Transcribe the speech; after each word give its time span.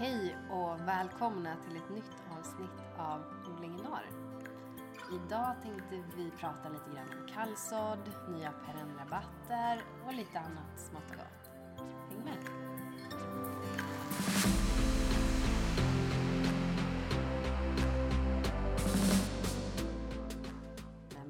Hej 0.00 0.36
och 0.50 0.88
välkomna 0.88 1.56
till 1.56 1.76
ett 1.76 1.90
nytt 1.90 2.16
avsnitt 2.38 2.98
av 2.98 3.24
Odling 3.46 3.74
i 3.74 3.82
norr. 3.82 4.08
Idag 5.12 5.62
tänkte 5.62 6.02
vi 6.16 6.30
prata 6.30 6.68
lite 6.68 6.90
grann 6.94 7.20
om 7.20 7.28
kallsådd, 7.28 8.12
nya 8.28 8.52
perennrabatter 8.52 9.82
och 10.06 10.14
lite 10.14 10.38
annat 10.38 10.80
smått 10.80 11.10
och 11.10 11.16
gott. 11.16 11.50
Häng 12.10 12.24
med! 12.24 12.38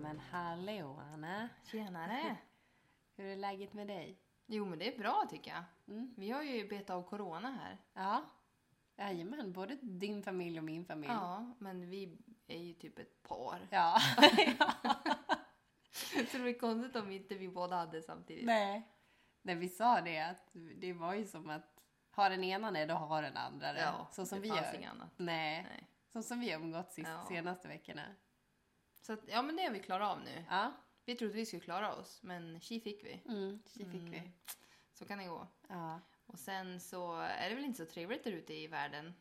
Men 0.03 0.21
hallå 0.31 1.01
Anna! 1.13 1.49
Tjenare! 1.65 2.37
Hur 3.17 3.27
är 3.27 3.37
läget 3.37 3.73
med 3.73 3.87
dig? 3.87 4.19
Jo, 4.47 4.65
men 4.65 4.79
det 4.79 4.95
är 4.95 4.99
bra 4.99 5.27
tycker 5.31 5.51
jag. 5.51 5.65
Mm. 5.97 6.15
Vi 6.17 6.31
har 6.31 6.43
ju 6.43 6.69
betat 6.69 6.91
av 6.91 7.03
corona 7.03 7.51
här. 7.51 7.79
Ja, 7.95 8.25
jajamän. 8.99 9.53
Både 9.53 9.77
din 9.83 10.23
familj 10.23 10.59
och 10.59 10.65
min 10.65 10.85
familj. 10.85 11.13
Ja, 11.13 11.55
men 11.59 11.91
vi 11.91 12.19
är 12.47 12.59
ju 12.59 12.75
typ 12.75 12.99
ett 12.99 13.23
par. 13.23 13.69
Ja. 13.71 13.99
Så 15.91 16.37
det 16.37 16.39
blir 16.43 16.59
konstigt 16.59 16.97
om 16.97 17.11
inte 17.11 17.35
vi 17.35 17.49
båda 17.49 17.77
hade 17.77 18.03
samtidigt. 18.03 18.47
Nej. 18.47 18.89
När 19.43 19.55
vi 19.55 19.69
sa 19.69 20.01
det, 20.01 20.19
att 20.21 20.51
det 20.77 20.93
var 20.93 21.15
ju 21.15 21.25
som 21.27 21.51
att 21.51 21.75
har 22.11 22.31
den 22.31 22.45
ena 22.45 22.71
det, 22.71 22.87
då 22.87 22.95
har 22.95 23.23
den 23.23 23.37
andra 23.37 23.73
det. 23.73 23.81
Ja, 23.81 24.09
så 24.13 24.27
som 24.27 24.39
det 24.39 24.43
vi 24.43 24.49
fanns 24.49 24.63
gör. 24.63 24.75
inget 24.75 24.91
annat. 24.91 25.13
Nej. 25.17 25.63
Nej. 25.63 25.89
Så 26.13 26.23
som 26.23 26.41
vi 26.41 26.51
har 26.51 26.61
umgåtts 26.61 26.95
sist, 26.95 27.09
Ja. 27.09 27.25
senaste 27.29 27.69
veckorna. 27.69 28.03
Så 29.01 29.13
att, 29.13 29.21
ja, 29.29 29.43
men 29.43 29.57
det 29.57 29.63
har 29.63 29.71
vi 29.71 29.83
klarat 29.83 30.17
av 30.17 30.21
nu. 30.25 30.45
Ja. 30.51 30.73
Vi 31.05 31.15
trodde 31.17 31.33
vi 31.35 31.47
skulle 31.47 31.63
klara 31.63 31.95
oss, 31.95 32.23
men 32.23 32.61
tji 32.61 32.81
fick 32.81 33.05
vi. 33.05 33.23
Mm, 33.29 33.63
det 33.75 33.85
fick 33.85 33.95
Mm. 33.95 34.11
vi. 34.11 34.23
Så 34.93 35.05
kan 35.07 35.19
det 35.19 35.25
gå. 35.27 35.47
Ja. 35.69 36.01
Och 36.29 36.39
sen 36.39 36.81
så 36.81 37.17
är 37.17 37.49
det 37.49 37.55
väl 37.55 37.65
inte 37.65 37.87
så 37.87 37.93
trevligt 37.93 38.25
där 38.25 38.33
ute 38.33 38.55
i 38.55 38.67
världen 38.67 39.15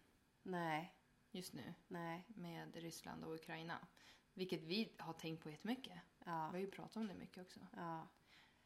Nej. 0.44 0.94
just 1.32 1.54
nu 1.54 1.74
Nej. 1.88 2.24
med 2.28 2.76
Ryssland 2.76 3.24
och 3.24 3.34
Ukraina. 3.36 3.88
Vilket 4.34 4.64
vi 4.64 4.96
har 5.00 5.14
tänkt 5.14 5.44
på 5.44 5.50
jättemycket. 5.50 5.94
Vi 6.20 6.26
Ja. 6.26 6.32
har 6.32 6.58
ju 6.58 6.72
pratat 6.72 6.98
om 6.98 7.08
det 7.08 7.14
mycket 7.14 7.42
också. 7.42 7.60
Ja. 7.76 8.08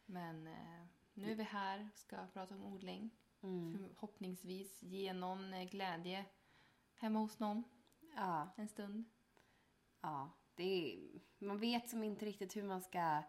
Men 0.05 0.47
eh, 0.47 0.85
nu 1.13 1.31
är 1.31 1.35
vi 1.35 1.43
här 1.43 1.89
och 1.93 1.97
ska 1.97 2.27
prata 2.33 2.55
om 2.55 2.63
odling. 2.63 3.09
Mm. 3.41 3.77
Förhoppningsvis 3.77 4.83
ge 4.83 5.13
någon 5.13 5.53
eh, 5.53 5.63
glädje 5.69 6.25
hemma 6.95 7.19
hos 7.19 7.39
någon 7.39 7.63
Ja. 8.15 8.49
en 8.55 8.67
stund. 8.67 9.05
Ja. 10.01 10.29
Det 10.55 10.63
är, 10.93 11.19
man 11.45 11.59
vet 11.59 11.89
som 11.89 12.03
inte 12.03 12.25
riktigt 12.25 12.55
hur 12.55 12.63
man 12.63 12.81
ska 12.81 13.23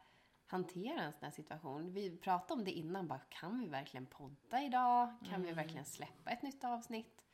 hantera 0.53 1.03
en 1.03 1.13
sån 1.13 1.25
här 1.25 1.31
situation. 1.31 1.93
Vi 1.93 2.17
pratade 2.17 2.53
om 2.59 2.65
det 2.65 2.71
innan, 2.71 3.09
bara 3.09 3.19
kan 3.29 3.61
vi 3.61 3.69
verkligen 3.69 4.07
podda 4.07 4.63
idag? 4.63 5.15
Kan 5.25 5.43
vi 5.43 5.53
verkligen 5.53 5.85
släppa 5.85 6.31
ett 6.31 6.43
nytt 6.43 6.65
avsnitt? 6.65 7.25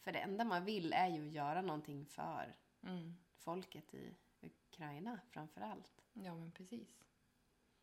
För 0.00 0.12
det 0.12 0.18
enda 0.18 0.44
man 0.44 0.64
vill 0.64 0.92
är 0.92 1.06
ju 1.08 1.26
att 1.26 1.32
göra 1.32 1.62
någonting 1.62 2.06
för 2.06 2.56
Mm. 2.82 3.16
folket 3.36 3.94
i 3.94 4.14
Ukraina 4.40 5.20
framför 5.30 5.60
allt. 5.60 6.04
Ja, 6.12 6.34
men 6.34 6.50
precis. 6.52 7.04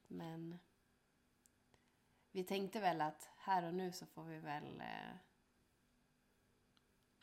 Men 0.08 0.60
vi 2.32 2.44
tänkte 2.44 2.80
väl 2.80 3.02
att 3.02 3.30
här 3.38 3.64
och 3.64 3.74
nu 3.74 3.92
så 3.92 4.06
får 4.06 4.24
vi 4.24 4.40
väl... 4.40 4.82
Eh, 4.82 5.16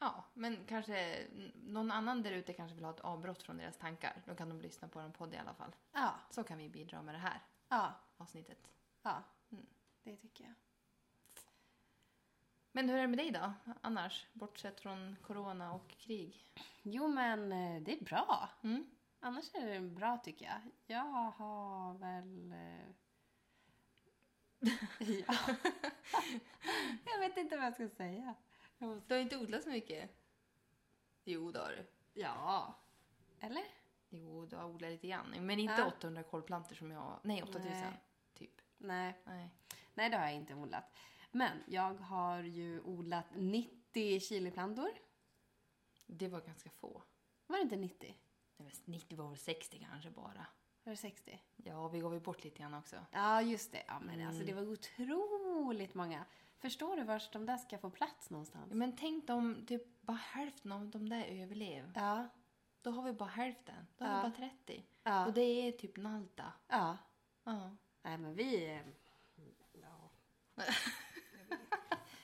Ja, 0.03 0.25
men 0.35 0.65
kanske 0.67 1.27
någon 1.55 1.91
annan 1.91 2.23
där 2.23 2.33
ute 2.33 2.53
kanske 2.53 2.75
vill 2.75 2.85
ha 2.85 2.91
ett 2.95 3.01
avbrott 3.01 3.43
från 3.43 3.57
deras 3.57 3.77
tankar. 3.77 4.23
Då 4.27 4.35
kan 4.35 4.49
de 4.49 4.61
lyssna 4.61 4.89
på 4.89 5.01
en 5.01 5.13
podd 5.13 5.35
i 5.35 5.37
alla 5.37 5.55
fall. 5.55 5.75
ja, 5.93 6.15
Så 6.31 6.45
kan 6.45 6.59
vi 6.59 6.69
bidra 6.69 7.03
med 7.03 7.15
det 7.15 7.19
här 7.19 7.41
ja, 7.71 7.95
avsnittet. 8.17 8.71
ja. 9.03 9.23
Mm. 9.51 9.67
Det 10.03 10.17
tycker 10.17 10.45
jag. 10.45 10.55
Men 12.73 12.89
hur 12.89 12.97
är 12.97 13.01
det 13.01 13.09
med 13.09 13.19
dig 13.19 13.31
då, 13.31 13.53
annars? 13.81 14.27
Bortsett 14.33 14.81
från 14.81 15.17
corona 15.23 15.73
och 15.73 15.89
krig. 15.89 16.53
Jo 16.83 17.09
men 17.09 17.53
eh, 17.53 17.83
det 17.83 17.93
är 18.01 18.05
bra. 18.05 18.49
Mm. 18.63 18.91
Annars 19.21 19.55
är 19.55 19.67
det 19.67 19.81
bra 19.81 20.19
tycker 20.19 20.45
jag. 20.45 20.61
Jag 20.87 21.31
har 21.31 21.95
väl... 21.95 22.53
Eh... 22.53 22.89
ja. 25.27 25.35
jag 27.05 27.19
vet 27.19 27.37
inte 27.37 27.57
vad 27.57 27.67
jag 27.67 27.75
ska 27.75 27.89
säga. 27.89 28.35
Jag 28.79 28.89
måste... 28.89 29.09
Du 29.09 29.15
har 29.15 29.21
inte 29.21 29.37
odlat 29.37 29.63
så 29.63 29.71
mycket? 29.71 30.11
Jo, 31.25 31.53
det 31.53 31.59
har 31.59 31.71
du. 31.71 31.87
Ja. 32.21 32.75
Eller? 33.41 33.80
Jo, 34.11 34.47
du 34.47 34.57
har 34.57 34.65
odlat 34.65 34.91
lite 34.91 35.07
grann. 35.09 35.35
Men 35.47 35.59
inte 35.61 35.75
Ja. 35.81 35.87
800 35.87 36.23
kolplantor 36.23 36.75
som 36.77 36.91
jag... 36.91 37.21
Nej, 37.23 37.43
8000. 37.43 37.71
Nej. 37.71 38.01
Typ. 38.35 38.61
Nej. 38.79 39.21
Nej. 39.25 39.51
Nej, 39.95 40.11
det 40.11 40.17
har 40.17 40.25
jag 40.25 40.35
inte 40.35 40.55
odlat. 40.55 40.85
Men 41.33 41.59
jag 41.67 41.95
har 41.95 42.43
ju 42.43 42.81
odlat 42.81 43.27
90 43.35 44.21
chiliplantor. 44.21 44.91
Det 46.07 46.29
var 46.29 46.41
ganska 46.41 46.71
få. 46.71 47.03
Var 47.47 47.57
det 47.57 47.63
inte 47.63 47.77
90? 47.77 48.17
Nej, 48.57 48.73
men 48.85 48.95
90 48.95 49.19
var 49.19 49.29
väl 49.29 49.39
60 49.39 49.87
kanske 49.91 50.11
bara. 50.11 50.47
Var 50.85 50.91
det 50.91 50.97
60? 50.97 51.41
Ja, 51.57 51.89
vi 51.89 52.01
gav 52.01 52.15
ju 52.15 52.21
bort 52.21 52.45
lite 52.45 52.59
grann 52.59 52.75
också. 52.75 52.97
Ja, 53.13 53.43
just 53.43 53.73
det. 53.73 53.85
Ja, 53.89 54.01
men 54.01 54.15
Mm. 54.15 54.29
alltså 54.29 54.45
det 54.45 54.53
var 54.53 54.63
otroligt 54.69 55.95
många. 55.95 56.25
Förstår 56.59 56.97
du 56.97 57.05
vart 57.05 57.33
de 57.33 57.47
där 57.47 57.57
ska 57.57 57.79
få 57.79 57.91
plats 57.91 58.31
någonstans? 58.31 58.67
Ja, 58.71 58.77
Men 58.77 58.97
tänk 58.97 59.31
om 59.31 59.67
typ 59.67 60.01
bara 60.03 60.17
hälften 60.17 60.73
av 60.73 60.89
de 60.89 61.09
där 61.09 61.25
överlev. 61.25 61.93
Ja. 61.95 62.29
Då 62.83 62.91
har 62.91 63.03
vi 63.03 63.13
bara 63.13 63.29
hälften. 63.29 63.87
Då 63.99 64.05
har 64.05 64.17
vi 64.17 64.31
bara 64.31 64.51
30. 64.51 64.85
Ja. 65.03 65.27
Och 65.27 65.33
det 65.33 65.41
är 65.41 65.73
typ 65.73 65.97
Nalta. 65.97 66.53
Ja. 66.69 66.97
Ja. 67.45 67.77
Nej, 68.03 68.19
men 68.19 68.35
vi... 68.35 68.81
Ja. 69.73 70.11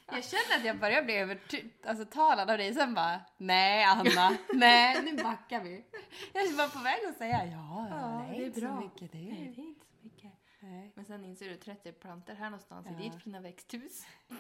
Jag 0.09 0.25
känner 0.25 0.57
att 0.59 0.65
jag 0.65 0.79
börjar 0.79 1.03
bli 1.03 1.15
övertalad 1.17 1.71
alltså, 1.85 2.23
av 2.53 2.59
dig, 2.59 2.75
sen 2.75 2.95
bara 2.95 3.21
nej 3.37 3.85
Anna, 3.85 4.37
nej 4.55 5.03
nu 5.03 5.23
backar 5.23 5.63
vi. 5.65 5.85
Jag 6.33 6.43
är 6.45 6.57
bara 6.57 6.69
på 6.69 6.79
väg 6.79 7.05
att 7.09 7.17
säga 7.17 7.47
ja, 7.47 7.87
Ja, 7.91 8.27
det 8.29 8.35
är 8.35 8.39
det 8.39 8.43
är 8.43 8.47
inte 8.47 8.61
bra. 8.61 8.69
så 8.77 8.85
mycket 8.85 9.13
det. 9.13 9.19
Nej, 9.19 9.53
det 9.57 9.61
är 9.61 9.67
inte 9.67 9.87
så 9.87 9.97
mycket. 10.03 10.33
Nej. 10.61 10.93
Men 10.95 11.05
sen 11.05 11.25
inser 11.25 11.49
du 11.49 11.57
30 11.57 11.93
plantor 11.93 12.35
här 12.35 12.45
någonstans 12.51 12.87
Ja. 12.91 13.01
i 13.01 13.09
ditt 13.09 13.23
fina 13.23 13.41
växthus. 13.41 14.07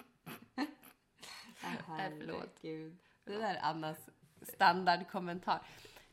Förlåt. 1.56 1.84
herregud. 1.86 2.98
Det 3.24 3.36
där 3.36 3.54
är 3.54 3.60
Annas 3.62 4.10
standardkommentar. 4.42 5.62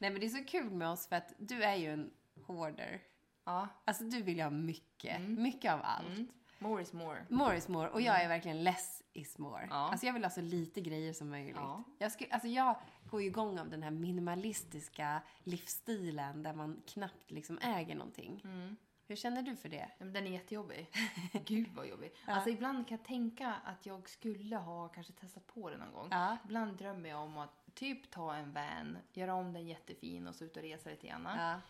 Nej 0.04 0.12
men 0.12 0.20
det 0.20 0.26
är 0.26 0.30
så 0.30 0.44
kul 0.44 0.70
med 0.70 0.90
oss 0.90 1.08
för 1.08 1.16
att 1.16 1.34
du 1.38 1.64
är 1.64 1.76
ju 1.76 1.94
en 1.94 2.12
hoarder. 2.46 3.02
Ja. 3.44 3.68
Alltså 3.86 4.04
du 4.04 4.22
vill 4.22 4.38
ju 4.38 4.44
ha 4.44 4.50
mycket, 4.50 5.22
mycket 5.22 5.74
av 5.74 5.80
allt. 5.84 6.08
Mm. 6.08 6.28
More 6.60 6.82
is 6.82 6.94
more. 6.94 7.26
More 7.30 7.58
is 7.58 7.68
more 7.68 7.90
och 7.90 8.02
jag 8.02 8.24
är 8.24 8.28
verkligen 8.28 8.64
less 8.64 9.04
is 9.14 9.38
more. 9.38 9.68
Ja. 9.70 9.76
Alltså 9.76 10.06
jag 10.06 10.14
vill 10.14 10.24
ha 10.24 10.30
så 10.30 10.42
lite 10.42 10.82
grejer 10.82 11.14
som 11.14 11.30
möjligt. 11.30 11.56
Ja. 11.56 11.84
Jag, 11.98 12.12
sku, 12.12 12.26
alltså 12.32 12.48
jag 12.48 12.76
går 13.10 13.22
ju 13.22 13.28
igång 13.28 13.60
av 13.60 13.70
den 13.70 13.84
här 13.84 13.92
minimalistiska 13.92 15.22
livsstilen 15.44 16.44
där 16.44 16.54
man 16.54 16.82
knappt 16.88 17.32
liksom 17.32 17.60
äger 17.62 17.96
någonting. 17.96 18.42
Mm. 18.44 18.76
Hur 19.08 19.16
känner 19.16 19.42
du 19.42 19.56
för 19.56 19.70
det? 19.70 19.90
Den 20.00 20.28
är 20.28 20.32
jättejobbig. 20.32 20.90
Gud 21.46 21.70
vad 21.76 21.88
jobbig. 21.88 22.12
Ja. 22.28 22.34
Alltså 22.34 22.50
ibland 22.50 22.88
kan 22.88 22.98
jag 22.98 23.06
tänka 23.06 23.56
att 23.66 23.86
jag 23.86 24.10
skulle 24.10 24.58
ha 24.58 24.88
kanske 24.88 25.14
testat 25.14 25.48
på 25.48 25.70
det 25.70 25.78
någon 25.78 25.94
gång. 25.94 26.08
Ja. 26.12 26.38
Ibland 26.46 26.78
drömmer 26.78 27.10
jag 27.10 27.20
om 27.20 27.38
att 27.38 27.63
typ 27.74 28.12
ta 28.12 28.36
en 28.36 28.54
van, 28.54 28.98
göra 29.14 29.34
om 29.34 29.54
den 29.54 29.68
jättefin 29.68 30.28
och 30.28 30.36
så 30.36 30.46
ut 30.46 30.58
och 30.58 30.64
resa 30.64 30.90
lite 30.90 31.08
grann. 31.08 31.24
Ja. 31.24 31.62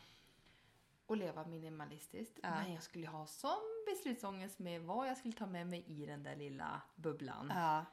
Och 1.05 1.17
leva 1.17 1.45
minimalistiskt. 1.45 2.39
Ja. 2.43 2.49
Men 2.49 2.73
jag 2.73 2.83
skulle 2.83 3.07
ha 3.07 3.27
sån 3.27 3.85
beslutsångest 3.85 4.59
med 4.59 4.81
vad 4.81 5.07
jag 5.07 5.17
skulle 5.17 5.33
ta 5.33 5.45
med 5.45 5.67
mig 5.67 5.83
i 5.87 6.05
den 6.05 6.23
där 6.23 6.35
lilla 6.35 6.81
bubblan. 6.95 7.51
Ja. 7.55 7.85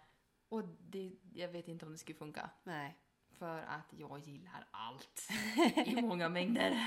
Och 0.49 0.65
det, 0.65 1.13
jag 1.35 1.49
vet 1.49 1.69
inte 1.69 1.87
om 1.87 1.93
det 1.93 1.99
skulle 1.99 2.19
funka. 2.19 2.51
Nej. 2.65 2.99
För 3.31 3.63
att 3.63 3.93
jag 3.99 4.19
gillar 4.19 4.69
allt 4.71 5.29
i 5.87 6.03
många 6.03 6.29
mängder. 6.29 6.87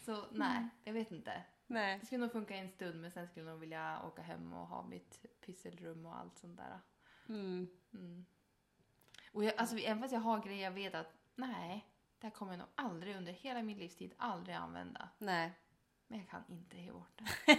så 0.04 0.24
nej, 0.32 0.68
jag 0.84 0.92
vet 0.92 1.10
inte. 1.10 1.42
Nej. 1.66 1.98
Det 1.98 2.06
skulle 2.06 2.20
nog 2.20 2.32
funka 2.32 2.56
en 2.56 2.68
stund 2.68 3.00
men 3.00 3.10
sen 3.10 3.28
skulle 3.28 3.46
jag 3.46 3.52
nog 3.52 3.60
vilja 3.60 4.02
åka 4.06 4.22
hem 4.22 4.52
och 4.52 4.66
ha 4.66 4.82
mitt 4.82 5.26
pysselrum 5.40 6.06
och 6.06 6.18
allt 6.18 6.38
sånt 6.38 6.56
där. 6.56 6.80
Mm. 7.28 7.68
Mm. 7.92 8.26
Och 9.32 9.44
jag, 9.44 9.54
alltså, 9.56 9.76
även 9.78 10.00
fast 10.00 10.12
jag 10.12 10.20
har 10.20 10.42
grejer 10.42 10.64
jag 10.64 10.70
vet 10.70 10.94
att 10.94 11.14
nej, 11.34 11.86
det 12.18 12.26
här 12.26 12.34
kommer 12.34 12.52
jag 12.52 12.58
nog 12.58 12.68
aldrig 12.74 13.16
under 13.16 13.32
hela 13.32 13.62
min 13.62 13.78
livstid 13.78 14.14
aldrig 14.18 14.56
använda. 14.56 15.08
Nej. 15.18 15.52
Men 16.06 16.18
jag 16.18 16.28
kan 16.28 16.42
inte 16.48 16.76
ge 16.78 16.92
bort 16.92 17.18
det. 17.46 17.58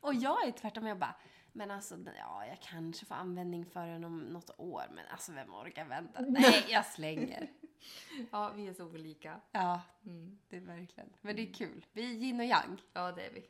Och 0.00 0.14
jag 0.14 0.46
är 0.46 0.52
tvärtom, 0.52 0.86
jag 0.86 0.98
bara, 0.98 1.14
men 1.52 1.70
alltså 1.70 1.98
ja, 2.18 2.46
jag 2.46 2.60
kanske 2.62 3.06
får 3.06 3.14
användning 3.14 3.66
för 3.66 3.86
den 3.86 4.04
om 4.04 4.18
något 4.18 4.50
år, 4.58 4.84
men 4.90 5.06
alltså 5.10 5.32
vem 5.32 5.54
orkar 5.54 5.84
vänta? 5.84 6.20
Nej, 6.28 6.64
jag 6.68 6.86
slänger. 6.86 7.48
Ja, 8.30 8.50
vi 8.50 8.66
är 8.68 8.72
så 8.74 8.84
olika. 8.86 9.40
Ja, 9.52 9.80
Mm. 10.06 10.38
det 10.48 10.56
är 10.56 10.60
verkligen. 10.60 11.12
Men 11.20 11.36
det 11.36 11.42
är 11.42 11.52
kul. 11.54 11.86
Vi 11.92 12.02
är 12.10 12.14
yin 12.14 12.40
och 12.40 12.46
yang. 12.46 12.82
Ja, 12.92 13.12
det 13.12 13.26
är 13.26 13.30
vi. 13.32 13.48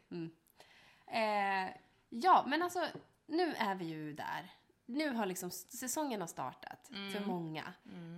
Eh, 1.06 1.74
ja, 2.08 2.44
men 2.46 2.62
alltså 2.62 2.86
nu 3.26 3.54
är 3.54 3.74
vi 3.74 3.84
ju 3.84 4.12
där. 4.12 4.50
Nu 4.86 5.10
har 5.10 5.26
liksom 5.26 5.50
säsongen 5.50 6.20
har 6.20 6.28
startat 6.28 6.90
för 7.12 7.26
många. 7.26 7.72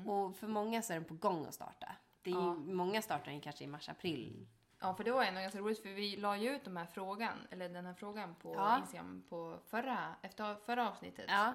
Och 0.07 0.37
för 0.37 0.47
många 0.47 0.83
så 0.83 0.93
är 0.93 0.97
den 0.97 1.05
på 1.05 1.15
gång 1.15 1.47
att 1.47 1.55
starta. 1.55 1.87
Det 2.23 2.31
är 2.31 2.35
Ja. 2.35 2.55
Många 2.55 3.03
startar 3.03 3.31
den 3.31 3.41
kanske 3.41 3.65
i 3.65 3.67
mars-april. 3.67 4.47
Ja, 4.81 4.95
för 4.95 5.05
det 5.05 5.11
var 5.13 5.25
ändå 5.25 5.41
ganska 5.41 5.59
roligt 5.59 5.83
för 5.83 5.89
vi 5.89 6.17
la 6.17 6.37
ju 6.37 6.51
ut 6.51 6.65
de 6.65 6.77
här 6.77 6.87
frågan, 6.87 7.39
eller 7.51 7.69
den 7.69 7.87
här 7.87 7.95
frågan 7.95 8.35
på 8.35 8.55
Ja. 8.55 8.79
Instagram 8.79 9.25
på 9.29 9.59
förra, 9.67 10.15
efter 10.23 10.55
förra 10.55 10.89
avsnittet. 10.91 11.25
Ja. 11.29 11.55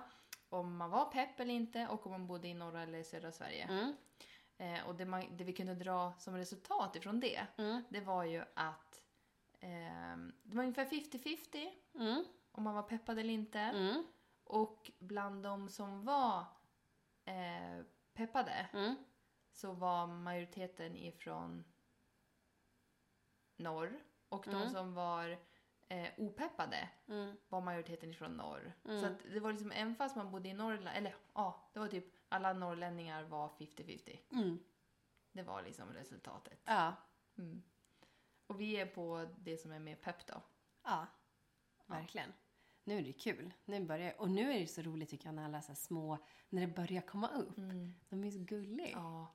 om 0.49 0.77
man 0.77 0.89
var 0.89 1.05
pepp 1.05 1.39
eller 1.39 1.53
inte 1.53 1.87
och 1.87 2.05
om 2.05 2.11
man 2.11 2.27
bodde 2.27 2.47
i 2.47 2.53
norra 2.53 2.81
eller 2.83 3.03
södra 3.03 3.31
Sverige. 3.31 3.63
Mm. 3.63 3.95
Eh, 4.57 4.87
och 4.87 4.95
det, 4.95 5.05
man, 5.05 5.37
det 5.37 5.43
vi 5.43 5.53
kunde 5.53 5.75
dra 5.75 6.13
som 6.17 6.35
resultat 6.37 6.95
ifrån 6.95 7.19
det, 7.19 7.47
Mm. 7.57 7.83
det 7.89 7.99
var 8.01 8.23
ju 8.23 8.43
att 8.53 9.01
ehm, 9.59 10.33
det 10.43 10.55
var 10.57 10.63
ungefär 10.63 10.85
50-50 10.85 11.69
Mm. 11.95 12.23
om 12.51 12.63
man 12.63 12.75
var 12.75 12.83
peppad 12.83 13.19
eller 13.19 13.33
inte. 13.33 13.59
Och 14.43 14.91
bland 14.99 15.43
de 15.43 15.69
som 15.69 16.05
var 16.05 16.45
eh, 17.25 17.85
peppade 18.13 18.69
Mm. 18.73 18.95
så 19.51 19.71
var 19.73 20.07
majoriteten 20.07 20.95
ifrån 20.95 21.63
norr. 23.57 23.99
Och 24.29 24.45
de 24.45 24.55
Mm. 24.55 24.69
som 24.69 24.93
var 24.93 25.37
eh, 25.87 26.09
opeppade 26.17 26.89
Mm. 27.07 27.37
var 27.49 27.61
majoriteten 27.61 28.09
ifrån 28.11 28.37
norr. 28.37 28.73
Mm. 28.85 29.01
Så 29.01 29.05
att 29.07 29.19
det 29.33 29.39
var 29.39 29.51
liksom, 29.51 29.71
även 29.71 29.95
fast 29.95 30.15
man 30.15 30.31
bodde 30.31 30.49
i 30.49 30.53
Norrland, 30.53 30.97
eller 30.97 31.15
ja, 31.33 31.69
det 31.73 31.79
var 31.79 31.87
typ 31.87 32.05
alla 32.29 32.53
norrlänningar 32.53 33.23
var 33.23 33.49
50-50. 33.49 34.19
Mm. 34.31 34.59
Det 35.31 35.43
var 35.43 35.61
liksom 35.61 35.93
resultatet. 35.93 36.59
Ja. 36.65 36.93
Mm. 37.37 37.63
Och 38.47 38.61
vi 38.61 38.73
är 38.75 38.85
på 38.85 39.29
det 39.37 39.57
som 39.57 39.71
är 39.71 39.79
mer 39.79 39.95
pepp 39.95 40.25
då. 40.27 40.41
Ja, 40.83 41.07
verkligen. 41.85 42.33
Nu 42.83 42.97
är 42.97 43.01
det 43.01 43.13
kul. 43.13 43.53
Nu 43.65 43.79
börjar, 43.85 44.21
och 44.21 44.29
nu 44.29 44.53
är 44.53 44.59
det 44.59 44.67
så 44.67 44.81
roligt 44.81 45.09
tycker 45.09 45.25
jag 45.27 45.35
när 45.35 45.45
alla 45.45 45.61
så 45.61 45.75
små, 45.75 46.17
när 46.49 46.61
det 46.61 46.73
börjar 46.75 47.01
komma 47.01 47.27
upp. 47.27 47.55
De 48.09 48.23
är 48.23 48.31
så 48.31 48.39
gulliga. 48.39 48.89
Ja. 48.89 49.27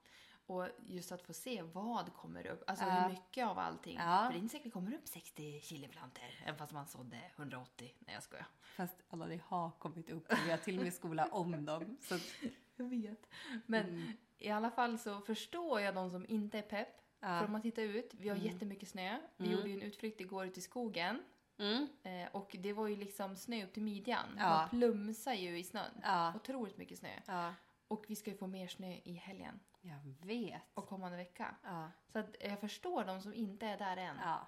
Och 0.46 0.68
just 0.86 1.12
att 1.12 1.22
få 1.22 1.32
se 1.32 1.62
vad 1.62 2.12
kommer 2.14 2.46
upp. 2.46 2.64
Alltså 2.66 2.84
Ja. 2.84 2.90
hur 2.92 3.08
mycket 3.08 3.46
av 3.46 3.58
allting. 3.58 3.96
Ja. 3.96 4.22
För 4.26 4.32
det 4.32 4.38
är 4.38 4.42
inte 4.42 4.52
säkert 4.52 4.64
det 4.64 4.70
kommer 4.70 4.94
upp 4.94 5.08
60 5.08 5.60
chiliplantor. 5.60 6.24
Även 6.44 6.56
fast 6.58 6.72
man 6.72 6.86
sådde 6.86 7.20
180. 7.36 7.94
Nej 7.98 8.14
jag 8.14 8.22
skojar. 8.22 8.46
Fast 8.62 8.94
alla 9.08 9.26
det 9.26 9.40
har 9.44 9.70
kommit 9.70 10.10
upp 10.10 10.32
och 10.32 10.38
vi 10.46 10.50
har 10.50 10.58
till 10.58 10.78
och 10.78 10.84
med 10.84 10.94
skola 10.94 11.26
om 11.26 11.64
dem. 11.64 11.96
Så 12.00 12.14
att, 12.14 12.22
Jag 12.76 12.84
vet. 12.84 13.26
Men 13.66 13.84
Mm. 13.88 14.12
i 14.38 14.50
alla 14.50 14.70
fall 14.70 14.98
så 14.98 15.20
förstår 15.20 15.80
jag 15.80 15.94
de 15.94 16.10
som 16.10 16.26
inte 16.28 16.58
är 16.58 16.62
pepp. 16.62 16.88
Ja. 17.20 17.26
För 17.38 17.44
om 17.46 17.52
man 17.52 17.62
tittar 17.62 17.82
ut, 17.82 18.14
vi 18.14 18.28
har 18.28 18.36
jättemycket 18.36 18.88
snö. 18.88 19.18
Vi 19.36 19.46
Mm. 19.46 19.56
gjorde 19.58 19.68
ju 19.70 19.74
en 19.74 19.82
utflykt 19.82 20.20
igår 20.20 20.46
ut 20.46 20.58
i 20.58 20.60
skogen. 20.60 21.22
Mm. 21.58 21.88
Eh, 22.02 22.28
och 22.32 22.56
det 22.58 22.72
var 22.72 22.86
ju 22.86 22.96
liksom 22.96 23.36
snö 23.36 23.64
upp 23.64 23.72
till 23.72 23.82
midjan. 23.82 24.26
Ja. 24.38 24.48
Man 24.48 24.68
plumsar 24.68 25.32
ju 25.32 25.58
i 25.58 25.64
snön. 25.64 26.00
ja. 26.02 26.32
Otroligt 26.36 26.76
mycket 26.78 26.98
snö. 26.98 27.10
ja. 27.26 27.54
Och 27.88 28.04
vi 28.08 28.16
ska 28.16 28.30
ju 28.30 28.36
få 28.36 28.46
mer 28.46 28.68
snö 28.68 28.92
i 29.04 29.12
helgen 29.12 29.60
Jag 29.80 30.00
vet. 30.26 30.62
och 30.74 30.86
kommande 30.88 31.16
vecka. 31.16 31.54
Ja. 31.64 31.90
Så 32.12 32.18
att 32.18 32.36
jag 32.40 32.60
förstår 32.60 33.04
de 33.04 33.22
som 33.22 33.34
inte 33.34 33.66
är 33.66 33.78
där 33.78 33.96
än. 33.96 34.16
ja. 34.24 34.46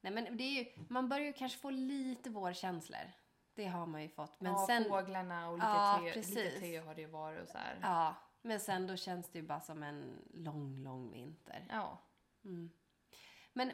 Nej 0.00 0.12
men 0.12 0.36
det 0.36 0.44
är 0.44 0.64
ju, 0.64 0.84
man 0.88 1.08
börjar 1.08 1.26
ju 1.26 1.32
kanske 1.32 1.58
få 1.58 1.70
lite 1.70 2.30
vårkänslor. 2.30 3.12
Det 3.54 3.66
har 3.66 3.86
man 3.86 4.02
ju 4.02 4.08
fått. 4.08 4.40
Men 4.40 4.52
ja, 4.52 4.66
sen, 4.66 4.84
fåglarna 4.84 5.48
och 5.48 5.54
lite, 5.56 5.66
Ja, 5.66 6.00
tö, 6.14 6.20
lite 6.20 6.60
tö 6.60 6.80
har 6.80 6.94
det 6.94 7.00
ju 7.00 7.06
varit 7.06 7.42
och 7.42 7.48
så 7.48 7.58
här. 7.58 7.78
ja, 7.82 8.14
men 8.42 8.60
sen 8.60 8.86
då 8.86 8.96
känns 8.96 9.28
det 9.28 9.38
ju 9.38 9.44
bara 9.46 9.60
som 9.60 9.82
en 9.82 10.18
lång, 10.34 10.82
lång 10.82 11.12
vinter. 11.12 11.66
Ja. 11.70 11.98
Mm. 12.44 12.70
Men 13.52 13.72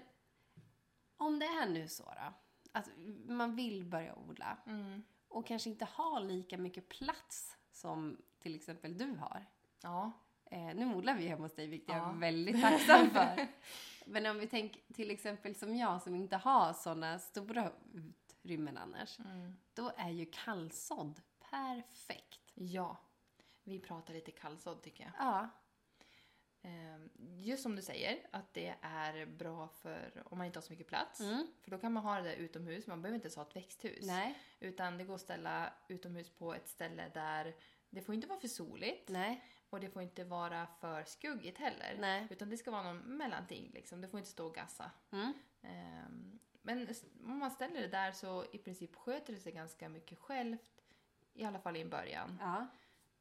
om 1.21 1.39
det 1.39 1.47
är 1.47 1.67
nu 1.69 1.89
så 1.89 2.03
då, 2.05 2.33
att 2.73 2.89
man 3.27 3.57
vill 3.57 3.85
börja 3.85 4.15
odla 4.15 4.57
Mm. 4.67 5.03
och 5.29 5.47
kanske 5.47 5.71
inte 5.71 5.85
har 5.85 6.21
lika 6.21 6.59
mycket 6.59 6.89
plats 6.89 7.57
som 7.73 8.17
till 8.39 8.55
exempel 8.55 8.99
du 8.99 9.13
har. 9.15 9.47
Ja. 9.83 10.13
Eh, 10.45 10.75
nu 10.75 10.95
odlar 10.95 11.15
vi 11.15 11.27
hemma 11.27 11.43
hos 11.43 11.55
dig, 11.55 11.67
vilket 11.67 11.89
jag 11.89 11.99
Ja. 11.99 12.11
är 12.11 12.17
väldigt 12.17 12.63
tacksam 12.63 13.11
för. 13.11 13.47
Men 14.07 14.27
om 14.27 14.39
vi 14.39 14.47
tänker 14.47 14.95
till 14.95 15.11
exempel 15.11 15.55
som 15.55 15.77
jag 15.77 16.03
som 16.03 16.15
inte 16.15 16.37
har 16.37 16.73
sådana 16.73 17.19
stora 17.19 17.73
utrymmen 17.95 18.79
annars. 18.79 19.19
Mm. 19.19 19.57
Då 19.75 19.93
är 19.97 20.11
ju 20.11 20.27
kallsådd 20.27 21.21
perfekt. 21.51 22.53
Ja. 22.55 22.97
Vi 23.65 23.79
pratar 23.79 24.15
lite 24.15 24.31
kallsådd 24.31 24.83
tycker 24.83 25.05
jag. 25.05 25.13
Ja. 25.19 25.49
Ehm, 26.63 27.11
Just 27.43 27.63
som 27.63 27.77
du 27.77 27.83
säger, 27.83 28.27
att 28.31 28.55
det 28.55 28.75
är 28.81 29.27
bra 29.27 29.69
för 29.69 30.23
om 30.25 30.39
man 30.39 30.47
inte 30.47 30.59
har 30.59 30.63
så 30.63 30.73
mycket 30.73 30.87
plats. 30.87 31.21
Mm. 31.21 31.47
För 31.63 31.71
då 31.71 31.79
kan 31.79 31.93
man 31.93 32.03
ha 32.03 32.17
det 32.17 32.23
där 32.23 32.37
utomhus, 32.37 32.87
man 32.87 33.03
behöver 33.03 33.15
inte 33.15 33.27
ens 33.27 33.37
ha 33.37 33.43
ett 33.43 33.57
växthus. 33.57 34.07
Nej. 34.07 34.39
Utan 34.61 34.99
det 34.99 35.05
går 35.05 35.15
att 35.15 35.21
ställa 35.21 35.73
utomhus 35.89 36.31
på 36.31 36.55
ett 36.55 36.69
ställe 36.69 37.11
där 37.15 37.55
det 37.91 38.03
får 38.03 38.15
inte 38.15 38.27
vara 38.27 38.41
för 38.41 38.49
soligt 38.49 39.09
Nej. 39.09 39.45
och 39.71 39.81
det 39.81 39.89
får 39.91 40.03
inte 40.03 40.25
vara 40.25 40.67
för 40.67 41.05
skuggigt 41.05 41.59
heller. 41.59 41.97
Nej. 41.99 42.27
Utan 42.31 42.51
det 42.51 42.57
ska 42.57 42.71
vara 42.71 42.83
någon 42.83 42.99
mellanting 42.99 43.71
liksom. 43.75 44.01
Det 44.01 44.09
får 44.09 44.19
inte 44.21 44.31
stå 44.31 44.47
och 44.47 44.55
gassa. 44.55 44.91
Mm. 45.11 45.33
Ehm, 45.63 46.39
Men 46.63 46.89
om 47.25 47.39
man 47.39 47.51
ställer 47.51 47.81
det 47.81 47.89
där 47.89 48.13
så 48.13 48.45
i 48.53 48.59
princip 48.59 48.97
sköter 48.97 49.33
det 49.33 49.41
sig 49.41 49.53
ganska 49.53 49.89
mycket 49.89 50.19
självt. 50.19 50.83
I 51.33 51.45
alla 51.45 51.59
fall 51.59 51.77
i 51.77 51.81
en 51.81 51.91
början. 51.91 52.39
Ja. 52.41 52.67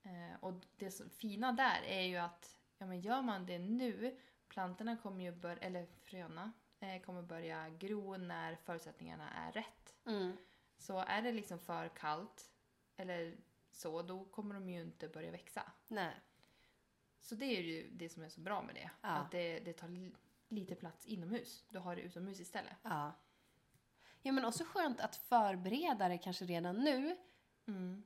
Eh, 0.04 0.44
och 0.44 0.54
det 0.78 1.14
fina 1.14 1.52
där 1.52 1.82
är 1.86 2.02
ju 2.02 2.18
att 2.18 2.56
ja, 2.80 2.86
men 2.86 3.02
gör 3.02 3.22
man 3.22 3.46
det 3.46 3.60
nu, 3.60 4.18
plantorna 4.48 4.98
kommer 4.98 5.24
ju 5.24 5.32
börja, 5.32 5.58
eller 5.58 5.86
fröna, 5.86 6.52
eh, 6.80 7.02
kommer 7.02 7.22
börja 7.22 7.70
gro 7.70 8.18
när 8.18 8.56
förutsättningarna 8.56 9.30
är 9.34 9.52
rätt. 9.52 9.96
Mm. 10.06 10.38
Så 10.78 10.98
är 11.00 11.22
det 11.22 11.32
liksom 11.32 11.60
för 11.60 11.90
kallt 11.90 12.52
eller 12.96 13.38
så, 13.72 14.02
då 14.02 14.26
kommer 14.26 14.56
de 14.56 14.70
ju 14.70 14.82
inte 14.82 15.08
börja 15.08 15.32
växa. 15.32 15.72
Nej. 15.88 16.16
Så 17.20 17.36
det 17.36 17.46
är 17.46 17.62
ju 17.62 17.90
det 17.90 18.10
som 18.10 18.24
är 18.24 18.30
så 18.30 18.42
bra 18.42 18.62
med 18.62 18.76
det. 18.76 18.92
Ja. 19.02 19.08
Att 19.10 19.32
det, 19.32 19.60
det 19.60 19.74
tar 19.74 19.88
li- 19.88 20.16
lite 20.48 20.76
plats 20.76 21.06
inomhus. 21.06 21.66
Du 21.70 21.80
har 21.80 21.96
det 21.96 22.02
utomhus 22.02 22.40
istället. 22.40 22.78
Ja. 22.84 23.12
Ja 24.22 24.32
men 24.32 24.46
också 24.46 24.64
skönt 24.64 25.00
att 25.00 25.16
förbereda 25.16 26.08
det 26.10 26.18
kanske 26.18 26.46
redan 26.46 26.76
nu. 26.78 27.18
Mm. 27.68 28.04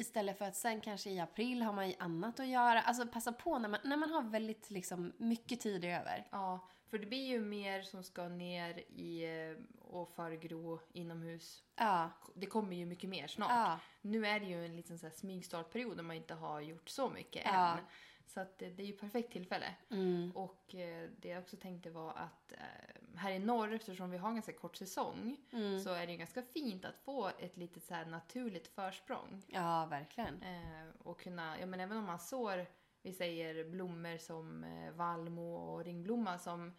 Istället 0.00 0.38
för 0.38 0.44
att 0.44 0.56
sen 0.56 0.80
kanske 0.80 1.10
i 1.10 1.20
april 1.20 1.62
har 1.62 1.72
man 1.72 1.88
ju 1.88 1.94
annat 1.98 2.40
att 2.40 2.46
göra. 2.46 2.82
Alltså 2.82 3.06
passa 3.06 3.32
på 3.32 3.58
när 3.58 3.68
man, 3.68 3.80
när 3.84 3.96
man 3.96 4.10
har 4.10 4.22
väldigt 4.22 4.70
liksom 4.70 5.12
mycket 5.16 5.60
tid 5.60 5.84
över. 5.84 6.28
Ja, 6.30 6.68
för 6.90 6.98
det 6.98 7.06
blir 7.06 7.26
ju 7.28 7.40
mer 7.40 7.82
som 7.82 8.04
ska 8.04 8.28
ner 8.28 8.78
i 8.78 9.24
eh, 9.24 9.56
och 9.80 10.10
förgro 10.10 10.80
inomhus. 10.92 11.62
Ja. 11.76 12.10
Det 12.34 12.46
kommer 12.46 12.76
ju 12.76 12.86
mycket 12.86 13.10
mer 13.10 13.26
snart. 13.26 13.50
Ja. 13.50 13.78
Nu 14.00 14.26
är 14.26 14.40
det 14.40 14.46
ju 14.46 14.64
en 14.64 14.76
liten 14.76 14.98
så 14.98 15.06
här 15.06 15.14
smygstartperiod 15.14 15.96
där 15.96 16.02
man 16.04 16.16
inte 16.16 16.34
har 16.34 16.60
gjort 16.60 16.88
så 16.88 17.10
mycket 17.10 17.42
Ja. 17.44 17.72
än. 17.72 17.84
Så 18.26 18.40
att 18.40 18.58
det, 18.58 18.70
det 18.70 18.82
är 18.82 18.86
ju 18.86 18.92
perfekt 18.92 19.32
tillfälle. 19.32 19.74
Mm. 19.90 20.32
Och 20.36 20.74
eh, 20.74 21.10
det 21.18 21.28
jag 21.28 21.42
också 21.42 21.56
tänkte 21.56 21.90
var 21.90 22.10
att 22.10 22.52
eh, 22.52 22.99
här 23.20 23.30
i 23.32 23.38
norr, 23.38 23.72
eftersom 23.72 24.10
vi 24.10 24.18
har 24.18 24.28
en 24.28 24.34
ganska 24.34 24.52
kort 24.52 24.76
säsong, 24.76 25.36
Mm. 25.52 25.80
så 25.80 25.90
är 25.90 26.06
det 26.06 26.12
ju 26.12 26.18
ganska 26.18 26.42
fint 26.42 26.84
att 26.84 26.96
få 26.98 27.28
ett 27.38 27.56
litet 27.56 27.82
så 27.82 28.04
naturligt 28.04 28.68
försprång. 28.68 29.42
Ja, 29.46 29.86
verkligen. 29.86 30.42
Eh, 30.42 30.88
och 30.98 31.20
kunna, 31.20 31.60
ja 31.60 31.66
men 31.66 31.80
även 31.80 31.96
om 31.98 32.04
man 32.04 32.18
sår, 32.18 32.66
vi 33.02 33.12
säger 33.12 33.64
blommor 33.70 34.18
som 34.18 34.64
eh, 34.64 34.92
vallmo 34.92 35.54
och 35.56 35.84
ringblomma 35.84 36.38
som 36.38 36.72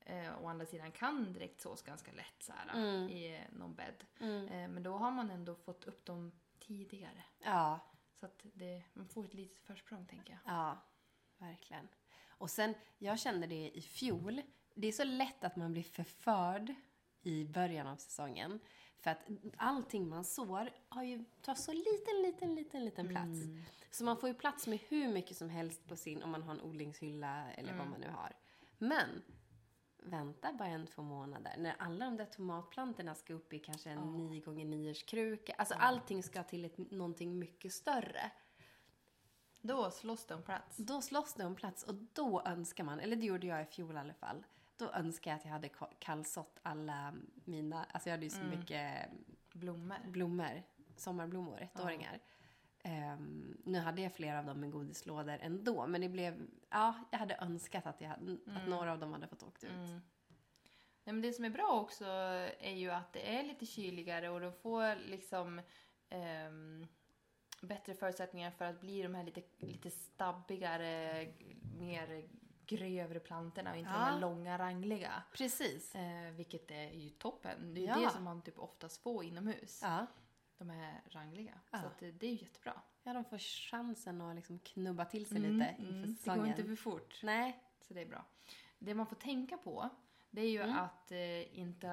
eh, 0.00 0.42
å 0.42 0.46
andra 0.48 0.66
sidan 0.66 0.92
kan 0.92 1.32
direkt 1.32 1.60
sås 1.60 1.82
ganska 1.82 2.12
lätt 2.12 2.42
så 2.42 2.52
här, 2.52 2.78
Mm. 2.80 3.08
i 3.08 3.34
eh, 3.36 3.58
någon 3.58 3.74
bädd. 3.74 4.04
Mm. 4.20 4.48
Eh, 4.48 4.68
men 4.68 4.82
då 4.82 4.92
har 4.96 5.10
man 5.10 5.30
ändå 5.30 5.54
fått 5.54 5.84
upp 5.84 6.04
dem 6.04 6.32
tidigare. 6.58 7.22
Ja, 7.44 7.80
Så 8.14 8.26
att 8.26 8.40
det, 8.54 8.82
man 8.92 9.08
får 9.08 9.24
ett 9.24 9.34
litet 9.34 9.58
försprång 9.58 10.06
tänker 10.06 10.32
jag. 10.32 10.54
ja, 10.54 10.78
verkligen. 11.38 11.88
Och 12.28 12.50
sen, 12.50 12.74
jag 12.98 13.18
kände 13.18 13.46
det 13.46 13.70
i 13.70 13.80
fjol. 13.82 14.42
Det 14.80 14.88
är 14.88 14.92
så 14.92 15.04
lätt 15.04 15.44
att 15.44 15.56
man 15.56 15.72
blir 15.72 15.82
förförd 15.82 16.74
i 17.22 17.44
början 17.44 17.86
av 17.86 17.96
säsongen. 17.96 18.60
För 19.00 19.10
att 19.10 19.28
allting 19.56 20.08
man 20.08 20.24
sår 20.24 20.70
har 20.88 21.02
ju, 21.02 21.24
tar 21.42 21.54
så 21.54 21.72
liten, 21.72 22.22
liten, 22.22 22.54
liten, 22.54 22.84
liten 22.84 23.08
plats. 23.08 23.40
Så 23.90 24.04
man 24.04 24.16
får 24.16 24.28
ju 24.28 24.34
plats 24.34 24.66
med 24.66 24.78
hur 24.88 25.12
mycket 25.12 25.36
som 25.36 25.50
helst 25.50 25.88
på 25.88 25.96
sin, 25.96 26.22
om 26.22 26.30
man 26.30 26.42
har 26.42 26.54
en 26.54 26.60
odlingshylla 26.60 27.52
eller 27.52 27.76
vad 27.76 27.86
man 27.86 28.00
nu 28.00 28.08
har. 28.08 28.32
Men, 28.78 29.22
vänta 30.02 30.52
bara 30.52 30.68
en, 30.68 30.86
två 30.86 31.02
månader. 31.02 31.54
När 31.58 31.74
alla 31.78 32.04
de 32.04 32.16
där 32.16 32.26
tomatplantorna 32.26 33.14
ska 33.14 33.34
upp 33.34 33.52
i 33.52 33.58
kanske 33.58 33.90
en 33.90 34.16
9 34.16 34.40
gånger 34.40 34.64
9 34.64 34.94
kruka. 34.94 35.54
Alltså 35.58 35.74
allting 35.74 36.22
ska 36.22 36.42
till 36.42 36.64
ett, 36.64 36.78
någonting 36.78 37.38
mycket 37.38 37.72
större. 37.72 38.30
Då 39.60 39.90
slåss 39.90 40.26
det 40.26 40.34
om 40.34 40.42
plats. 40.42 40.76
Då 40.76 41.02
slåss 41.02 41.34
det 41.34 41.46
om 41.46 41.54
plats 41.54 41.82
och 41.82 41.94
då 41.94 42.42
önskar 42.46 42.84
man, 42.84 43.00
eller 43.00 43.16
det 43.16 43.26
gjorde 43.26 43.46
jag 43.46 43.62
i 43.62 43.66
fjol 43.66 43.94
i 43.94 43.98
alla 43.98 44.14
fall. 44.14 44.44
Då 44.80 44.90
önskar 44.92 45.30
jag 45.30 45.38
att 45.38 45.44
jag 45.44 45.52
hade 45.52 45.68
ka- 45.68 45.92
kallsått 45.98 46.58
alla 46.62 47.14
mina, 47.44 47.84
alltså 47.84 48.08
jag 48.08 48.14
hade 48.14 48.26
ju 48.26 48.30
så 48.30 48.42
mycket 48.42 49.10
Blommor. 49.52 49.96
blommor, 50.06 50.62
sommarblommor, 50.96 51.60
ettåringar. 51.62 52.18
Ehm, 52.82 53.56
nu 53.64 53.78
hade 53.78 54.02
jag 54.02 54.12
flera 54.14 54.38
av 54.38 54.44
dem 54.46 54.64
i 54.64 54.68
godislådor 54.68 55.38
ändå, 55.40 55.86
men 55.86 56.00
det 56.00 56.08
blev, 56.08 56.46
ja, 56.70 56.94
jag 57.10 57.18
hade 57.18 57.36
önskat 57.40 57.86
att, 57.86 58.00
jag, 58.00 58.08
hade- 58.08 58.38
att 58.56 58.68
några 58.68 58.92
av 58.92 58.98
dem 58.98 59.12
hade 59.12 59.26
fått 59.28 59.42
åkt 59.42 59.64
ut. 59.64 59.70
Mm. 59.70 59.90
Nej, 61.04 61.12
men 61.14 61.20
det 61.20 61.32
som 61.32 61.44
är 61.44 61.50
bra 61.50 61.80
också 61.80 62.04
är 62.60 62.74
ju 62.74 62.90
att 62.90 63.12
det 63.12 63.36
är 63.38 63.42
lite 63.42 63.66
kyligare 63.66 64.28
och 64.28 64.40
de 64.40 64.52
får 64.52 64.96
liksom 65.08 65.60
ehm, 66.08 66.86
bättre 67.62 67.94
förutsättningar 67.94 68.50
för 68.50 68.64
att 68.64 68.80
bli 68.80 69.02
de 69.02 69.14
här 69.14 69.24
lite, 69.24 69.42
lite 69.58 69.90
stabbigare, 69.90 71.26
mer 71.78 72.28
grövre 72.76 73.20
plantorna 73.20 73.70
och 73.70 73.76
inte 73.76 73.90
de 73.90 73.94
Ja. 73.98 74.04
här 74.04 74.20
långa 74.20 74.58
rangliga. 74.58 75.22
Precis. 75.32 75.94
Eh, 75.94 76.30
vilket 76.32 76.70
är 76.70 76.90
ju 76.90 77.10
toppen. 77.10 77.74
Det 77.74 77.80
är 77.80 77.82
ju 77.82 77.88
Ja. 78.02 78.06
det 78.08 78.10
som 78.14 78.24
man 78.24 78.42
typ 78.42 78.58
oftast 78.58 79.02
får 79.02 79.24
inomhus. 79.24 79.80
Ja. 79.82 80.06
de 80.58 80.70
är 80.70 81.00
rangliga. 81.08 81.60
Så 81.70 81.76
att 81.76 81.98
det, 81.98 82.10
det 82.12 82.26
är 82.26 82.30
ju 82.30 82.36
jättebra. 82.36 82.80
Ja, 83.02 83.12
de 83.12 83.24
får 83.24 83.38
chansen 83.38 84.20
att 84.20 84.36
liksom 84.36 84.58
knubba 84.58 85.04
till 85.04 85.26
sig 85.26 85.38
Mm, 85.38 85.52
lite 85.52 85.66
mm. 85.70 85.86
inför 85.86 86.00
Det 86.02 86.06
går 86.06 86.14
säsongen. 86.16 86.46
inte 86.46 86.64
för 86.64 86.76
fort. 86.76 87.20
Nej. 87.22 87.62
Så 87.80 87.94
det 87.94 88.00
är 88.00 88.06
bra. 88.06 88.24
Det 88.78 88.94
man 88.94 89.06
får 89.06 89.16
tänka 89.16 89.56
på, 89.56 89.88
det 90.30 90.40
är 90.40 90.50
ju 90.50 90.62
Mm. 90.62 90.78
att 90.78 91.12
eh, 91.12 91.58
inte... 91.58 91.88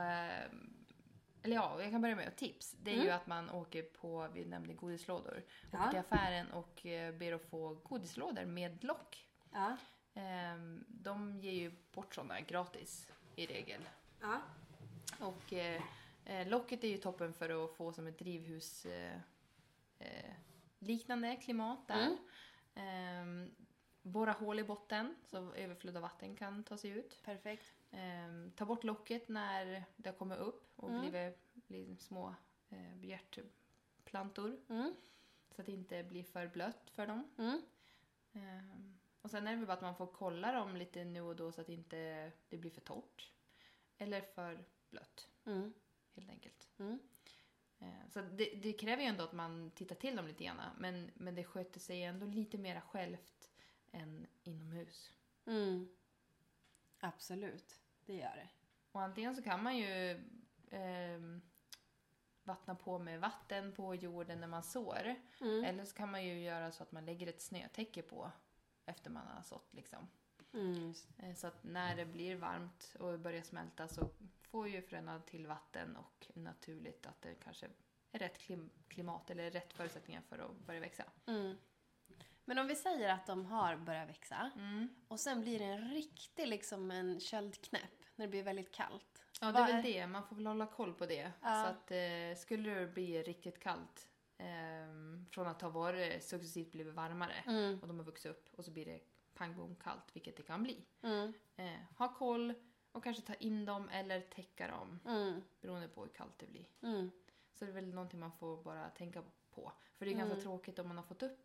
Eller 1.43 1.55
ja, 1.55 1.81
jag 1.81 1.91
kan 1.91 2.01
börja 2.01 2.15
med 2.15 2.27
ett 2.27 2.37
tips. 2.37 2.71
Det 2.71 2.89
är 2.91 2.95
Mm. 2.95 3.05
ju 3.05 3.11
att 3.11 3.27
man 3.27 3.49
åker 3.49 3.83
på, 3.83 4.27
vi 4.33 4.45
nämnde 4.45 4.73
godislådor, 4.73 5.43
Ja. 5.71 5.79
åker 5.79 5.89
till 5.89 5.99
affären 5.99 6.51
och 6.51 6.85
eh, 6.85 7.13
ber 7.15 7.33
att 7.33 7.49
få 7.49 7.73
godislådor 7.73 8.45
med 8.45 8.83
lock. 8.83 9.27
Ja. 9.53 9.77
Ehm, 10.17 10.85
de 10.87 11.39
ger 11.39 11.51
ju 11.51 11.71
bort 11.91 12.15
sådana 12.15 12.41
gratis 12.41 13.07
i 13.35 13.45
regel. 13.45 13.81
Ja. 14.21 14.41
Och 15.19 15.53
eh, 15.53 15.81
eh, 16.25 16.47
locket 16.47 16.83
är 16.83 16.87
ju 16.87 16.97
toppen 16.97 17.33
för 17.33 17.65
att 17.65 17.71
få 17.75 17.93
som 17.93 18.07
ett 18.07 18.19
drivhus 18.19 18.85
eh, 18.85 20.31
liknande 20.79 21.35
klimat 21.35 21.87
där. 21.87 22.05
Mm. 22.07 22.17
Ehm, 22.75 23.51
borra 24.01 24.31
hål 24.31 24.59
i 24.59 24.63
botten 24.63 25.15
så 25.25 25.53
överflöd 25.53 25.95
av 25.95 26.01
vatten 26.01 26.35
kan 26.35 26.63
ta 26.63 26.77
sig 26.77 26.89
ut. 26.91 27.23
Perfekt. 27.23 27.73
Ehm, 27.91 28.51
ta 28.55 28.65
bort 28.65 28.83
locket 28.83 29.27
när 29.29 29.83
det 29.95 30.11
kommer 30.11 30.37
upp 30.37 30.71
och 30.75 30.89
Mm. 30.89 31.01
blivit, 31.01 31.37
blivit 31.53 32.01
små 32.01 32.35
eh, 32.69 32.95
bjärtplantor 32.95 34.57
Mm. 34.69 34.93
så 35.55 35.61
att 35.61 35.65
det 35.65 35.71
inte 35.71 36.03
blir 36.03 36.23
för 36.23 36.47
blött 36.47 36.89
för 36.89 37.07
dem. 37.07 37.29
Mm. 37.37 37.61
Och 39.27 39.31
sen 39.31 39.47
är 39.47 39.51
det 39.51 39.57
väl 39.57 39.65
bara 39.67 39.73
att 39.73 39.81
man 39.81 39.95
får 39.95 40.07
kolla 40.07 40.51
dem 40.51 40.75
lite 40.75 41.05
nu 41.05 41.21
och 41.21 41.35
då 41.35 41.51
så 41.51 41.61
att 41.61 41.69
inte 41.69 42.31
det 42.49 42.57
blir 42.57 42.71
för 42.71 42.81
torrt. 42.81 43.31
Eller 43.97 44.21
för 44.21 44.63
blött, 44.89 45.29
Mm. 45.45 45.73
helt 46.15 46.29
enkelt. 46.29 46.69
Mm. 46.79 46.99
Ehm, 47.79 48.09
så 48.09 48.21
det, 48.21 48.45
det 48.55 48.73
kräver 48.73 49.03
ju 49.03 49.09
ändå 49.09 49.23
att 49.23 49.33
man 49.33 49.71
tittar 49.71 49.95
till 49.95 50.15
dem 50.15 50.27
lite 50.27 50.43
grann. 50.43 50.61
Men, 50.77 51.11
men 51.13 51.35
det 51.35 51.43
sköter 51.43 51.79
sig 51.79 52.03
ändå 52.03 52.25
lite 52.25 52.57
mera 52.57 52.81
självt 52.81 53.51
än 53.91 54.27
inomhus. 54.43 55.13
Mm. 55.45 55.89
Absolut, 56.99 57.79
det 58.05 58.15
gör 58.15 58.35
det. 58.35 58.49
Och 58.91 59.01
antingen 59.01 59.35
så 59.35 59.41
kan 59.41 59.63
man 59.63 59.77
ju 59.77 60.23
ehm, 60.71 61.41
vattna 62.43 62.75
på 62.75 62.99
med 62.99 63.19
vatten 63.19 63.71
på 63.71 63.95
jorden 63.95 64.39
när 64.41 64.47
man 64.47 64.63
sår. 64.63 65.15
Mm. 65.41 65.63
Eller 65.63 65.85
så 65.85 65.95
kan 65.95 66.11
man 66.11 66.25
ju 66.25 66.39
göra 66.39 66.71
så 66.71 66.83
att 66.83 66.91
man 66.91 67.05
lägger 67.05 67.27
ett 67.27 67.41
snötäcke 67.41 68.01
på 68.01 68.31
efter 68.87 69.09
man 69.09 69.27
har 69.27 69.41
sått 69.43 69.73
liksom. 69.73 70.07
Mm. 70.53 70.93
Eh, 71.17 71.35
Så 71.35 71.47
att 71.47 71.63
när 71.63 71.95
det 71.95 72.05
blir 72.05 72.35
varmt 72.35 72.95
och 72.99 73.19
börjar 73.19 73.41
smälta 73.41 73.87
så 73.87 74.09
får 74.41 74.67
ju 74.67 74.81
fröna 74.81 75.19
till 75.19 75.47
vatten 75.47 75.95
och 75.95 76.27
naturligt 76.33 77.05
att 77.05 77.21
det 77.21 77.35
kanske 77.43 77.65
är 78.11 78.19
rätt 78.19 78.37
klim- 78.39 78.69
klimat 78.87 79.29
eller 79.29 79.51
rätt 79.51 79.73
förutsättningar 79.73 80.21
för 80.21 80.39
att 80.39 80.59
börja 80.59 80.79
växa. 80.79 81.03
Mm. 81.27 81.57
Men 82.45 82.57
om 82.57 82.67
vi 82.67 82.75
säger 82.75 83.09
att 83.09 83.25
de 83.25 83.45
har 83.45 83.75
börjat 83.75 84.09
växa 84.09 84.51
Mm. 84.55 84.89
och 85.07 85.19
sen 85.19 85.41
blir 85.41 85.59
det 85.59 85.65
en 85.65 85.89
riktig 85.93 86.47
liksom 86.47 86.91
en 86.91 87.19
köldknäpp 87.19 88.03
när 88.15 88.25
det 88.25 88.29
blir 88.31 88.43
väldigt 88.43 88.71
kallt. 88.71 89.23
Ja, 89.41 89.51
det 89.51 89.59
är 89.59 89.73
väl 89.73 89.83
det. 89.83 90.07
Man 90.07 90.27
får 90.27 90.35
väl 90.35 90.47
hålla 90.47 90.65
koll 90.67 90.93
på 90.93 91.05
det. 91.05 91.31
Ja. 91.41 91.63
Så 91.63 91.69
att 91.69 91.91
eh, 91.91 92.37
skulle 92.41 92.69
det 92.79 92.87
bli 92.87 93.23
riktigt 93.23 93.59
kallt 93.59 94.07
från 95.31 95.47
att 95.47 95.61
ha 95.61 95.69
varit 95.69 96.23
successivt 96.23 96.71
blivit 96.71 96.93
varmare 96.93 97.43
Mm. 97.47 97.79
och 97.81 97.87
de 97.87 97.97
har 97.97 98.05
vuxit 98.05 98.31
upp 98.31 98.49
och 98.55 98.65
så 98.65 98.71
blir 98.71 98.85
det 98.85 98.99
pang 99.33 99.55
bom 99.55 99.75
kallt, 99.75 100.03
vilket 100.15 100.37
det 100.37 100.43
kan 100.43 100.63
bli. 100.63 100.85
Mm. 101.01 101.33
Eh, 101.55 101.79
ha 101.97 102.13
koll 102.15 102.53
och 102.91 103.03
kanske 103.03 103.21
ta 103.23 103.33
in 103.33 103.65
dem 103.65 103.89
eller 103.89 104.21
täcka 104.21 104.67
dem 104.67 104.99
Mm. 105.05 105.41
beroende 105.61 105.87
på 105.87 106.01
hur 106.01 106.09
kallt 106.09 106.37
det 106.39 106.47
blir. 106.47 106.65
Mm. 106.81 107.11
Så 107.53 107.65
det 107.65 107.71
är 107.71 107.75
väl 107.75 107.93
någonting 107.93 108.19
man 108.19 108.31
får 108.31 108.63
bara 108.63 108.89
tänka 108.89 109.23
på. 109.49 109.71
För 109.97 110.05
det 110.05 110.11
är 110.11 110.15
Mm. 110.15 110.27
ganska 110.27 110.41
tråkigt 110.43 110.79
om 110.79 110.87
man 110.87 110.97
har 110.97 111.03
fått 111.03 111.23
upp 111.23 111.39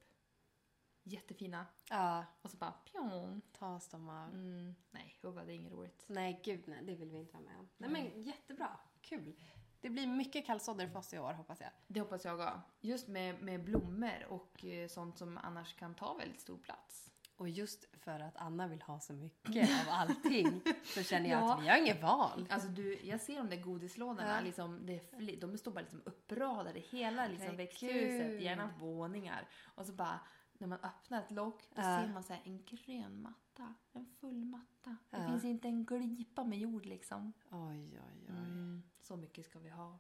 jättefina 1.05 1.67
Ja, 1.91 2.25
och 2.43 2.51
så 2.51 2.57
bara 2.57 2.73
pjong. 2.73 3.41
tas 3.53 3.89
de 3.89 4.09
av. 4.09 4.29
Mm, 4.29 4.75
nej, 4.91 5.19
hubba, 5.23 5.45
det 5.45 5.53
är 5.53 5.57
inget 5.57 5.73
roligt. 5.73 6.05
Nej, 6.07 6.41
gud 6.45 6.63
nej, 6.69 6.83
det 6.85 6.95
vill 6.95 7.11
vi 7.11 7.19
inte 7.19 7.33
vara 7.33 7.45
med 7.45 7.59
om. 7.59 7.69
Nej. 7.77 7.91
men 7.91 8.23
jättebra. 8.23 8.79
Kul. 9.01 9.35
Det 9.83 9.91
blir 9.91 10.07
mycket 10.07 10.47
kallsådder 10.47 10.87
för 10.89 10.99
oss 10.99 11.15
i 11.15 11.19
år 11.19 11.33
hoppas 11.33 11.61
jag. 11.61 11.71
Det 11.87 12.01
hoppas 12.01 12.25
jag 12.25 12.35
också. 12.35 12.61
Just 12.81 13.09
med, 13.09 13.43
med 13.43 13.65
blommor 13.65 14.27
och 14.29 14.65
eh, 14.65 14.89
sånt 14.89 15.19
som 15.19 15.39
annars 15.39 15.75
kan 15.75 15.95
ta 15.95 16.15
väldigt 16.15 16.41
stor 16.41 16.57
plats. 16.59 17.09
Och 17.37 17.49
just 17.49 17.85
för 17.93 18.21
att 18.21 18.37
Anna 18.37 18.67
vill 18.69 18.83
ha 18.83 19.01
så 19.01 19.13
mycket 19.13 19.71
av 19.71 19.93
allting 19.93 20.61
så 20.85 21.03
känner 21.03 21.31
jag 21.31 21.43
Ja. 21.43 21.55
att 21.55 21.63
vi 21.65 21.69
har 21.69 21.77
inget 21.77 22.03
val. 22.03 22.47
Alltså 22.51 22.69
du, 22.69 22.99
jag 23.03 23.21
ser 23.21 23.37
de 23.37 23.49
där 23.51 23.57
godislådorna, 23.57 24.35
Ja. 24.37 24.41
liksom, 24.41 24.87
det 24.87 24.95
är 25.13 25.41
de 25.41 25.59
står 25.59 25.73
bara 25.73 25.81
liksom 25.81 26.03
uppradade 26.05 26.81
hela 26.81 27.27
liksom, 27.27 27.57
växthuset, 27.57 28.41
gärna 28.43 28.71
våningar. 28.81 29.49
Och 29.75 29.87
så 29.87 29.93
bara, 29.93 30.21
när 30.63 30.69
man 30.69 30.79
öppnar 30.83 31.23
ett 31.23 31.31
lock, 31.31 31.63
då 31.75 31.83
Ja. 31.83 32.01
ser 32.03 32.09
man 32.13 32.23
så 32.25 32.33
här, 32.33 32.43
en 32.45 32.63
grön 32.65 33.23
matta, 33.23 33.75
en 33.93 34.07
full 34.21 34.45
matta. 34.45 34.97
Det 35.11 35.17
Ja. 35.17 35.27
finns 35.29 35.45
inte 35.45 35.69
en 35.69 35.85
glipa 35.85 36.45
med 36.45 36.59
jord 36.59 36.87
liksom. 36.87 37.33
Oj, 37.51 37.91
oj, 37.93 38.27
oj. 38.29 38.29
Mm, 38.29 38.83
så 39.01 39.17
mycket 39.17 39.45
ska 39.47 39.59
vi 39.59 39.71
ha. 39.71 39.99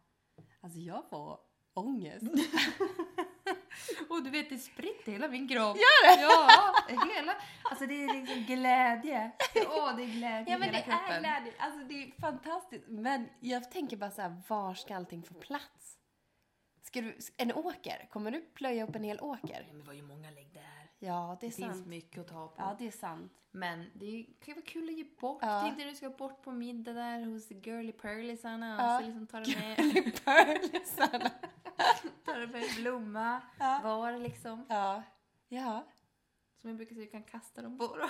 Alltså 0.60 0.78
jag 0.78 1.08
får 1.10 1.40
ångest. 1.74 2.26
Och 4.08 4.22
du 4.24 4.30
vet, 4.30 4.48
det 4.50 4.58
spritter 4.58 5.12
hela 5.12 5.28
min 5.28 5.48
kropp. 5.48 5.76
Gör 5.76 6.16
det? 6.16 6.22
Ja, 6.22 6.74
hela. 7.14 7.34
Alltså 7.62 7.86
det 7.86 8.04
är 8.04 8.14
liksom 8.14 8.42
glädje. 8.42 9.30
Åh, 9.68 9.96
det 9.96 10.02
är 10.02 10.06
glädje 10.06 10.52
Ja 10.52 10.58
men 10.58 10.68
hela 10.68 10.78
det 10.78 10.82
kroppen. 10.84 11.10
är 11.14 11.20
glädje. 11.20 11.52
Alltså 11.58 11.80
det 11.88 11.94
är 11.94 12.20
fantastiskt. 12.20 12.84
Men 12.88 13.28
jag 13.40 13.70
tänker 13.70 13.96
bara 13.96 14.10
så 14.10 14.22
här, 14.22 14.42
var 14.48 14.74
ska 14.74 14.96
allting 14.96 15.22
få 15.22 15.34
plats? 15.34 15.91
Ska 16.92 17.00
du, 17.00 17.16
en 17.36 17.52
åker? 17.52 18.06
Kommer 18.10 18.30
du 18.30 18.40
plöja 18.40 18.84
upp 18.84 18.96
en 18.96 19.04
hel 19.04 19.20
åker? 19.20 19.64
Ja, 19.68 19.72
men 19.74 19.84
vad 19.84 19.94
ju 19.94 20.02
många 20.02 20.30
lägg 20.30 20.52
där. 20.54 20.90
Ja, 20.98 21.36
det 21.40 21.46
är 21.46 21.50
Det 21.50 21.56
finns 21.56 21.72
sant. 21.76 21.86
mycket 21.86 22.20
att 22.20 22.28
ta 22.28 22.48
på. 22.48 22.54
Ja, 22.58 22.76
det 22.78 22.86
är 22.86 22.90
sant. 22.90 23.32
Men 23.50 23.90
det 23.94 24.22
kan 24.22 24.34
ju 24.46 24.54
vara 24.54 24.64
kul 24.66 24.88
att 24.88 24.94
ge 24.94 25.04
bort. 25.20 25.38
Ja. 25.42 25.60
Tänk 25.62 25.76
dig 25.76 25.84
när 25.84 25.90
du 25.92 25.96
ska 25.96 26.10
bort 26.10 26.42
på 26.42 26.52
middag 26.52 26.92
där 26.92 27.24
hos 27.26 27.50
Girly 27.50 27.92
Pearlysarna 27.92 28.76
Ja. 28.78 28.94
och 28.96 29.00
så 29.00 29.06
liksom 29.06 29.26
tar 29.26 29.40
du 29.40 29.56
med, 29.60 29.76
Pearlisarna. 30.24 31.30
tar 32.24 32.40
du 32.40 32.46
med 32.46 32.62
en 32.62 32.82
blomma 32.82 33.40
Ja. 33.58 33.80
var 33.84 34.18
liksom. 34.18 34.66
Ja. 34.68 35.02
Ja. 35.48 35.86
Som 36.60 36.70
jag 36.70 36.76
brukar 36.76 36.94
säga, 36.94 37.04
du 37.04 37.10
kan 37.10 37.22
kasta 37.24 37.62
dem 37.62 37.78
på 37.78 37.96
dem. 37.96 38.08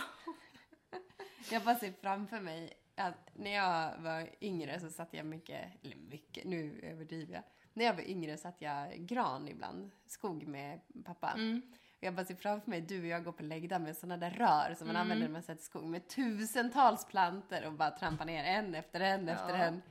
Jag 1.50 1.62
bara 1.64 1.74
ser 1.74 1.92
framför 2.00 2.40
mig 2.40 2.72
att 2.94 3.30
när 3.34 3.50
jag 3.50 3.98
var 3.98 4.28
yngre 4.40 4.80
så 4.80 4.90
satt 4.90 5.14
jag 5.14 5.26
mycket, 5.26 5.84
eller 5.84 5.96
mycket, 5.96 6.44
nu 6.44 6.80
överdriver 6.82 7.34
jag. 7.34 7.42
När 7.74 7.84
jag 7.84 7.94
var 7.94 8.08
yngre 8.08 8.36
satt 8.36 8.62
jag 8.62 8.92
gran 8.98 9.48
ibland, 9.48 9.90
skog 10.06 10.46
med 10.46 10.80
pappa. 11.04 11.30
Mm. 11.32 11.62
Och 11.96 12.04
jag 12.06 12.14
bara 12.14 12.26
ser 12.26 12.34
framför 12.34 12.70
mig 12.70 12.80
du 12.80 13.00
och 13.00 13.06
jag 13.06 13.24
går 13.24 13.32
på 13.32 13.42
läggda 13.42 13.78
med 13.78 13.96
sådana 13.96 14.16
där 14.16 14.30
rör 14.30 14.74
som 14.74 14.86
man 14.86 14.96
Mm. 14.96 15.02
använder 15.02 15.26
när 15.26 15.32
man 15.32 15.42
sätter 15.42 15.62
skog 15.62 15.84
med 15.84 16.08
tusentals 16.08 17.06
planter 17.06 17.66
och 17.66 17.72
bara 17.72 17.90
trampar 17.90 18.24
ner 18.24 18.44
en 18.44 18.74
efter 18.74 19.00
en 19.00 19.26
Ja. 19.26 19.32
efter 19.34 19.54
en 19.54 19.82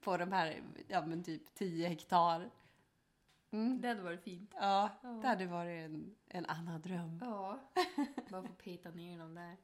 på 0.00 0.16
de 0.16 0.32
här, 0.32 0.62
ja 0.88 1.06
men 1.06 1.24
typ 1.24 1.54
10 1.54 1.88
hektar. 1.88 2.50
Mm. 3.52 3.80
Det 3.80 3.88
hade 3.88 4.02
varit 4.02 4.22
fint. 4.22 4.52
Ja, 4.54 4.90
Ja. 5.02 5.08
det 5.08 5.28
hade 5.28 5.46
varit 5.46 5.84
en, 5.84 6.14
en 6.28 6.46
annan 6.46 6.80
dröm. 6.82 7.18
Ja. 7.24 7.60
Bara 8.30 8.42
få 8.42 8.52
peta 8.52 8.90
ner 8.90 9.18
dem 9.18 9.34
där. 9.34 9.56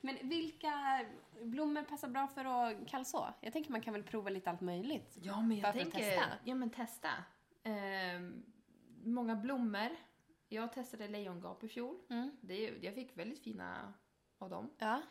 Men 0.00 0.16
vilka 0.22 1.04
blommor 1.42 1.82
passar 1.82 2.08
bra 2.08 2.28
för 2.28 2.44
att 2.44 2.88
kallså? 2.88 3.34
Jag 3.40 3.52
tänker 3.52 3.70
man 3.70 3.80
kan 3.80 3.92
väl 3.94 4.02
prova 4.02 4.30
lite 4.30 4.50
allt 4.50 4.60
möjligt. 4.60 5.18
Ja, 5.22 5.40
men 5.42 5.58
jag 5.58 5.72
tänker... 5.72 5.98
testa. 5.98 6.24
Ja, 6.44 6.54
men 6.54 6.70
testa. 6.70 7.10
Ehm, 7.62 8.42
många 9.04 9.36
blommor. 9.36 9.88
Jag 10.48 10.72
testade 10.72 11.08
lejongap 11.08 11.64
i 11.64 11.68
fjol. 11.68 11.96
Mm. 12.08 12.30
Det, 12.40 12.74
jag 12.80 12.94
fick 12.94 13.18
väldigt 13.18 13.38
fina 13.38 13.94
av 14.38 14.50
dem. 14.50 14.70
Ja. 14.78 15.02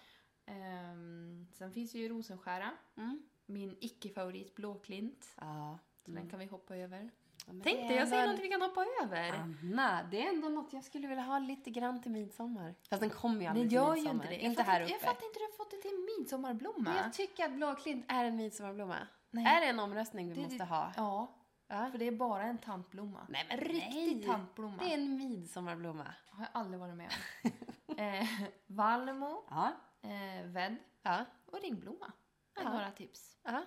Ehm, 0.45 1.47
sen 1.53 1.73
finns 1.73 1.95
ju 1.95 2.09
rosenskära. 2.09 2.71
Mm. 2.97 3.23
Min 3.45 3.77
icke-favorit 3.81 4.55
blåklint. 4.55 5.35
Ja. 5.37 5.79
Så 5.95 6.11
den 6.11 6.29
kan 6.29 6.39
vi 6.39 6.45
hoppa 6.45 6.75
över. 6.75 7.11
Ja, 7.47 7.53
Tänk 7.63 7.87
dig, 7.87 7.97
jag 7.97 8.07
säger 8.07 8.27
något 8.27 8.39
vi 8.39 8.47
kan 8.47 8.61
hoppa 8.61 8.85
över. 9.03 9.31
Anna, 9.63 10.03
det 10.11 10.25
är 10.25 10.29
ändå 10.29 10.49
något 10.49 10.73
jag 10.73 10.83
skulle 10.83 11.07
vilja 11.07 11.23
ha 11.23 11.39
lite 11.39 11.69
grann 11.69 12.01
till 12.01 12.11
midsommar. 12.11 12.75
Fast 12.89 12.99
den 13.01 13.09
kommer 13.09 13.35
ju 13.35 13.41
Den 13.41 13.49
aldrig 13.49 13.71
gör 13.71 13.93
till 13.93 14.03
ju 14.03 14.13
midsommar. 14.13 14.23
inte 14.25 14.35
det. 14.35 14.41
Inte 14.49 14.63
här 14.63 14.81
uppe. 14.81 14.91
Jag 14.91 15.01
fattar 15.01 15.25
inte 15.25 15.39
hur 15.39 15.45
du 15.47 15.51
har 15.51 15.57
fått 15.57 15.71
det 15.71 15.77
till 15.81 16.07
midsommarblomma. 16.19 16.75
Men 16.89 16.95
jag 16.97 17.13
tycker 17.13 17.45
att 17.45 17.51
blåklint 17.51 18.05
är 18.07 18.25
en 18.25 18.35
midsommarblomma. 18.35 18.95
Nej. 19.31 19.45
Är 19.45 19.61
det 19.61 19.67
en 19.67 19.79
omröstning 19.79 20.29
vi 20.29 20.35
Det 20.35 20.41
måste 20.41 20.63
ha? 20.63 20.91
Ja, 20.97 21.35
Ja. 21.67 21.89
för 21.91 21.97
det 21.97 22.07
är 22.07 22.11
bara 22.11 22.43
en 22.43 22.57
tantblomma. 22.57 23.19
Nej 23.29 23.45
men 23.49 23.59
en 23.59 23.65
riktig 23.65 24.15
nej. 24.17 24.25
tantblomma. 24.25 24.77
Det 24.79 24.89
är 24.89 24.97
en 24.97 25.17
midsommarblomma. 25.17 26.13
har 26.29 26.41
jag 26.43 26.49
aldrig 26.61 26.79
varit 26.79 26.95
med 26.95 27.09
om. 27.43 27.97
eh, 27.97 28.25
Valmo, 28.67 29.43
Ja. 29.49 29.71
eh, 30.01 30.45
vädd 30.45 30.75
Ja. 31.03 31.25
och 31.45 31.61
ringblomma. 31.61 32.11
är 32.59 32.63
Ja. 32.63 32.69
några 32.73 32.91
tips. 32.91 33.37
Ja. 33.43 33.63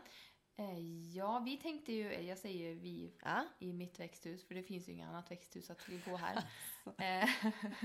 Eh, 0.57 1.09
ja, 1.17 1.39
vi 1.39 1.57
tänkte 1.57 1.93
ju, 1.93 2.13
eller 2.13 2.29
jag 2.29 2.39
säger 2.39 2.75
vi 2.75 3.13
Ja. 3.25 3.45
i 3.59 3.73
mitt 3.73 4.01
växthus, 4.01 4.45
för 4.45 4.55
det 4.55 4.63
finns 4.63 4.89
ju 4.89 4.93
inget 4.93 5.09
annat 5.09 5.31
växthus 5.31 5.71
att 5.71 5.87
gå 6.05 6.17
här. 6.17 6.37
eh, 7.23 7.29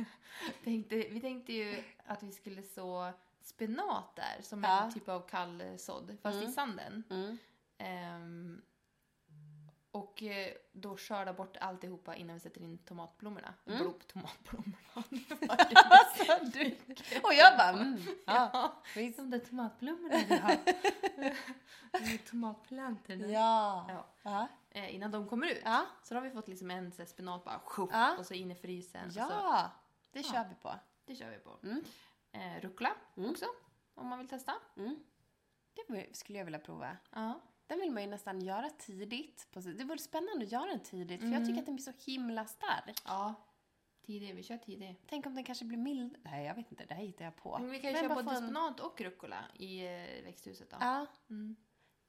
tänkte, 0.64 0.96
vi 0.96 1.22
tänkte 1.22 1.54
ju 1.54 1.84
att 2.06 2.24
vi 2.24 2.32
skulle 2.32 2.64
så 2.64 3.12
spenat 3.42 4.16
där, 4.16 4.42
som 4.42 4.64
Ja. 4.64 4.84
en 4.86 4.94
typ 4.94 5.10
av 5.10 5.28
kallsådd, 5.28 6.18
fast 6.22 6.36
Mm. 6.38 6.50
i 6.50 6.54
sanden. 6.54 7.04
Mm. 7.10 7.38
Ehm, 7.78 8.62
Och 9.92 10.24
eh, 10.24 10.54
då 10.72 10.98
skörda 10.98 11.34
bort 11.34 11.58
alltihopa 11.58 12.16
innan 12.16 12.34
vi 12.36 12.40
sätter 12.40 12.62
in 12.62 12.78
tomatblommorna. 12.78 13.54
Mm. 13.66 13.80
Blom, 13.80 13.94
tomatblommorna. 14.08 14.78
Alltså, 15.90 16.46
du... 16.60 16.76
Och 17.24 17.34
jag 17.34 17.58
bara, 17.58 17.70
mm, 17.70 17.98
ja, 18.26 18.50
ja, 18.54 18.82
visst. 18.96 19.18
de 19.18 19.30
där 19.30 19.40
tomatblommorna 19.40 20.16
vi 20.30 20.36
har. 20.38 20.58
Tomatplantorna. 22.30 23.28
Ja. 23.28 23.86
Ja. 23.90 24.06
Ja. 24.24 24.48
Eh, 24.70 24.96
innan 24.96 25.12
de 25.12 25.28
kommer 25.28 25.48
ut. 25.48 25.62
Ja. 25.64 25.86
Så 26.04 26.14
då 26.14 26.20
har 26.20 26.26
vi 26.26 26.32
fått 26.32 26.48
liksom 26.48 26.72
en 26.72 26.92
så 26.92 27.06
spenat 27.06 27.44
bara 27.44 27.62
tjoff, 27.76 27.90
Ja. 27.94 28.18
och 28.18 28.26
så 28.26 28.34
in 28.34 28.52
i 28.52 28.56
frysen. 28.56 29.12
Ja, 29.16 29.72
det 30.12 30.24
kör 30.24 30.46
vi 30.50 30.56
på. 30.56 30.74
det 31.06 31.16
kör 31.16 31.30
vi 31.30 31.38
på. 31.38 31.58
Mm. 31.64 31.84
Eh, 32.32 32.62
rucola 32.62 32.90
Mm. 33.18 33.30
också, 33.32 33.46
om 33.96 34.08
man 34.08 34.20
vill 34.20 34.28
testa. 34.30 34.54
Mm. 34.78 35.00
Det 35.88 36.16
skulle 36.18 36.38
jag 36.38 36.46
vilja 36.46 36.60
prova. 36.60 36.98
Ja. 37.12 37.40
Den 37.68 37.80
vill 37.80 37.92
man 37.92 38.04
ju 38.04 38.10
nästan 38.10 38.42
göra 38.42 38.70
tidigt. 38.70 39.48
Det 39.54 39.84
vore 39.84 39.98
spännande 39.98 40.46
att 40.46 40.52
göra 40.52 40.66
den 40.66 40.80
tidigt, 40.80 41.20
för 41.22 41.28
jag 41.28 41.36
Mm. 41.36 41.48
tycker 41.48 41.60
att 41.60 41.66
den 41.66 41.76
blir 41.76 41.84
så 41.84 42.12
himla 42.12 42.46
stark. 42.46 43.02
ja. 43.06 43.34
Tidig, 44.02 44.36
vi 44.36 44.44
kör 44.44 44.58
tidig. 44.58 45.02
Tänk 45.08 45.26
om 45.26 45.36
den 45.36 45.44
kanske 45.44 45.66
blir 45.66 45.78
mild. 45.78 46.18
Nej, 46.24 46.46
jag 46.46 46.56
vet 46.56 46.72
inte. 46.72 46.86
Det 46.86 46.94
här 46.94 47.04
hittar 47.04 47.26
jag 47.26 47.36
på. 47.36 47.58
Men 47.60 47.70
vi 47.70 47.80
kan 47.80 47.92
ju 47.92 47.98
köra 47.98 48.16
både 48.16 48.32
en- 48.32 48.36
spenat 48.44 48.80
och 48.80 49.02
rucola 49.02 49.46
i 49.56 49.80
eh, 49.86 50.24
växthuset 50.24 50.70
då. 50.70 50.78
Ja, 50.80 51.06
Mm. 51.30 51.56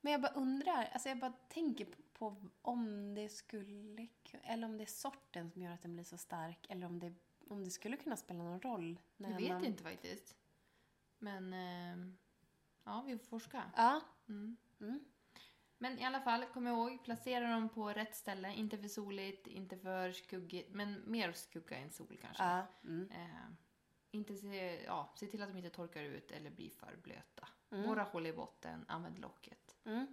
men 0.00 0.12
jag 0.12 0.20
bara 0.20 0.32
undrar. 0.32 0.84
Alltså 0.92 1.08
jag 1.08 1.18
bara 1.18 1.32
tänker 1.48 1.86
på, 2.12 2.36
om 2.62 3.14
det 3.14 3.28
skulle... 3.28 4.02
ku- 4.24 4.40
Eller 4.42 4.66
om 4.66 4.76
det 4.76 4.84
är 4.84 4.86
sorten 4.86 5.50
som 5.50 5.62
gör 5.62 5.72
att 5.72 5.82
den 5.82 5.94
blir 5.94 6.04
så 6.04 6.16
stark. 6.18 6.66
Eller 6.68 6.86
om 6.86 6.98
det, 6.98 7.14
om 7.48 7.64
det 7.64 7.70
skulle 7.70 7.96
kunna 7.96 8.16
spela 8.16 8.42
någon 8.44 8.60
roll. 8.60 8.98
När 9.16 9.30
Jag 9.30 9.38
vet 9.40 9.48
man... 9.50 9.64
inte 9.64 9.82
faktiskt. 9.82 10.36
Men 11.18 11.52
ehm, 11.52 12.18
ja, 12.84 13.02
vi 13.06 13.18
får 13.18 13.24
forska. 13.26 13.62
Ja. 13.76 14.00
Mm. 14.28 14.56
Mm. 14.80 15.04
Men 15.78 15.98
i 15.98 16.04
alla 16.04 16.20
fall, 16.20 16.44
kom 16.44 16.66
ihåg, 16.66 17.04
placera 17.04 17.50
dem 17.50 17.68
på 17.68 17.88
rätt 17.88 18.16
ställe. 18.16 18.54
Inte 18.54 18.78
för 18.78 18.88
soligt, 18.88 19.46
inte 19.46 19.78
för 19.78 20.12
skuggigt, 20.12 20.74
men 20.74 21.02
mer 21.10 21.32
skugga 21.32 21.76
än 21.76 21.90
sol 21.90 22.18
kanske. 22.22 22.44
Ja. 22.44 22.66
Mm. 22.84 23.10
Eh, 23.10 23.50
inte 24.10 24.34
se, 24.34 24.84
ja, 24.84 25.12
se 25.16 25.26
till 25.26 25.42
att 25.42 25.48
de 25.48 25.56
inte 25.56 25.70
torkar 25.70 26.02
ut 26.02 26.30
eller 26.30 26.50
blir 26.50 26.70
för 26.70 26.96
blöta. 26.96 27.48
Mm. 27.70 27.86
Borra 27.86 28.02
hål 28.02 28.26
i 28.26 28.32
botten, 28.32 28.84
använd 28.88 29.18
locket. 29.18 29.76
Mm. 29.84 30.06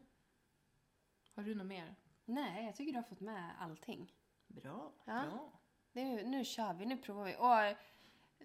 Har 1.35 1.43
du 1.43 1.55
något 1.55 1.67
mer? 1.67 1.95
Nej, 2.25 2.65
jag 2.65 2.75
tycker 2.75 2.91
du 2.91 2.97
har 2.97 3.03
fått 3.03 3.21
med 3.21 3.51
allting. 3.59 4.13
Bra. 4.47 4.91
Ja. 5.05 5.23
bra. 5.29 5.51
Nu, 5.91 6.23
nu 6.23 6.45
kör 6.45 6.73
vi, 6.73 6.85
nu 6.85 6.97
provar 6.97 7.25
vi. 7.25 7.35
Och 7.35 7.77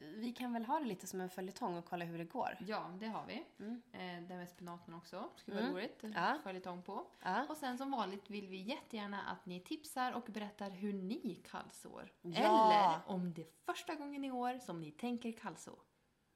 vi 0.00 0.32
kan 0.32 0.52
väl 0.52 0.64
ha 0.64 0.78
det 0.78 0.84
lite 0.86 1.06
som 1.06 1.20
en 1.20 1.30
följetong 1.30 1.76
och 1.76 1.84
kolla 1.84 2.04
hur 2.04 2.18
det 2.18 2.24
går. 2.24 2.56
Ja, 2.60 2.90
det 3.00 3.06
har 3.06 3.26
vi. 3.26 3.44
Mm. 3.58 3.82
Eh, 3.92 4.28
den 4.28 4.38
med 4.38 4.48
spenaten 4.48 4.94
också. 4.94 5.30
Skulle 5.36 5.54
vara 5.56 5.64
Mm. 5.66 5.76
roligt. 5.76 6.04
Ja. 6.14 6.38
Följetong 6.42 6.82
på. 6.82 7.06
Ja. 7.22 7.46
Och 7.48 7.56
sen 7.56 7.78
som 7.78 7.90
vanligt 7.90 8.30
vill 8.30 8.48
vi 8.48 8.56
jättegärna 8.56 9.22
att 9.22 9.46
ni 9.46 9.60
tipsar 9.60 10.12
och 10.12 10.24
berättar 10.24 10.70
hur 10.70 10.92
ni 10.92 11.42
kallsår. 11.50 12.12
Ja. 12.22 12.36
Eller 12.36 13.00
om 13.10 13.32
det 13.34 13.42
är 13.42 13.48
första 13.66 13.94
gången 13.94 14.24
i 14.24 14.30
år 14.30 14.58
som 14.58 14.80
ni 14.80 14.90
tänker 14.90 15.32
kallså. 15.32 15.78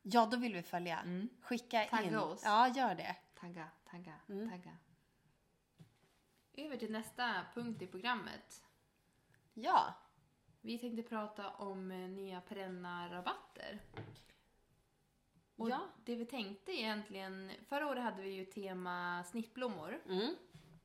ja, 0.02 0.26
då 0.30 0.36
vill 0.36 0.54
vi 0.54 0.62
följa. 0.62 0.98
Mm. 1.00 1.28
Skicka 1.42 1.84
Tagga 1.90 2.02
in. 2.08 2.16
oss. 2.18 2.42
Ja, 2.44 2.68
gör 2.68 2.94
det. 2.94 3.16
Tagga, 3.34 3.68
tagga, 3.90 4.14
Mm. 4.28 4.50
tagga. 4.50 4.76
Över 6.56 6.76
till 6.76 6.92
nästa 6.92 7.34
punkt 7.54 7.82
i 7.82 7.86
programmet. 7.86 8.62
Ja. 9.54 9.94
Vi 10.64 10.78
tänkte 10.78 11.02
prata 11.02 11.50
om 11.50 11.90
eh, 11.90 12.08
nya 12.08 12.40
perenna 12.40 13.08
rabatter. 13.14 13.80
Och 15.56 15.70
Ja. 15.70 15.80
det 16.04 16.14
vi 16.16 16.26
tänkte 16.26 16.72
egentligen, 16.72 17.50
förra 17.68 17.86
året 17.86 18.02
hade 18.02 18.22
vi 18.22 18.30
ju 18.30 18.44
tema 18.44 19.24
snittblommor 19.24 20.00
Mm. 20.08 20.34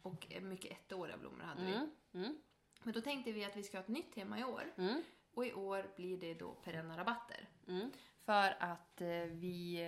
och 0.01 0.27
eh, 0.33 0.41
mycket 0.41 0.71
ettåriga 0.71 1.17
blommor 1.17 1.41
hade 1.43 1.65
vi. 1.65 1.71
Mm. 1.74 1.91
Mm. 2.13 2.38
Men 2.83 2.93
då 2.93 3.01
tänkte 3.01 3.31
vi 3.31 3.45
att 3.45 3.57
vi 3.57 3.63
ska 3.63 3.77
ha 3.77 3.81
ett 3.83 3.88
nytt 3.88 4.13
tema 4.13 4.39
i 4.39 4.43
år. 4.43 4.74
Mm. 4.77 5.03
Och 5.33 5.45
i 5.45 5.53
år 5.53 5.91
blir 5.95 6.17
det 6.17 6.33
då 6.33 6.53
perenna 6.53 6.98
rabatter. 6.98 7.50
Mm. 7.67 7.91
För 8.25 8.56
att 8.60 9.01
eh, 9.01 9.08
vi 9.23 9.80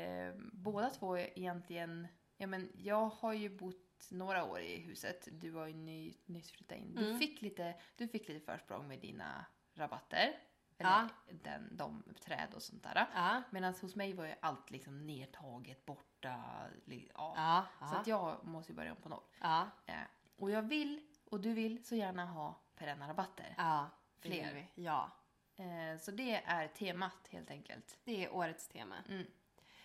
båda 0.54 0.90
två 0.90 1.18
egentligen, 1.18 2.08
ja 2.38 2.48
men 2.48 2.70
jag 2.76 3.06
har 3.06 3.34
ju 3.34 3.50
bott 3.58 4.08
några 4.12 4.46
år 4.46 4.60
i 4.62 4.80
huset. 4.82 5.28
Du 5.32 5.52
har 5.52 5.68
ju 5.68 5.74
ny, 5.74 6.14
nyss 6.26 6.52
flyttat 6.52 6.78
in. 6.78 6.96
Du, 6.96 7.06
Mm. 7.06 7.20
fick 7.20 7.42
lite, 7.42 7.76
du 7.96 8.08
fick 8.08 8.28
lite 8.28 8.46
försprång 8.46 8.88
med 8.88 9.00
dina 9.00 9.46
rabatter. 9.76 10.40
Eller 10.78 10.90
Ja. 10.90 11.08
den, 11.32 11.78
de 11.78 12.04
träd 12.20 12.54
och 12.54 12.62
sånt 12.62 12.84
där. 12.84 13.08
Ja. 13.14 13.42
Medan 13.50 13.74
hos 13.82 13.96
mig 13.96 14.14
var 14.14 14.26
ju 14.26 14.36
allt 14.42 14.72
liksom 14.72 15.06
nedtaget, 15.08 15.86
borta. 15.86 16.44
Ja. 16.86 17.34
Ja. 17.36 17.66
Så 17.88 17.96
att 17.96 18.08
jag 18.08 18.46
måste 18.46 18.72
ju 18.72 18.76
börja 18.76 18.92
om 18.92 18.98
på 19.02 19.10
noll. 19.10 19.24
Ja. 19.42 19.68
Eh, 19.86 19.96
och 20.36 20.52
jag 20.52 20.62
vill, 20.62 21.02
och 21.26 21.40
du 21.42 21.54
vill, 21.54 21.86
så 21.86 21.96
gärna 21.96 22.26
ha 22.26 22.62
perenna 22.76 23.08
rabatter. 23.10 23.54
Ja. 23.58 23.90
det 24.22 24.30
Fler. 24.30 24.44
vill 24.54 24.54
vi. 24.76 24.84
Ja. 24.84 25.12
Eh, 25.56 26.00
så 26.00 26.12
det 26.12 26.36
är 26.46 26.68
temat 26.68 27.28
helt 27.30 27.52
enkelt. 27.52 27.98
Det 28.04 28.26
är 28.26 28.34
årets 28.34 28.68
tema. 28.68 28.96
Mm. 29.10 29.26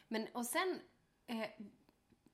Men 0.08 0.28
och 0.34 0.46
sen, 0.46 0.80
eh, 1.26 1.48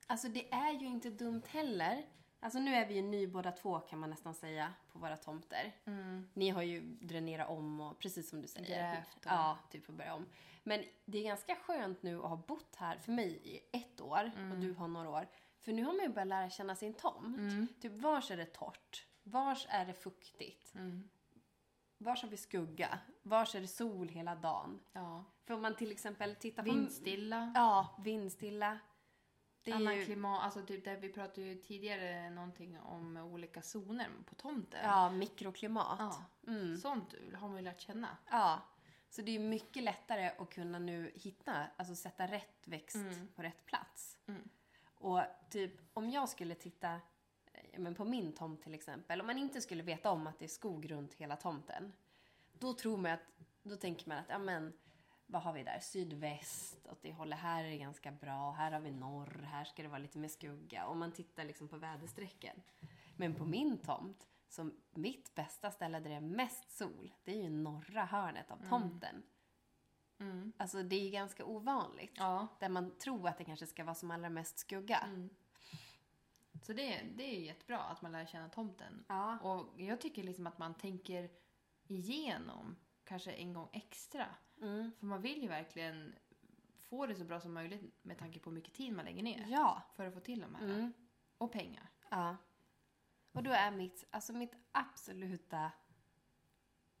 alltså 0.07 0.27
det 0.27 0.53
är 0.53 0.71
ju 0.71 0.85
inte 0.85 1.09
dumt 1.09 1.43
heller. 1.47 2.05
Alltså 2.43 2.59
nu 2.59 2.75
är 2.75 2.87
vi 2.87 2.93
ju 2.93 3.01
ny 3.01 3.27
båda 3.27 3.51
två 3.51 3.79
kan 3.79 3.99
man 3.99 4.09
nästan 4.09 4.33
säga 4.33 4.73
på 4.91 4.99
våra 4.99 5.17
tomter. 5.17 5.75
Mm. 5.85 6.27
Ni 6.33 6.49
har 6.49 6.61
ju 6.61 6.81
dränerat 6.81 7.49
om 7.49 7.81
och 7.81 7.99
precis 7.99 8.29
som 8.29 8.41
du 8.41 8.47
säger. 8.47 8.67
Grävt 8.93 9.15
och- 9.17 9.25
Ja, 9.25 9.57
typ 9.69 9.89
att 9.89 9.95
börja 9.95 10.13
om. 10.13 10.25
Men 10.63 10.83
det 11.05 11.17
är 11.17 11.23
ganska 11.23 11.55
skönt 11.55 12.03
nu 12.03 12.17
att 12.17 12.29
ha 12.29 12.35
bott 12.35 12.75
här, 12.75 12.97
för 12.97 13.11
mig 13.11 13.39
i 13.43 13.59
ett 13.77 14.01
år 14.01 14.31
och 14.51 14.57
du 14.57 14.73
har 14.73 14.87
några 14.87 15.09
år. 15.09 15.27
För 15.59 15.71
nu 15.73 15.83
har 15.83 15.93
man 15.93 16.01
ju 16.05 16.09
börjat 16.09 16.27
lära 16.27 16.49
känna 16.49 16.75
sin 16.75 16.93
tomt. 16.93 17.37
Mm. 17.37 17.67
Typ 17.81 17.91
vars 17.93 18.31
är 18.31 18.37
det 18.37 18.45
torrt? 18.45 19.07
Vars 19.23 19.65
är 19.69 19.85
det 19.85 19.93
fuktigt? 19.93 20.75
Mm. 20.75 21.09
Vars 21.97 22.21
har 22.23 22.29
vi 22.29 22.37
skugga? 22.37 22.99
Vars 23.21 23.55
är 23.55 23.61
det 23.61 23.67
sol 23.67 24.09
hela 24.09 24.35
dagen? 24.35 24.79
Ja. 24.93 25.23
För 25.45 25.53
om 25.53 25.61
man 25.61 25.75
till 25.75 25.91
exempel 25.91 26.35
tittar 26.35 26.63
på... 26.63 26.69
Vindstilla. 26.71 27.51
Ja, 27.55 27.95
vindstilla. 28.03 28.79
Det 29.63 29.71
är 29.71 29.75
Annan 29.75 29.95
ju... 29.95 30.05
klimat, 30.05 30.43
alltså 30.43 30.61
typ 30.61 30.85
där 30.85 30.97
vi 30.97 31.09
pratade 31.09 31.47
ju 31.47 31.55
tidigare 31.55 32.29
någonting 32.29 32.79
om 32.79 33.17
olika 33.17 33.61
zoner 33.61 34.09
på 34.25 34.35
tomten. 34.35 34.79
Ja, 34.83 35.09
mikroklimat. 35.09 35.95
Ja. 35.99 36.23
Mm. 36.47 36.77
Sånt 36.77 37.13
har 37.35 37.47
man 37.47 37.57
ju 37.57 37.63
lärt 37.63 37.81
känna. 37.81 38.17
Ja. 38.31 38.61
Så 39.09 39.21
det 39.21 39.35
är 39.35 39.39
mycket 39.39 39.83
lättare 39.83 40.31
att 40.37 40.49
kunna 40.49 40.79
nu 40.79 41.11
hitta, 41.15 41.67
alltså 41.77 41.95
sätta 41.95 42.27
rätt 42.27 42.67
växt 42.67 42.95
Mm. 42.95 43.27
på 43.35 43.41
rätt 43.43 43.65
plats. 43.65 44.17
Mm. 44.27 44.49
Och 44.95 45.21
typ 45.49 45.71
om 45.93 46.09
jag 46.09 46.29
skulle 46.29 46.55
titta 46.55 46.93
eh, 47.53 47.79
men 47.79 47.95
på 47.95 48.05
min 48.05 48.33
tomt 48.33 48.63
till 48.63 48.73
exempel, 48.73 49.21
om 49.21 49.27
man 49.27 49.37
inte 49.37 49.61
skulle 49.61 49.83
veta 49.83 50.11
om 50.11 50.27
att 50.27 50.39
det 50.39 50.45
är 50.45 50.49
skog 50.49 50.91
runt 50.91 51.13
hela 51.13 51.35
tomten. 51.35 51.93
Då 52.51 52.73
tror 52.73 52.97
man 52.97 53.11
att, 53.11 53.19
då 53.63 53.75
tänker 53.75 54.09
man 54.09 54.17
att, 54.17 54.25
ja 54.29 54.37
men 54.37 54.73
vad 55.33 55.41
har 55.41 55.53
vi 55.53 55.63
där? 55.63 55.79
Sydväst, 55.79 56.87
åt 56.87 57.01
det 57.01 57.13
hållet 57.13 57.39
här 57.39 57.63
är 57.63 57.69
det 57.69 57.77
ganska 57.77 58.11
bra, 58.11 58.51
här 58.51 58.71
har 58.71 58.79
vi 58.79 58.91
norr, 58.91 59.47
här 59.51 59.65
ska 59.65 59.83
det 59.83 59.89
vara 59.89 59.99
lite 59.99 60.17
mer 60.17 60.27
skugga. 60.27 60.85
Om 60.85 60.99
man 60.99 61.11
tittar 61.11 61.43
liksom 61.43 61.67
på 61.67 61.77
väderstrecken. 61.77 62.61
Men 63.17 63.35
på 63.35 63.45
min 63.45 63.77
tomt, 63.77 64.27
som 64.49 64.81
mitt 64.91 65.35
bästa 65.35 65.71
ställe 65.71 65.99
där 65.99 66.09
det 66.09 66.15
är 66.15 66.21
mest 66.21 66.71
sol, 66.77 67.13
det 67.23 67.31
är 67.31 67.43
ju 67.43 67.49
norra 67.49 68.05
hörnet 68.05 68.51
av 68.51 68.69
tomten. 68.69 69.23
Mm. 70.19 70.53
Alltså 70.57 70.83
det 70.83 70.95
är 70.95 71.03
ju 71.03 71.09
ganska 71.09 71.45
ovanligt. 71.45 72.13
Ja. 72.15 72.47
Där 72.59 72.69
man 72.69 72.97
tror 72.97 73.27
att 73.27 73.37
det 73.37 73.43
kanske 73.43 73.67
ska 73.67 73.83
vara 73.83 73.95
som 73.95 74.11
allra 74.11 74.29
mest 74.29 74.59
skugga. 74.59 74.97
Mm. 74.97 75.29
Så 76.61 76.73
det, 76.73 77.01
det 77.15 77.23
är 77.23 77.39
jättebra 77.39 77.79
att 77.79 78.01
man 78.01 78.11
lär 78.11 78.25
känna 78.25 78.49
tomten. 78.49 79.05
Ja. 79.07 79.39
Och 79.39 79.81
jag 79.81 80.01
tycker 80.01 80.23
liksom 80.23 80.47
att 80.47 80.57
man 80.57 80.73
tänker 80.73 81.29
igenom 81.87 82.75
kanske 83.03 83.31
en 83.31 83.53
gång 83.53 83.69
extra. 83.73 84.25
Mm. 84.63 84.91
För 84.99 85.05
man 85.05 85.21
vill 85.21 85.41
ju 85.41 85.47
verkligen 85.47 86.15
få 86.77 87.05
det 87.05 87.15
så 87.15 87.23
bra 87.23 87.39
som 87.39 87.53
möjligt 87.53 87.81
med 88.01 88.17
tanke 88.17 88.39
på 88.39 88.49
hur 88.49 88.55
mycket 88.55 88.73
tid 88.73 88.93
man 88.93 89.05
lägger 89.05 89.23
ner 89.23 89.45
Ja. 89.49 89.81
för 89.95 90.05
att 90.05 90.13
få 90.13 90.19
till 90.19 90.41
de 90.41 90.55
här. 90.55 90.63
Mm. 90.63 90.93
Och 91.37 91.51
pengar. 91.51 91.89
Ja. 92.09 92.37
Och 93.31 93.43
då 93.43 93.51
är 93.51 93.71
mitt, 93.71 94.05
alltså 94.09 94.33
mitt 94.33 94.53
absoluta, 94.71 95.71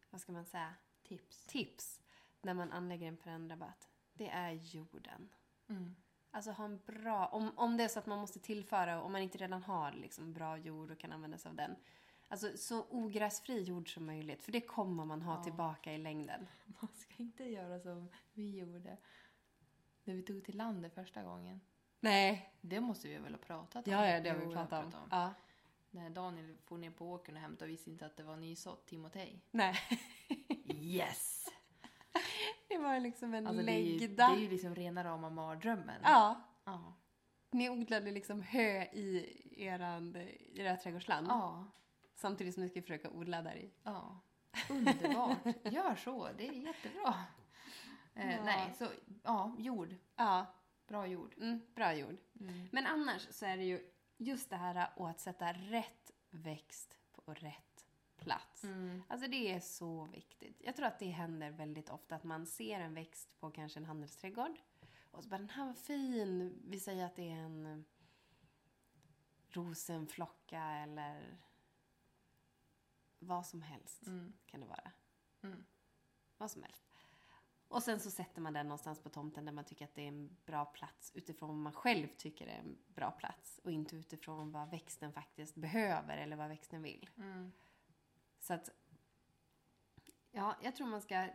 vad 0.09 0.21
ska 0.21 0.31
man 0.31 0.45
säga, 0.45 0.73
Tips. 1.03 1.45
tips 1.47 2.01
när 2.41 2.53
man 2.53 2.71
anlägger 2.71 3.07
en 3.07 3.17
perennrabatt, 3.17 3.89
det 4.13 4.29
är 4.29 4.51
jorden. 4.51 5.29
Mm. 5.69 5.95
Alltså 6.31 6.51
ha 6.51 6.65
en 6.65 6.79
bra, 6.85 7.25
om, 7.27 7.51
om 7.57 7.77
det 7.77 7.83
är 7.83 7.87
så 7.87 7.99
att 7.99 8.05
man 8.05 8.19
måste 8.19 8.39
tillföra, 8.39 9.01
om 9.01 9.11
man 9.11 9.21
inte 9.21 9.37
redan 9.37 9.63
har 9.63 9.91
liksom 9.91 10.33
bra 10.33 10.57
jord 10.57 10.91
och 10.91 10.99
kan 10.99 11.11
använda 11.11 11.37
sig 11.37 11.49
av 11.49 11.55
den. 11.55 11.75
Alltså 12.33 12.57
så 12.57 12.85
ogräsfri 12.89 13.61
jord 13.63 13.93
som 13.93 14.05
möjligt, 14.05 14.43
för 14.43 14.51
det 14.51 14.61
kommer 14.61 15.05
man 15.05 15.21
ha 15.21 15.35
Ja. 15.37 15.43
tillbaka 15.43 15.93
i 15.93 15.97
längden. 15.97 16.47
Man 16.81 16.87
ska 16.93 17.13
inte 17.17 17.43
göra 17.43 17.79
som 17.79 18.09
vi 18.33 18.57
gjorde 18.57 18.97
när 20.03 20.13
vi 20.13 20.21
tog 20.23 20.43
till 20.45 20.57
landet 20.57 20.93
första 20.95 21.23
gången. 21.23 21.61
Nej. 21.99 22.53
Det 22.61 22.81
måste 22.81 23.07
vi 23.07 23.17
väl 23.17 23.33
ha 23.33 23.39
pratat 23.41 23.87
om? 23.87 23.93
Ja, 23.93 24.07
ja, 24.09 24.19
det 24.19 24.29
har 24.29 24.37
vi 24.37 24.53
pratat 24.53 24.85
om. 24.85 25.01
om. 25.01 25.07
Ja. 25.11 25.33
När 25.91 26.09
Daniel 26.09 26.57
får 26.65 26.77
ner 26.77 26.91
på 26.91 27.11
åkern 27.11 27.35
och 27.35 27.41
hämtade 27.41 27.65
och 27.65 27.69
visste 27.73 27.89
inte 27.89 28.05
att 28.05 28.17
det 28.17 28.23
var 28.23 28.35
nysått 28.37 28.85
Timotej. 28.87 29.41
Nej. 29.51 29.75
Yes! 30.65 31.45
Det 32.67 32.77
var 32.77 32.99
liksom 32.99 33.33
en 33.33 33.47
Alltså 33.47 33.63
det 33.63 33.71
är, 33.71 33.77
ju, 33.79 33.93
det 33.99 34.07
läggda. 34.07 34.25
är 34.25 34.37
ju 34.37 34.49
liksom 34.49 34.75
rena 34.75 35.03
rama 35.03 35.29
mardrömmen. 35.29 36.01
Ja. 36.03 36.41
Ja. 36.65 36.93
Ni 37.51 37.69
odlade 37.69 38.11
liksom 38.11 38.41
hö 38.41 38.83
i 38.83 39.37
eran, 39.65 40.15
i 40.15 40.51
era 40.61 40.77
trädgårdsland. 40.77 41.27
ja. 41.27 41.65
Samtidigt 42.15 42.53
som 42.53 42.63
du 42.63 42.69
ska 42.69 42.81
försöka 42.81 43.09
odla 43.09 43.41
där 43.41 43.55
i. 43.55 43.71
Ja, 43.83 44.19
underbart. 44.69 45.37
Gör 45.63 45.95
så, 45.95 46.29
det 46.37 46.47
är 46.47 46.51
jättebra. 46.53 47.13
Eh, 48.15 48.35
Ja. 48.35 48.43
Nej, 48.43 48.73
så 48.77 48.87
ja, 49.23 49.55
jord. 49.57 49.95
Ja, 50.15 50.45
Bra 50.87 51.07
jord. 51.07 51.33
mm, 51.37 51.61
bra 51.75 51.93
jord. 51.95 52.17
Mm. 52.39 52.67
Men 52.71 52.85
annars 52.85 53.27
så 53.31 53.45
är 53.45 53.57
det 53.57 53.63
ju 53.63 53.91
just 54.17 54.49
det 54.49 54.55
här 54.55 54.89
att 55.09 55.19
sätta 55.19 55.53
rätt 55.53 56.11
växt 56.29 56.97
på 57.11 57.33
rätt 57.33 57.85
plats. 58.17 58.63
Mm. 58.63 59.03
Alltså 59.07 59.27
det 59.29 59.51
är 59.53 59.59
så 59.59 60.05
viktigt. 60.05 60.61
Jag 60.65 60.75
tror 60.75 60.85
att 60.85 60.99
det 60.99 61.09
händer 61.09 61.51
väldigt 61.51 61.89
ofta 61.89 62.15
att 62.15 62.23
man 62.23 62.45
ser 62.45 62.79
en 62.79 62.93
växt 62.93 63.39
på 63.39 63.51
kanske 63.51 63.79
en 63.79 63.85
handelsträdgård. 63.85 64.57
Och 65.11 65.23
så 65.23 65.29
bara, 65.29 65.37
den 65.37 65.49
här 65.49 65.65
var 65.65 65.73
fin. 65.73 66.61
Vi 66.67 66.79
säger 66.79 67.05
att 67.05 67.15
det 67.15 67.29
är 67.31 67.35
en 67.37 67.85
rosenflocka 69.49 70.61
eller 70.63 71.37
vad 73.23 73.45
som 73.45 73.61
helst 73.61 74.07
Mm. 74.07 74.33
kan 74.45 74.59
det 74.59 74.65
vara. 74.67 74.91
Mm. 75.43 75.65
Vad 76.37 76.51
som 76.51 76.63
helst. 76.63 76.83
Och 77.67 77.83
sen 77.83 77.99
så 77.99 78.11
sätter 78.11 78.41
man 78.41 78.53
den 78.53 78.67
någonstans 78.67 78.99
på 78.99 79.09
tomten 79.09 79.45
där 79.45 79.51
man 79.51 79.65
tycker 79.65 79.85
att 79.85 79.95
det 79.95 80.01
är 80.01 80.07
en 80.07 80.37
bra 80.45 80.65
plats 80.65 81.11
utifrån 81.15 81.49
vad 81.49 81.57
man 81.57 81.73
själv 81.73 82.07
tycker 82.07 82.47
är 82.47 82.57
en 82.59 82.77
bra 82.87 83.11
plats 83.11 83.59
och 83.63 83.71
inte 83.71 83.95
utifrån 83.95 84.51
vad 84.51 84.69
växten 84.69 85.13
faktiskt 85.13 85.55
behöver 85.55 86.17
eller 86.17 86.35
vad 86.35 86.49
växten 86.49 86.81
vill. 86.81 87.09
Mm. 87.17 87.51
Så 88.39 88.53
att, 88.53 88.69
ja, 90.31 90.55
jag 90.61 90.75
tror 90.75 90.87
man 90.87 91.01
ska, 91.01 91.29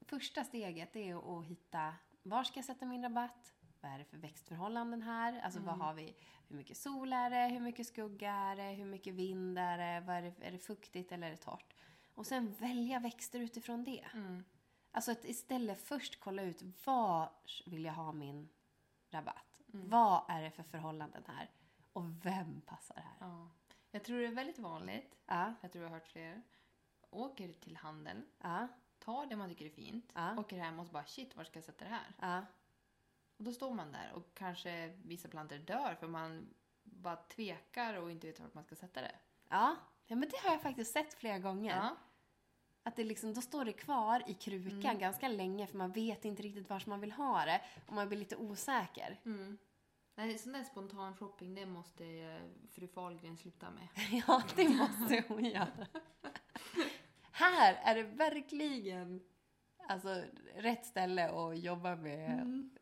första 0.00 0.44
steget 0.44 0.96
är 0.96 1.38
att 1.38 1.46
hitta, 1.46 1.94
var 2.22 2.44
ska 2.44 2.58
jag 2.58 2.64
sätta 2.64 2.86
min 2.86 3.02
rabatt? 3.02 3.54
Vad 3.80 3.92
är 3.92 3.98
det 3.98 4.04
för 4.04 4.16
växtförhållanden 4.16 5.02
här? 5.02 5.40
Alltså 5.40 5.60
vad 5.60 5.78
har 5.78 5.94
vi, 5.94 6.16
hur 6.48 6.56
mycket 6.56 6.76
sol 6.76 7.12
är 7.12 7.30
det? 7.30 7.54
Hur 7.54 7.60
mycket 7.60 7.86
skugga 7.86 8.32
är 8.32 8.56
det? 8.56 8.62
Hur 8.72 8.84
mycket 8.84 9.14
vind 9.14 9.58
är 9.58 9.78
det? 9.78 10.06
Vad 10.06 10.16
är, 10.16 10.22
det 10.22 10.46
är 10.46 10.52
det 10.52 10.58
fuktigt 10.58 11.12
eller 11.12 11.26
är 11.26 11.30
det 11.30 11.36
torrt? 11.36 11.74
Och 12.14 12.26
sen 12.26 12.52
välja 12.52 12.98
växter 13.00 13.40
utifrån 13.40 13.84
det. 13.84 14.04
Mm. 14.14 14.44
Alltså 14.90 15.12
att 15.12 15.24
istället 15.24 15.80
först 15.80 16.20
kolla 16.20 16.42
ut 16.42 16.62
var 16.86 17.30
vill 17.66 17.84
jag 17.84 17.92
ha 17.92 18.12
min 18.12 18.48
rabatt? 19.10 19.60
Mm. 19.74 19.88
Vad 19.88 20.24
är 20.28 20.42
det 20.42 20.50
för 20.50 20.62
förhållanden 20.62 21.22
här? 21.26 21.50
Och 21.92 22.26
vem 22.26 22.60
passar 22.60 22.96
här? 22.96 23.16
Ja. 23.28 23.48
Jag 23.90 24.04
tror 24.04 24.18
det 24.18 24.26
är 24.26 24.32
väldigt 24.32 24.58
vanligt, 24.58 25.18
Ja, 25.26 25.54
jag 25.60 25.72
tror 25.72 25.84
jag 25.84 25.90
har 25.90 25.96
hört 25.98 26.08
fler, 26.08 26.42
åker 27.10 27.52
till 27.52 27.76
handeln, 27.76 28.24
ja, 28.38 28.68
tar 28.98 29.26
det 29.26 29.36
man 29.36 29.48
tycker 29.48 29.66
är 29.66 29.70
fint, 29.70 30.12
Ja. 30.14 30.38
åker 30.38 30.58
hem 30.58 30.78
och 30.80 30.86
så 30.86 30.92
bara 30.92 31.04
shit, 31.04 31.36
var 31.36 31.44
ska 31.44 31.56
jag 31.56 31.64
sätta 31.64 31.84
det 31.84 31.90
här? 31.90 32.46
Och 33.38 33.44
då 33.44 33.52
står 33.52 33.74
man 33.74 33.92
där 33.92 34.12
och 34.14 34.34
kanske 34.34 34.92
vissa 35.04 35.28
plantor 35.28 35.56
dör 35.56 35.94
för 35.94 36.08
man 36.08 36.54
bara 36.82 37.16
tvekar 37.16 37.94
och 37.94 38.10
inte 38.10 38.26
vet 38.26 38.40
vart 38.40 38.54
man 38.54 38.64
ska 38.64 38.74
sätta 38.74 39.00
det. 39.00 39.14
Ja, 39.48 39.76
ja 40.06 40.16
men 40.16 40.28
det 40.28 40.36
har 40.42 40.50
jag 40.50 40.62
faktiskt 40.62 40.92
sett 40.92 41.14
flera 41.14 41.38
gånger. 41.38 41.76
Ja. 41.76 41.96
Att 42.82 42.96
det 42.96 43.04
liksom, 43.04 43.34
då 43.34 43.40
står 43.40 43.64
det 43.64 43.72
kvar 43.72 44.22
i 44.26 44.34
krukan 44.34 44.80
Mm. 44.80 44.98
ganska 44.98 45.28
länge 45.28 45.66
för 45.66 45.76
man 45.78 45.92
vet 45.92 46.24
inte 46.24 46.42
riktigt 46.42 46.70
var 46.70 46.82
man 46.86 47.00
vill 47.00 47.12
ha 47.12 47.44
det 47.44 47.60
och 47.86 47.92
man 47.92 48.08
blir 48.08 48.18
lite 48.18 48.36
osäker. 48.36 49.20
Mm. 49.24 49.58
Nej, 50.14 50.38
sån 50.38 50.52
där 50.52 50.64
spontan 50.64 51.16
shopping, 51.16 51.54
det 51.54 51.66
måste 51.66 52.04
eh, 52.06 52.40
fru 52.70 52.88
Fahlgren 52.88 53.36
sluta 53.36 53.70
med. 53.70 53.88
ja, 54.26 54.42
det 54.56 54.68
måste 54.68 55.24
hon 55.28 55.44
göra. 55.44 55.86
Här 57.32 57.74
är 57.84 57.94
det 57.94 58.02
verkligen 58.02 59.20
alltså, 59.88 60.24
rätt 60.54 60.86
ställe 60.86 61.28
att 61.30 61.58
jobba 61.58 61.96
med 61.96 62.40
och 62.42 62.77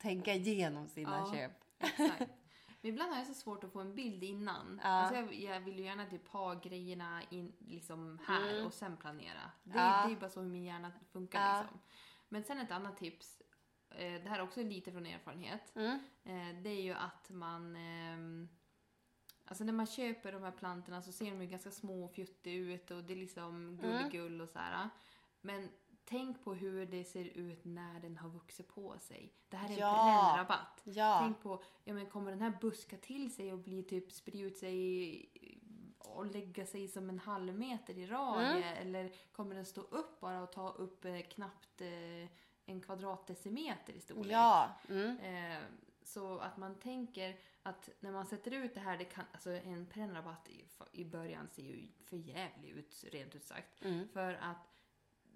tänka 0.00 0.34
igenom 0.34 0.88
sina 0.88 1.16
Ja. 1.26 1.32
köp. 1.32 1.52
Exakt. 1.78 2.18
Men 2.82 2.90
ibland 2.92 3.10
har 3.12 3.18
jag 3.18 3.26
så 3.26 3.34
svårt 3.34 3.64
att 3.64 3.72
få 3.72 3.80
en 3.80 3.94
bild 3.94 4.24
innan. 4.24 4.80
Ja. 4.82 4.88
Alltså 4.88 5.14
jag, 5.14 5.34
jag 5.34 5.60
vill 5.60 5.78
ju 5.78 5.84
gärna 5.84 6.06
typ 6.06 6.28
ha 6.28 6.54
grejerna 6.54 7.22
in, 7.30 7.52
liksom 7.58 8.18
här 8.26 8.50
Mm. 8.54 8.66
och 8.66 8.74
sen 8.74 8.96
planera. 8.96 9.50
Det, 9.62 9.78
Ja. 9.78 9.84
det 10.02 10.08
är 10.08 10.08
ju 10.10 10.16
bara 10.16 10.30
så 10.30 10.40
hur 10.40 10.48
min 10.48 10.64
hjärna 10.64 10.92
funkar. 11.12 11.40
Ja. 11.56 11.60
Liksom. 11.62 11.78
Men 12.28 12.44
sen 12.44 12.58
ett 12.58 12.70
annat 12.70 12.96
tips, 12.96 13.42
eh, 13.90 14.22
det 14.22 14.28
här 14.28 14.38
är 14.38 14.42
också 14.42 14.62
lite 14.62 14.92
från 14.92 15.06
erfarenhet. 15.06 15.76
Mm. 15.76 15.98
Eh, 16.24 16.62
det 16.62 16.70
är 16.70 16.82
ju 16.82 16.92
att 16.92 17.30
man... 17.30 17.76
ehm, 17.76 18.48
alltså 19.44 19.64
när 19.64 19.72
man 19.72 19.86
köper 19.86 20.32
de 20.32 20.42
här 20.42 20.50
plantorna 20.52 21.02
så 21.02 21.12
ser 21.12 21.30
de 21.30 21.42
ju 21.42 21.46
ganska 21.48 21.70
små 21.70 22.04
och 22.04 22.12
fjuttiga 22.14 22.54
ut 22.54 22.90
och 22.90 23.04
det 23.04 23.12
är 23.12 23.16
liksom 23.16 23.78
gulligull 23.82 24.40
och 24.40 24.48
så 24.48 24.58
här. 24.58 24.88
Men 25.40 25.68
tänk 26.04 26.44
på 26.44 26.54
hur 26.54 26.86
det 26.86 27.04
ser 27.04 27.24
ut 27.24 27.64
när 27.64 28.00
den 28.00 28.16
har 28.16 28.28
vuxit 28.28 28.68
på 28.68 28.98
sig. 28.98 29.32
Det 29.48 29.56
här 29.56 29.68
är 29.68 29.72
en 29.72 29.78
Ja. 29.78 30.32
brännrabatt. 30.34 30.80
Ja, 30.84 31.18
Tänk 31.22 31.42
på, 31.42 31.62
ja 31.84 31.94
men 31.94 32.06
kommer 32.06 32.30
den 32.30 32.40
här 32.40 32.52
buska 32.60 32.96
till 32.96 33.34
sig 33.34 33.52
och 33.52 33.58
bli 33.58 33.82
typ 33.82 34.12
sprida 34.12 34.46
ut 34.46 34.56
sig 34.58 35.30
och 35.98 36.26
lägga 36.26 36.66
sig 36.66 36.88
som 36.88 37.08
en 37.08 37.18
halv 37.18 37.54
meter 37.58 37.98
i 37.98 38.06
radie? 38.06 38.64
Mm. 38.72 38.88
Eller 38.88 39.12
kommer 39.32 39.54
den 39.54 39.64
stå 39.66 39.80
upp 39.80 40.20
bara 40.20 40.42
och 40.42 40.52
ta 40.52 40.68
upp 40.70 41.04
eh, 41.04 41.20
knappt 41.20 41.80
eh, 41.80 42.28
en 42.66 42.80
kvadratdecimeter 42.80 43.92
i 43.92 44.00
storlek? 44.00 44.32
ja. 44.32 44.74
Mm. 44.88 45.18
Eh, 45.18 45.58
så 46.02 46.38
att 46.38 46.56
man 46.56 46.74
tänker 46.74 47.38
att 47.62 47.88
när 48.00 48.12
man 48.12 48.26
sätter 48.26 48.50
ut 48.50 48.74
det 48.74 48.80
här, 48.80 48.98
det 48.98 49.04
kan, 49.04 49.24
alltså 49.32 49.50
en 49.50 49.86
pennrabatt 49.86 50.48
i, 50.48 50.64
i 50.92 51.04
början 51.04 51.48
ser 51.48 51.62
ju 51.62 51.88
för 52.04 52.16
jävligt 52.16 52.76
ut 52.76 53.04
rent 53.12 53.34
ut 53.34 53.44
sagt. 53.44 53.84
Mm. 53.84 54.08
För 54.08 54.32
att 54.34 54.66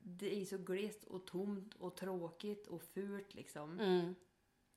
det 0.06 0.40
är 0.40 0.44
så 0.44 0.58
glest 0.58 1.04
och 1.04 1.26
tomt 1.26 1.74
och 1.74 1.96
tråkigt 1.96 2.66
och 2.66 2.82
fult 2.82 3.34
liksom. 3.34 3.80
Mm. 3.80 4.14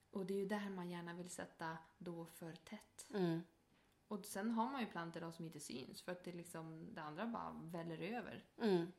Och 0.10 0.26
det 0.26 0.34
är 0.34 0.38
ju 0.38 0.46
där 0.46 0.70
man 0.70 0.90
gärna 0.90 1.14
vill 1.14 1.30
sätta 1.30 1.78
då 1.98 2.26
för 2.26 2.54
tätt. 2.54 3.08
Mm. 3.14 3.42
Och 4.08 4.26
sen 4.26 4.52
har 4.52 4.72
man 4.72 4.82
ju 4.82 4.88
plantor 4.88 5.22
då 5.22 5.32
som 5.32 5.46
inte 5.46 5.60
syns 5.60 6.02
för 6.02 6.12
att 6.12 6.24
det 6.24 6.32
liksom, 6.32 6.94
det 6.94 7.02
andra 7.02 7.26
bara 7.26 7.62
väller 7.64 8.02
över. 8.02 8.46
Mm. 8.62 8.92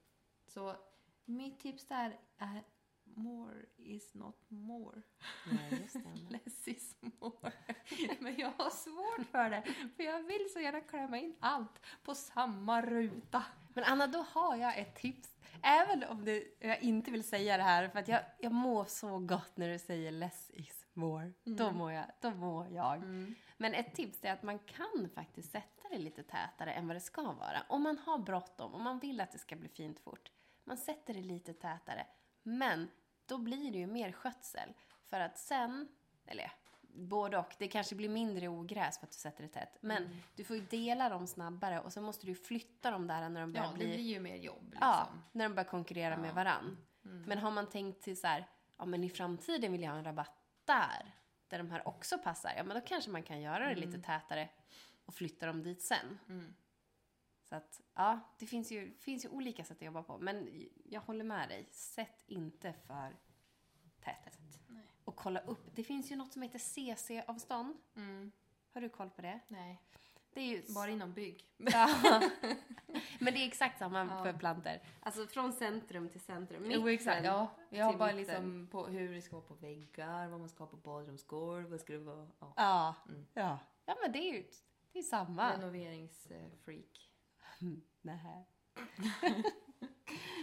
Så 0.46 0.76
mitt 1.24 1.60
tips 1.60 1.86
där 1.86 2.20
är 2.36 2.64
more 3.04 3.64
is 3.76 4.14
not 4.14 4.44
more. 4.48 5.02
Ja, 5.50 5.76
just 5.76 5.94
det. 5.94 6.30
Less 6.30 6.68
is 6.68 6.96
more. 7.00 7.52
Men 8.20 8.36
jag 8.36 8.52
har 8.58 8.70
svårt 8.70 9.26
för 9.30 9.50
det. 9.50 9.62
För 9.96 10.02
jag 10.02 10.22
vill 10.22 10.52
så 10.52 10.60
gärna 10.60 10.80
klämma 10.80 11.18
in 11.18 11.36
allt 11.40 11.80
på 12.02 12.14
samma 12.14 12.82
ruta. 12.82 13.44
Men 13.74 13.84
Anna, 13.84 14.06
då 14.06 14.18
har 14.18 14.56
jag 14.56 14.78
ett 14.78 14.94
tips. 14.94 15.37
Även 15.62 16.04
om 16.04 16.24
det, 16.24 16.44
jag 16.60 16.82
inte 16.82 17.10
vill 17.10 17.24
säga 17.24 17.56
det 17.56 17.62
här, 17.62 17.88
för 17.88 17.98
att 17.98 18.08
jag, 18.08 18.20
jag 18.38 18.52
mår 18.52 18.84
så 18.84 19.18
gott 19.18 19.56
när 19.56 19.68
du 19.68 19.78
säger 19.78 20.10
less 20.10 20.50
is 20.54 20.86
more. 20.92 21.32
Då, 21.44 21.70
mår 21.70 21.92
jag, 21.92 22.04
då 22.20 22.30
mår 22.30 22.68
jag. 22.68 23.02
Men 23.56 23.74
ett 23.74 23.94
tips 23.94 24.18
är 24.22 24.32
att 24.32 24.42
man 24.42 24.58
kan 24.58 25.10
faktiskt 25.14 25.52
sätta 25.52 25.88
det 25.90 25.98
lite 25.98 26.22
tätare 26.22 26.72
än 26.72 26.86
vad 26.86 26.96
det 26.96 27.00
ska 27.00 27.22
vara. 27.22 27.62
Om 27.68 27.82
man 27.82 27.98
har 27.98 28.18
bråttom, 28.18 28.74
om 28.74 28.82
man 28.82 28.98
vill 28.98 29.20
att 29.20 29.32
det 29.32 29.38
ska 29.38 29.56
bli 29.56 29.68
fint 29.68 30.00
fort. 30.00 30.32
Man 30.64 30.76
sätter 30.76 31.14
det 31.14 31.22
lite 31.22 31.52
tätare. 31.52 32.06
Men 32.42 32.88
då 33.26 33.38
blir 33.38 33.72
det 33.72 33.78
ju 33.78 33.86
mer 33.86 34.12
skötsel. 34.12 34.74
För 35.10 35.20
att 35.20 35.38
sen, 35.38 35.88
eller 36.26 36.52
både 36.94 37.38
och. 37.38 37.54
Det 37.58 37.68
kanske 37.68 37.94
blir 37.94 38.08
mindre 38.08 38.48
ogräs 38.48 38.98
för 38.98 39.06
att 39.06 39.12
du 39.12 39.18
sätter 39.18 39.42
det 39.42 39.48
tätt. 39.48 39.78
Men 39.80 40.22
du 40.36 40.44
får 40.44 40.56
ju 40.56 40.62
dela 40.62 41.08
dem 41.08 41.26
snabbare 41.26 41.80
och 41.80 41.92
så 41.92 42.00
måste 42.00 42.26
du 42.26 42.34
flytta 42.34 42.90
dem 42.90 43.06
där 43.06 43.28
när 43.28 43.40
de 43.40 43.52
börjar 43.52 43.66
Ja, 43.66 43.72
det 43.72 43.78
bli... 43.78 43.86
blir 43.86 44.04
ju 44.04 44.20
mer 44.20 44.36
jobb 44.36 44.64
liksom. 44.64 44.88
Ja, 44.88 45.08
när 45.32 45.44
de 45.48 45.54
börjar 45.54 45.68
konkurrera 45.68 46.16
med 46.16 46.34
varann. 46.34 46.76
Mm. 47.04 47.22
Men 47.22 47.38
har 47.38 47.50
man 47.50 47.70
tänkt 47.70 48.02
till 48.02 48.20
så 48.20 48.26
här, 48.26 48.46
ja 48.76 48.84
men 48.84 49.04
i 49.04 49.10
framtiden 49.10 49.72
vill 49.72 49.82
jag 49.82 49.90
ha 49.90 49.98
en 49.98 50.04
rabatt 50.04 50.32
där, 50.64 51.14
där 51.48 51.58
de 51.58 51.70
här 51.70 51.88
också 51.88 52.18
passar, 52.18 52.52
ja 52.56 52.64
men 52.64 52.76
då 52.76 52.86
kanske 52.86 53.10
man 53.10 53.22
kan 53.22 53.40
göra 53.40 53.68
det 53.68 53.74
lite 53.74 53.98
tätare 53.98 54.48
och 55.04 55.14
flytta 55.14 55.46
dem 55.46 55.62
dit 55.62 55.82
sen. 55.82 56.18
Mm. 56.28 56.54
Så 57.48 57.54
att, 57.54 57.80
ja, 57.94 58.20
det 58.38 58.46
finns 58.46 58.72
ju, 58.72 58.94
finns 58.98 59.24
ju 59.24 59.28
olika 59.28 59.64
sätt 59.64 59.76
att 59.76 59.82
jobba 59.82 60.02
på. 60.02 60.18
Men 60.18 60.48
jag 60.84 61.00
håller 61.00 61.24
med 61.24 61.48
dig, 61.48 61.68
sätt 61.70 62.22
inte 62.26 62.72
för 62.72 63.16
tätt. 64.00 64.38
Och 65.08 65.16
kolla 65.16 65.40
upp, 65.40 65.70
det 65.74 65.84
finns 65.84 66.12
ju 66.12 66.16
något 66.16 66.32
som 66.32 66.42
heter 66.42 66.58
CC-avstånd. 66.58 67.76
Mm. 67.96 68.32
Har 68.74 68.80
du 68.80 68.88
koll 68.88 69.10
på 69.10 69.22
det? 69.22 69.40
Nej, 69.48 69.82
Det 70.32 70.40
är 70.40 70.44
ju 70.46 70.62
bara 70.74 70.90
inom 70.90 71.12
bygg. 71.12 71.44
Ja. 71.56 71.88
Men 73.18 73.34
det 73.34 73.40
är 73.40 73.46
exakt 73.46 73.78
samma 73.78 73.98
Ja. 74.04 74.22
för 74.24 74.32
planter. 74.38 74.82
Alltså 75.00 75.26
från 75.26 75.52
centrum 75.52 76.08
till 76.08 76.20
centrum. 76.20 76.70
Jo, 76.70 76.88
exakt. 76.88 77.16
Mitten 77.22 77.24
Ja, 77.34 77.50
jag 77.70 77.84
har 77.84 77.96
bara 77.96 78.14
mitten. 78.14 78.16
liksom 78.18 78.68
på 78.70 78.86
hur 78.86 79.14
det 79.14 79.22
ska 79.22 79.36
vara 79.36 79.46
på 79.46 79.54
väggar, 79.54 80.28
vad 80.28 80.40
man 80.40 80.48
ska 80.48 80.64
ha 80.64 80.70
på 80.70 80.76
badrumsgolv, 80.76 81.70
vad 81.70 81.80
ska 81.80 81.92
det 81.92 81.98
vara? 81.98 82.28
Ja. 82.40 82.52
Ja. 82.56 82.94
Mm. 83.08 83.26
ja. 83.34 83.58
Ja, 83.86 83.96
men 84.02 84.12
det 84.12 84.18
är 84.18 84.32
ju 84.34 84.44
det 84.92 84.98
är 84.98 85.02
samma. 85.02 85.52
Renoveringsfreak. 85.56 87.10
Nej. 88.02 88.48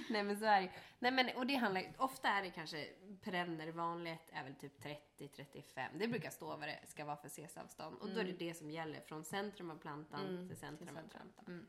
Nej 0.10 0.24
men 0.24 0.40
så 0.40 0.46
är 0.46 0.62
det. 0.62 0.72
Nej 1.00 1.12
men 1.12 1.36
och 1.36 1.48
det 1.48 1.56
handlar 1.56 1.94
ofta 1.98 2.30
är 2.30 2.44
det 2.44 2.50
kanske 2.50 2.90
perenner 3.22 3.68
vanligt 3.72 4.30
är 4.32 4.44
väl 4.44 4.56
typ 4.56 4.84
30-35. 5.18 5.88
Det 6.00 6.08
brukar 6.08 6.30
stå 6.30 6.46
vad 6.46 6.68
det 6.68 6.80
ska 6.88 7.06
vara 7.06 7.18
för 7.18 7.30
CC-avstånd. 7.30 7.98
Och 7.98 8.10
då 8.10 8.20
är 8.20 8.24
det 8.24 8.32
det 8.32 8.54
som 8.54 8.72
gäller 8.72 9.02
från 9.02 9.24
centrum 9.24 9.72
av 9.72 9.78
plantan 9.78 10.28
Mm, 10.28 10.48
till 10.48 10.58
centrum 10.58 10.88
till 10.88 10.98
av 10.98 11.10
plantan. 11.10 11.46
Mm. 11.48 11.68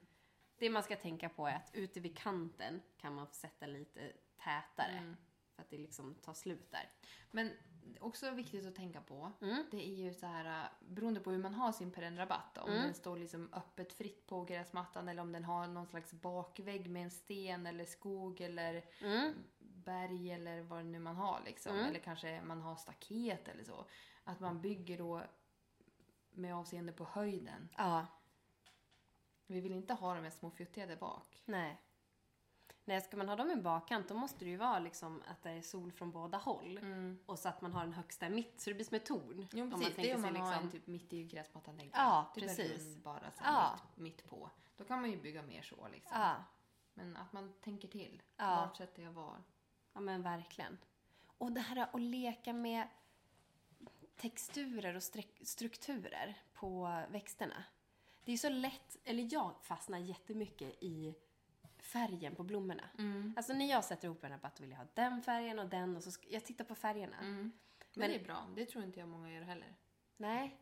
Det 0.58 0.70
man 0.70 0.82
ska 0.82 0.96
tänka 0.96 1.28
på 1.28 1.46
är 1.46 1.56
att 1.56 1.70
ute 1.74 2.00
vid 2.00 2.18
kanten 2.18 2.82
kan 2.96 3.14
man 3.14 3.26
sätta 3.32 3.66
lite 3.66 4.12
tätare. 4.44 4.98
Mm. 4.98 5.16
för 5.54 5.62
att 5.62 5.70
det 5.70 5.78
liksom 5.78 6.14
tar 6.14 6.34
slut 6.34 6.70
där. 6.70 6.90
Men 7.30 7.52
också 8.00 8.30
viktigt 8.30 8.66
att 8.66 8.74
tänka 8.74 9.00
på, 9.00 9.32
Mm. 9.40 9.64
det 9.70 9.88
är 9.88 9.94
ju 9.94 10.14
så 10.14 10.26
här, 10.26 10.62
äh, 10.64 10.68
beroende 10.88 11.20
på 11.20 11.30
hur 11.30 11.38
man 11.38 11.54
har 11.54 11.72
sin 11.72 11.90
perennrabatt, 11.92 12.58
om 12.58 12.70
Mm. 12.70 12.82
den 12.82 12.94
står 12.94 13.16
liksom 13.16 13.52
öppet 13.52 13.92
fritt 13.92 14.26
på 14.26 14.44
gräsmattan 14.44 15.08
eller 15.08 15.22
om 15.22 15.32
den 15.32 15.44
har 15.44 15.66
någon 15.66 15.86
slags 15.86 16.12
bakvägg 16.12 16.90
med 16.90 17.02
en 17.02 17.10
sten 17.10 17.66
eller 17.66 17.84
skog 17.84 18.40
eller 18.40 18.84
Mm. 19.02 19.34
berg 19.58 20.30
eller 20.32 20.62
vad 20.62 20.78
det 20.78 20.84
nu 20.84 20.98
man 20.98 21.16
har 21.16 21.42
liksom. 21.44 21.72
Mm. 21.74 21.86
Eller 21.86 22.00
kanske 22.00 22.42
man 22.42 22.60
har 22.60 22.76
staket 22.76 23.48
eller 23.48 23.64
så. 23.64 23.84
Att 24.24 24.40
man 24.40 24.60
bygger 24.60 24.98
då 24.98 25.22
med 26.30 26.54
avseende 26.56 26.92
på 26.92 27.04
höjden. 27.04 27.68
Ja, 27.76 28.06
Vi 29.48 29.60
vill 29.60 29.72
inte 29.72 29.94
ha 29.94 30.14
de 30.14 30.22
här 30.22 30.30
små 30.30 30.50
fjuttiga 30.50 30.86
där 30.86 30.96
bak. 30.96 31.42
nej. 31.44 31.80
Nej, 32.88 33.00
ska 33.00 33.16
man 33.16 33.28
ha 33.28 33.36
dem 33.36 33.50
i 33.50 33.56
bakkant 33.56 34.08
då 34.08 34.14
måste 34.14 34.44
det 34.44 34.50
ju 34.50 34.56
vara 34.56 34.78
liksom 34.78 35.22
att 35.28 35.42
det 35.42 35.50
är 35.50 35.62
sol 35.62 35.92
från 35.92 36.10
båda 36.12 36.38
håll. 36.38 36.80
Och 37.26 37.38
så 37.38 37.48
att 37.48 37.60
man 37.60 37.72
har 37.72 37.80
den 37.84 37.92
högsta 37.92 38.28
mitt, 38.28 38.60
så 38.60 38.70
det 38.70 38.74
blir 38.74 38.84
som 38.84 38.94
ett 38.96 39.06
torn. 39.06 39.46
Jo 39.52 39.64
Om 39.64 39.70
precis, 39.70 39.88
det 39.88 39.94
tänker 39.94 40.10
är 40.10 40.14
om 40.16 40.22
man 40.22 40.36
har 40.36 40.48
liksom- 40.50 40.64
en 40.66 40.70
typ 40.70 40.86
mitt 40.86 41.12
i 41.12 41.24
gräsmattan 41.24 41.78
tänker 41.78 41.98
Ja, 41.98 42.14
jag. 42.16 42.34
Typ 42.34 42.44
precis. 42.56 42.96
bara 42.96 43.30
så 43.30 43.42
Ja. 43.44 43.78
mitt, 43.96 43.96
mitt 44.04 44.26
på. 44.30 44.50
Då 44.76 44.84
kan 44.84 45.00
man 45.00 45.10
ju 45.10 45.16
bygga 45.22 45.42
mer 45.42 45.62
så 45.62 45.88
liksom. 45.88 46.20
Ja, 46.20 46.36
Men 46.94 47.16
att 47.16 47.32
man 47.32 47.52
tänker 47.60 47.88
till. 47.88 48.22
Ja. 48.36 48.46
Vart 48.56 48.76
sätter 48.76 49.02
jag 49.02 49.12
var? 49.12 49.42
ja 49.92 50.00
men 50.00 50.22
verkligen. 50.22 50.78
Och 51.38 51.52
det 51.52 51.60
här 51.60 51.88
att 51.94 52.00
leka 52.00 52.52
med 52.52 52.88
texturer 54.16 54.94
och 54.94 55.02
strukturer 55.42 56.40
på 56.54 57.02
växterna. 57.10 57.64
Det 58.24 58.32
är 58.32 58.36
så 58.36 58.48
lätt, 58.48 58.96
eller 59.04 59.28
jag 59.32 59.54
fastnar 59.62 59.98
jättemycket 59.98 60.82
i 60.82 61.14
färgen 61.86 62.34
på 62.34 62.42
blommorna. 62.42 62.88
Alltså 63.36 63.52
när 63.52 63.66
jag 63.70 63.84
sätter 63.84 64.08
ihop 64.08 64.24
en 64.24 64.30
rabatt 64.30 64.60
vill 64.60 64.70
jag 64.70 64.76
ha 64.78 64.86
den 64.94 65.22
färgen 65.22 65.58
och 65.58 65.68
den 65.68 65.96
och 65.96 66.02
så 66.02 66.10
ska, 66.10 66.28
jag 66.30 66.44
tittar 66.44 66.64
på 66.64 66.74
färgerna. 66.74 67.16
Men, 67.20 67.52
Men- 67.94 68.10
det 68.10 68.16
är 68.16 68.24
bra. 68.24 68.46
Det 68.56 68.64
tror 68.66 68.84
inte 68.84 69.00
jag 69.00 69.08
många 69.08 69.32
gör 69.32 69.42
heller. 69.42 69.74
Nej. 70.16 70.56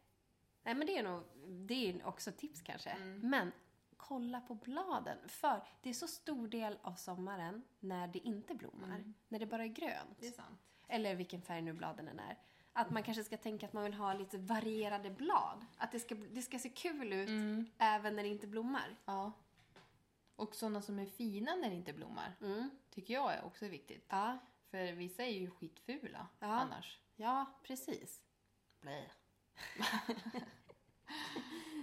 Nej, 0.63 0.75
men 0.75 0.87
det 0.87 0.99
är 0.99 1.03
nog 1.03 1.23
det 1.49 1.91
är 1.91 2.07
också 2.07 2.33
tips 2.33 2.63
kanske. 2.63 2.97
Men 3.23 3.53
kolla 3.97 4.41
på 4.41 4.55
bladen. 4.55 5.19
För 5.29 5.63
det 5.83 5.91
är 5.91 5.95
så 5.95 6.09
stor 6.09 6.49
del 6.49 6.79
av 6.83 6.95
sommaren 6.95 7.63
när 7.81 8.09
det 8.09 8.19
inte 8.19 8.55
blommar. 8.55 8.89
När 9.29 9.39
det 9.39 9.47
bara 9.47 9.65
är 9.65 9.69
grönt. 9.69 10.17
Det 10.19 10.27
är 10.27 10.33
sant. 10.33 10.61
Eller 10.89 11.15
vilken 11.15 11.43
färg 11.43 11.63
nu 11.63 11.73
bladen 11.73 12.09
än 12.09 12.19
är. 12.19 12.39
Att 12.73 12.91
man 12.91 13.03
kanske 13.03 13.25
ska 13.25 13.37
tänka 13.37 13.67
att 13.67 13.73
man 13.73 13.85
vill 13.85 13.95
ha 13.95 14.13
lite 14.15 14.39
varierade 14.39 15.11
blad. 15.11 15.67
Att 15.77 15.93
det 15.93 16.01
ska, 16.01 16.15
det 16.15 16.43
ska 16.43 16.59
se 16.59 16.69
kul 16.69 17.13
ut 17.13 17.29
även 17.79 18.17
när 18.17 18.23
det 18.23 18.29
inte 18.29 18.47
blommar. 18.47 18.97
Ja. 19.05 19.33
Och 20.37 20.55
sådana 20.55 20.83
som 20.83 20.99
är 20.99 21.07
fina 21.07 21.55
när 21.55 21.69
det 21.71 21.77
inte 21.77 21.93
blommar. 21.93 22.37
Mm. 22.41 22.71
Tycker 22.91 23.15
jag 23.15 23.35
är 23.35 23.45
också 23.45 23.69
viktigt. 23.69 24.07
Ja, 24.09 24.39
För 24.71 24.93
vissa 24.93 25.23
är 25.25 25.31
ju 25.33 25.51
skitfula 25.51 26.27
Ja. 26.39 26.47
annars. 26.47 27.01
ja, 27.17 27.47
precis. 27.63 28.21
Blä. 28.81 29.05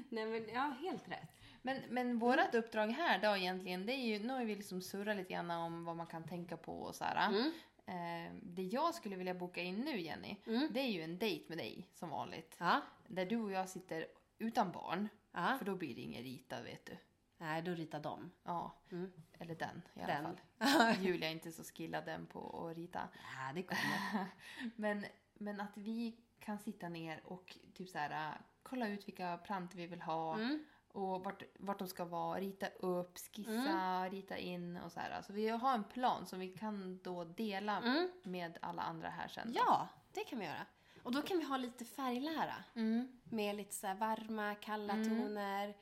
Nej 0.09 0.25
men, 0.25 0.49
ja, 0.53 0.75
helt 0.81 1.09
rätt. 1.09 1.29
Men, 1.61 1.81
men 1.89 2.19
vårt 2.19 2.55
uppdrag 2.55 2.87
här 2.87 3.19
då 3.21 3.37
egentligen, 3.37 3.85
det 3.85 3.93
är 3.93 4.05
ju, 4.07 4.19
nu 4.27 4.33
har 4.33 4.45
vi 4.45 4.55
liksom 4.55 4.81
surrat 4.81 5.17
lite 5.17 5.33
grann 5.33 5.51
om 5.51 5.83
vad 5.85 5.95
man 5.95 6.07
kan 6.07 6.23
tänka 6.23 6.57
på 6.57 6.81
och 6.81 6.95
så 6.95 7.03
här. 7.03 7.29
Mm. 7.29 7.51
Eh, 7.85 8.33
det 8.43 8.63
jag 8.63 8.95
skulle 8.95 9.15
vilja 9.15 9.33
boka 9.33 9.61
in 9.61 9.75
nu 9.75 9.99
Jenny, 10.01 10.35
Mm. 10.47 10.67
det 10.71 10.79
är 10.79 10.89
ju 10.89 11.01
en 11.03 11.17
dejt 11.17 11.45
med 11.49 11.57
dig 11.57 11.87
som 11.93 12.09
vanligt. 12.09 12.55
Ja, 12.59 12.81
Där 13.07 13.25
du 13.25 13.37
och 13.37 13.51
jag 13.51 13.69
sitter 13.69 14.07
utan 14.37 14.71
barn, 14.71 15.09
ja. 15.31 15.55
för 15.57 15.65
då 15.65 15.75
blir 15.75 15.95
det 15.95 16.01
ingen 16.01 16.23
rita 16.23 16.61
vet 16.61 16.85
du. 16.85 16.97
Nej, 17.41 17.61
då 17.61 17.71
ritar 17.71 17.99
de. 17.99 18.31
Ja, 18.43 18.71
Mm. 18.91 19.11
eller 19.39 19.55
den 19.55 19.81
i 19.93 20.01
alla 20.01 20.13
Den. 20.13 20.23
fall. 20.23 20.95
Julia 21.01 21.27
är 21.29 21.31
inte 21.33 21.51
så 21.51 21.63
skillad 21.63 22.05
den 22.05 22.25
på 22.25 22.67
att 22.69 22.77
rita. 22.77 23.07
Ja, 23.13 23.53
det 23.53 23.63
kommer. 23.63 24.25
Men, 24.75 25.05
men 25.33 25.61
att 25.61 25.77
vi 25.77 26.15
kan 26.39 26.59
sitta 26.59 26.89
ner 26.89 27.21
och 27.25 27.57
typ 27.73 27.89
så 27.89 27.97
här, 27.97 28.29
äh, 28.29 28.35
kolla 28.63 28.87
ut 28.87 29.07
vilka 29.07 29.37
plantor 29.37 29.77
vi 29.77 29.87
vill 29.87 30.01
ha 30.01 30.35
Mm. 30.35 30.65
och 30.87 31.23
vart, 31.23 31.43
vart 31.59 31.79
de 31.79 31.87
ska 31.87 32.05
vara, 32.05 32.39
rita 32.39 32.67
upp, 32.67 33.17
skissa, 33.17 34.09
rita 34.09 34.37
in 34.37 34.77
och 34.77 34.91
så 34.91 34.99
här. 34.99 35.11
Alltså 35.11 35.33
vi 35.33 35.49
har 35.49 35.73
en 35.73 35.83
plan 35.83 36.25
som 36.25 36.39
vi 36.39 36.47
kan 36.49 36.99
då 37.03 37.23
dela 37.23 37.77
Mm. 37.77 38.09
med 38.23 38.57
alla 38.61 38.81
andra 38.81 39.09
här 39.09 39.27
sen. 39.27 39.53
Ja, 39.55 39.87
det 40.13 40.23
kan 40.23 40.39
vi 40.39 40.45
göra. 40.45 40.65
Och 41.03 41.11
då 41.11 41.21
kan 41.21 41.37
vi 41.37 41.43
ha 41.43 41.57
lite 41.57 41.85
färglära. 41.85 42.55
Mm. 42.75 43.19
Med 43.23 43.55
lite 43.55 43.75
så 43.75 43.93
varma, 43.93 44.55
kalla 44.55 44.93
Mm. 44.93 45.09
toner, 45.09 45.75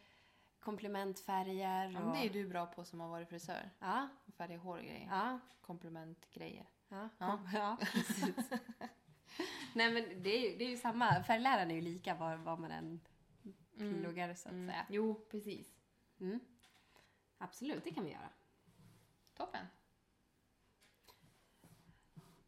komplementfärger. 0.69 1.89
Ja, 1.89 1.99
Och... 1.99 2.05
men 2.05 2.11
det 2.13 2.25
är 2.25 2.29
du 2.29 2.47
bra 2.47 2.65
på 2.65 2.85
som 2.85 2.99
har 2.99 3.09
varit 3.09 3.29
frisör. 3.29 3.69
Ja, 3.79 4.09
Färga 4.37 4.57
hår 4.57 4.77
och 4.77 4.83
grejer. 4.83 5.07
ja, 5.11 5.39
Komplementgrejer. 5.61 6.69
ja. 6.89 7.09
Ja. 7.17 7.39
ja 7.53 7.77
precis. 7.81 8.35
Nej 9.73 9.91
men 9.93 10.23
det 10.23 10.29
är, 10.29 10.49
ju, 10.51 10.57
det 10.57 10.63
är 10.63 10.69
ju 10.69 10.77
samma, 10.77 11.23
färgläraren 11.23 11.71
är 11.71 11.75
ju 11.75 11.81
lika 11.81 12.15
var, 12.15 12.35
var 12.37 12.57
man 12.57 12.71
än 12.71 12.99
pluggar 13.77 14.33
så 14.35 14.49
att 14.49 14.53
Mm. 14.53 14.69
säga. 14.69 14.85
Jo, 14.89 15.25
precis. 15.31 15.75
Mm. 16.19 16.39
Absolut, 17.37 17.83
det 17.83 17.91
kan 17.91 18.05
vi 18.05 18.11
göra. 18.11 18.29
Toppen. 19.33 19.65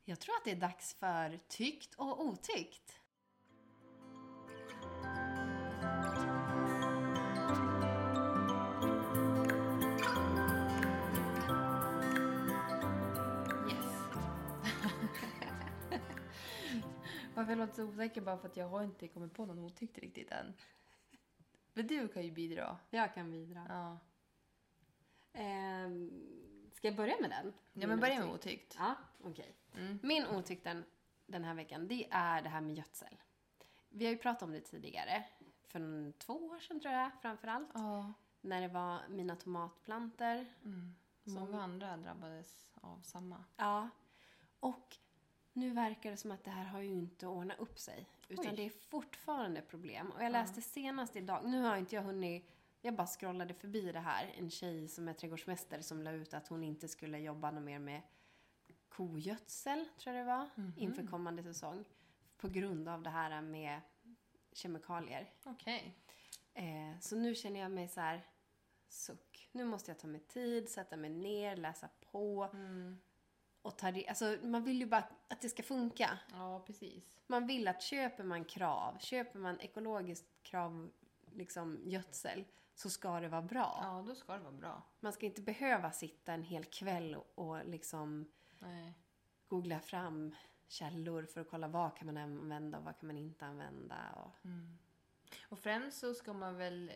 Jag 0.06 0.20
tror 0.20 0.36
att 0.36 0.44
det 0.46 0.52
är 0.52 0.56
dags 0.56 0.94
för 0.94 1.40
tyckt 1.48 1.94
och 1.96 2.26
otyckt. 2.26 3.01
Varför 17.42 17.52
jag 17.52 17.60
låter 17.60 17.74
så 17.74 17.84
osäker 17.84 18.22
bara 18.22 18.38
för 18.38 18.48
att 18.48 18.58
jag 18.58 18.68
har 18.70 18.84
inte 18.84 19.08
kommit 19.08 19.34
på 19.34 19.46
någon 19.46 19.60
otyckt 19.60 19.98
riktigt 19.98 20.32
än. 20.32 20.54
Men 21.74 21.88
du 21.88 22.08
kan 22.08 22.24
ju 22.24 22.32
bidra. 22.32 22.78
Jag 22.90 23.14
kan 23.14 23.32
bidra. 23.32 23.66
Ja, 23.70 23.98
Ehm, 25.34 26.12
ska 26.74 26.88
jag 26.88 26.96
börja 26.96 27.16
med 27.22 27.30
den? 27.30 27.54
ja 27.74 27.88
men 27.88 28.00
börja 28.00 28.20
med 28.20 28.34
otyckt. 28.34 28.76
Ja, 28.80 28.96
okej. 29.24 29.56
Mm. 29.78 30.00
Min 30.04 30.26
otyckt 30.28 30.64
den, 30.64 30.86
den 31.26 31.44
här 31.44 31.54
veckan, 31.54 31.88
det 31.88 32.08
är 32.12 32.42
det 32.42 32.50
här 32.50 32.62
med 32.62 32.76
gödsel. 32.76 33.18
Vi 33.90 34.06
har 34.06 34.12
ju 34.12 34.18
pratat 34.18 34.44
om 34.44 34.52
det 34.52 34.62
tidigare. 34.62 35.24
För 35.68 36.12
två 36.12 36.34
år 36.34 36.60
sedan 36.60 36.80
tror 36.80 36.94
jag, 36.94 37.12
framför 37.22 37.48
allt. 37.48 37.70
Ja. 37.74 38.14
När 38.42 38.62
det 38.62 38.68
var 38.68 39.02
mina 39.10 39.36
tomatplanter. 39.36 40.54
Mm. 40.64 40.96
Många 41.24 41.62
andra 41.64 41.98
drabbades 41.98 42.70
av 42.82 43.02
samma. 43.02 43.44
Ja. 43.58 43.90
Och 44.60 44.98
nu 45.54 45.70
verkar 45.70 46.12
det 46.12 46.18
som 46.18 46.32
att 46.32 46.44
det 46.44 46.52
här 46.52 46.66
har 46.66 46.82
ju 46.82 46.90
inte 46.90 47.28
ordnat 47.28 47.60
upp 47.60 47.80
sig. 47.80 48.08
Utan 48.30 48.48
Oj. 48.48 48.56
det 48.56 48.66
är 48.66 48.70
fortfarande 48.70 49.62
problem. 49.62 50.12
Och 50.12 50.24
jag 50.24 50.32
läste 50.32 50.62
senast 50.62 51.16
idag, 51.16 51.46
nu 51.46 51.62
har 51.62 51.78
inte 51.78 51.96
jag 51.96 52.04
hunnit, 52.04 52.46
jag 52.82 52.96
bara 52.96 53.08
scrollade 53.08 53.54
förbi 53.54 53.92
det 53.92 54.00
här. 54.00 54.34
En 54.38 54.50
tjej 54.50 54.88
som 54.88 55.08
är 55.08 55.14
trädgårdsmästare 55.14 55.84
som 55.84 56.04
la 56.04 56.12
ut 56.12 56.34
att 56.34 56.48
hon 56.48 56.64
inte 56.64 56.88
skulle 56.88 57.20
jobba 57.20 57.52
något 57.52 57.64
mer 57.64 57.80
med 57.80 58.02
kogödsel, 58.90 59.86
tror 60.00 60.16
jag 60.16 60.26
det 60.26 60.32
var, 60.32 60.50
inför 60.78 61.08
kommande 61.08 61.44
säsong. 61.44 61.86
På 62.38 62.48
grund 62.48 62.88
av 62.88 63.04
det 63.04 63.10
här 63.10 63.42
med 63.42 63.82
kemikalier. 64.54 65.30
Okej. 65.44 65.96
Eh, 66.54 67.00
så 67.00 67.16
nu 67.16 67.36
känner 67.36 67.60
jag 67.60 67.72
mig 67.72 67.88
så 67.88 68.02
här, 68.02 68.26
suck. 68.88 69.50
Nu 69.52 69.66
måste 69.66 69.92
jag 69.92 70.00
ta 70.00 70.08
mig 70.08 70.22
tid, 70.22 70.70
sätta 70.70 70.98
mig 70.98 71.10
ner, 71.10 71.56
läsa 71.56 71.90
på. 72.12 72.50
Mm. 72.54 73.00
Och 73.62 73.78
ta 73.78 73.92
det, 73.92 74.08
alltså, 74.08 74.38
man 74.44 74.64
vill 74.64 74.80
ju 74.80 74.86
bara 74.86 75.04
att 75.28 75.42
det 75.42 75.50
ska 75.50 75.64
funka. 75.64 76.20
Ja, 76.32 76.64
precis. 76.68 77.20
Man 77.28 77.48
vill 77.48 77.68
att 77.68 77.82
köper 77.82 78.24
man 78.24 78.46
krav, 78.46 78.98
köper 79.00 79.40
man 79.40 79.60
ekologiskt 79.60 80.44
krav, 80.44 80.92
liksom 81.32 81.82
gödsel, 81.86 82.46
så 82.76 82.90
ska 82.90 83.20
det 83.20 83.28
vara 83.28 83.42
bra. 83.42 83.80
Ja, 83.84 84.04
då 84.08 84.16
ska 84.16 84.34
det 84.34 84.40
vara 84.40 84.52
bra. 84.52 84.84
Man 85.00 85.14
ska 85.14 85.26
inte 85.26 85.42
behöva 85.42 85.92
sitta 85.92 86.34
en 86.34 86.44
hel 86.44 86.66
kväll 86.66 87.16
och, 87.36 87.66
liksom 87.66 88.32
Nej. 88.60 88.94
googla 89.48 89.80
fram 89.80 90.36
källor 90.68 91.26
för 91.26 91.42
att 91.42 91.50
kolla 91.50 91.68
vad 91.68 91.98
kan 91.98 92.08
man 92.08 92.18
använda 92.18 92.78
och 92.78 92.84
vad 92.84 93.00
kan 93.00 93.08
man 93.08 93.18
inte 93.18 93.46
använda. 93.46 93.96
Och... 94.16 94.46
Mm. 94.46 94.78
Och 95.50 95.60
främst 95.60 96.00
så 96.00 96.14
ska 96.14 96.34
man 96.34 96.58
väl 96.58 96.92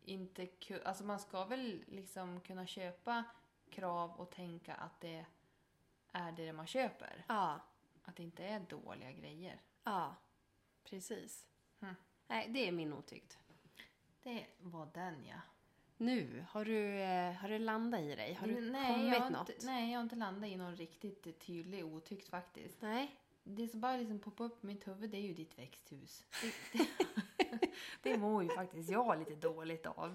inte 0.00 0.48
Alltså 0.84 1.04
man 1.04 1.20
ska 1.20 1.44
väl 1.44 1.84
liksom 1.86 2.40
kunna 2.40 2.66
köpa 2.66 3.24
krav 3.70 4.10
och 4.10 4.30
tänka 4.30 4.74
att 4.74 5.00
det 5.00 5.26
är 6.12 6.32
det 6.32 6.52
man 6.52 6.66
köper. 6.66 7.24
Ja, 7.28 7.60
Att 8.04 8.16
det 8.16 8.22
inte 8.22 8.44
är 8.44 8.60
dåliga 8.60 9.12
grejer. 9.12 9.60
ja, 9.84 10.16
precis. 10.84 11.46
Hmm. 11.80 11.94
Nej, 12.26 12.48
det 12.48 12.68
är 12.68 12.72
min 12.72 12.92
otyckt. 12.92 13.38
Det 14.22 14.46
var 14.58 14.88
den 14.94 15.24
ja. 15.26 15.40
Nu, 15.96 16.44
har 16.50 16.64
du, 16.64 17.00
eh, 17.00 17.32
har 17.32 17.48
du 17.48 17.58
landat 17.58 18.00
i 18.00 18.14
dig? 18.14 18.34
Har 18.34 18.46
du 18.46 18.60
nej, 18.60 18.94
kommit 18.94 19.12
jag 19.14 19.32
något? 19.32 19.48
Inte, 19.48 19.66
nej, 19.66 19.90
jag 19.90 19.98
har 19.98 20.02
inte 20.02 20.16
landat 20.16 20.50
i 20.50 20.56
någon 20.56 20.76
riktigt 20.76 21.40
tydlig 21.46 21.84
otyckt 21.84 22.28
faktiskt. 22.28 22.82
Nej. 22.82 23.16
Det 23.42 23.68
som 23.68 23.80
bara 23.80 23.96
liksom 23.96 24.18
poppar 24.18 24.44
upp 24.44 24.64
i 24.64 24.66
mitt 24.66 24.88
huvud 24.88 25.10
det 25.10 25.16
är 25.16 25.22
ju 25.22 25.34
ditt 25.34 25.58
växthus. 25.58 26.24
Det, 26.72 26.78
det, 27.38 27.68
det 28.02 28.18
mår 28.18 28.42
ju 28.42 28.48
faktiskt 28.48 28.90
jag 28.90 29.18
lite 29.18 29.34
dåligt 29.34 29.86
av. 29.86 30.14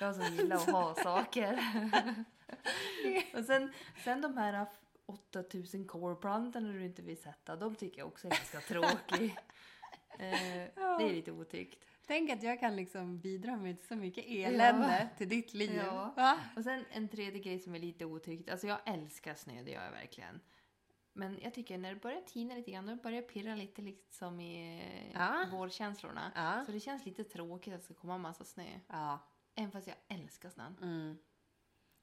Jag 0.00 0.14
som 0.16 0.24
gillar 0.34 0.56
att 0.56 0.70
ha 0.70 0.94
saker. 1.02 1.60
Och 3.34 3.44
sen, 3.44 3.72
sen 4.04 4.20
de 4.20 4.36
här 4.36 4.52
8000 5.06 5.86
kålplantorna 5.86 6.72
du 6.72 6.84
inte 6.84 7.02
vill 7.02 7.22
sätta. 7.22 7.56
De 7.56 7.74
tycker 7.74 7.98
jag 7.98 8.08
också 8.08 8.26
är 8.26 8.30
ganska 8.30 8.60
tråkig. 8.60 9.36
Eh, 10.18 10.68
det 10.98 11.04
är 11.08 11.12
lite 11.12 11.32
otyckt. 11.32 11.84
Tänk 12.06 12.30
att 12.30 12.42
jag 12.42 12.60
kan 12.60 12.76
liksom 12.76 13.20
bidra 13.20 13.56
med 13.56 13.80
så 13.80 13.96
mycket 13.96 14.24
elände 14.28 15.08
till 15.18 15.28
ditt 15.28 15.54
liv. 15.54 15.82
Ja. 16.16 16.38
Och 16.56 16.64
sen 16.64 16.84
en 16.90 17.08
tredje 17.08 17.40
grej 17.40 17.58
som 17.58 17.74
är 17.74 17.78
lite 17.78 18.04
otyckt. 18.04 18.50
Alltså 18.50 18.66
jag 18.66 18.78
älskar 18.86 19.34
snö, 19.34 19.62
det 19.62 19.70
gör 19.70 19.84
jag 19.84 19.90
verkligen. 19.90 20.40
Men 21.12 21.38
jag 21.42 21.54
tycker 21.54 21.78
när 21.78 21.94
det 21.94 22.00
börjar 22.00 22.20
tina 22.20 22.54
lite 22.54 22.70
grann, 22.70 22.86
då 22.86 22.96
börjar 22.96 23.22
det 23.22 23.28
pirra 23.28 23.54
lite 23.54 23.82
liksom 23.82 24.40
i 24.40 24.80
eh, 24.80 25.12
Ja. 25.12 25.46
vårkänslorna. 25.52 26.32
Ja. 26.34 26.64
Så 26.66 26.72
det 26.72 26.80
känns 26.80 27.06
lite 27.06 27.24
tråkigt 27.24 27.74
att 27.74 27.80
det 27.80 27.84
ska 27.84 27.94
komma 27.94 28.14
en 28.14 28.20
massa 28.20 28.44
snö. 28.44 28.80
Ja. 28.88 29.18
Även 29.54 29.70
fast 29.70 29.86
jag 29.86 29.96
älskar 30.08 30.50
snön. 30.50 30.76
Mm. 30.82 31.18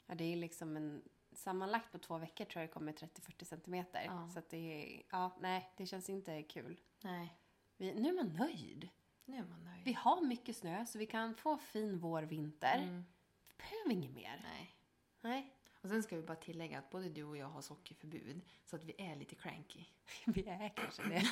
ja. 0.07 0.15
Det 0.15 0.23
är 0.23 0.35
liksom 0.35 0.77
en... 0.77 1.01
Sammanlagt 1.35 1.91
på 1.91 1.97
två 1.99 2.17
veckor 2.17 2.45
tror 2.45 2.61
jag 2.61 2.69
det 2.69 2.73
kommer 2.73 2.91
30-40 2.93 3.43
centimeter. 3.43 4.01
Ja. 4.05 4.29
Så 4.33 4.39
att 4.39 4.49
det 4.49 4.57
är... 4.97 5.03
Ja, 5.11 5.37
nej, 5.39 5.73
det 5.77 5.85
känns 5.85 6.09
inte 6.09 6.43
kul. 6.43 6.79
Nej, 7.01 7.37
Vi, 7.77 7.93
nu 7.93 8.09
är 8.09 8.13
man 8.13 8.27
nöjd. 8.33 8.89
nu 9.25 9.37
är 9.37 9.43
man 9.43 9.63
nöjd. 9.63 9.81
Vi 9.85 9.93
har 9.93 10.21
mycket 10.21 10.57
snö 10.57 10.85
så 10.85 10.97
vi 10.99 11.05
kan 11.05 11.35
få 11.35 11.57
fin 11.57 11.99
vår, 11.99 12.23
vinter. 12.23 12.77
Mm. 12.77 13.05
Vi 13.47 13.53
behöver 13.57 13.91
inget 13.91 14.11
mer. 14.15 14.39
Nej. 14.43 14.75
Nej. 15.21 15.55
Och 15.81 15.89
sen 15.89 16.03
ska 16.03 16.15
vi 16.15 16.21
bara 16.21 16.35
tillägga 16.37 16.79
att 16.79 16.89
både 16.89 17.09
du 17.09 17.23
och 17.23 17.37
jag 17.37 17.47
har 17.47 17.61
sockerförbud. 17.61 18.41
Så 18.65 18.75
att 18.75 18.83
vi 18.83 18.95
är 18.97 19.15
lite 19.15 19.35
cranky. 19.35 19.85
Vi 20.25 20.47
är 20.47 20.69
kanske 20.69 21.03
det. 21.03 21.23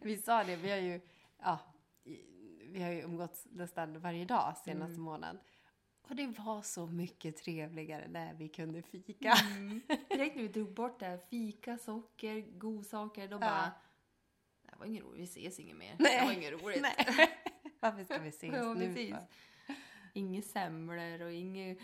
vi 0.02 0.16
sa 0.16 0.44
det, 0.44 0.56
vi 0.56 0.70
har 0.70 0.78
ju, 0.78 1.00
ja, 1.38 1.58
vi 2.62 2.82
har 2.82 2.90
ju 2.90 3.00
umgåtts 3.02 3.46
nästan 3.50 4.00
varje 4.00 4.24
dag 4.24 4.56
senaste 4.56 4.92
Mm. 4.92 5.02
månaden. 5.02 5.38
Och 6.08 6.16
det 6.16 6.26
var 6.26 6.62
så 6.62 6.86
mycket 6.86 7.36
trevligare 7.36 8.08
när 8.08 8.34
vi 8.34 8.48
kunde 8.48 8.82
fika. 8.82 9.32
Mm. 9.56 9.80
Direkt 10.08 10.36
när 10.36 10.42
vi 10.42 10.48
tog 10.48 10.74
bort 10.74 11.00
det 11.00 11.06
här 11.06 11.18
fika, 11.18 11.78
socker, 11.78 12.40
godsaker, 12.58 13.28
då 13.28 13.34
Ja. 13.36 13.40
bara... 13.40 13.70
Det 14.62 14.76
var 14.78 14.86
inget 14.86 15.04
roligt, 15.04 15.20
vi 15.20 15.24
ses 15.24 15.60
inget 15.60 15.76
mer. 15.76 15.96
Nej. 15.98 16.18
Det 16.20 16.24
var 16.26 16.32
inget 16.32 16.52
roligt. 16.62 16.82
Nej. 16.82 17.28
Varför 17.80 18.04
ska 18.04 18.18
vi 18.18 18.28
ses 18.28 18.54
Ja, 18.54 18.74
nu 18.74 18.86
precis. 18.86 19.10
för? 19.14 19.24
Inget 20.12 20.46
semlor 20.46 21.22
och 21.22 21.32
inget 21.32 21.78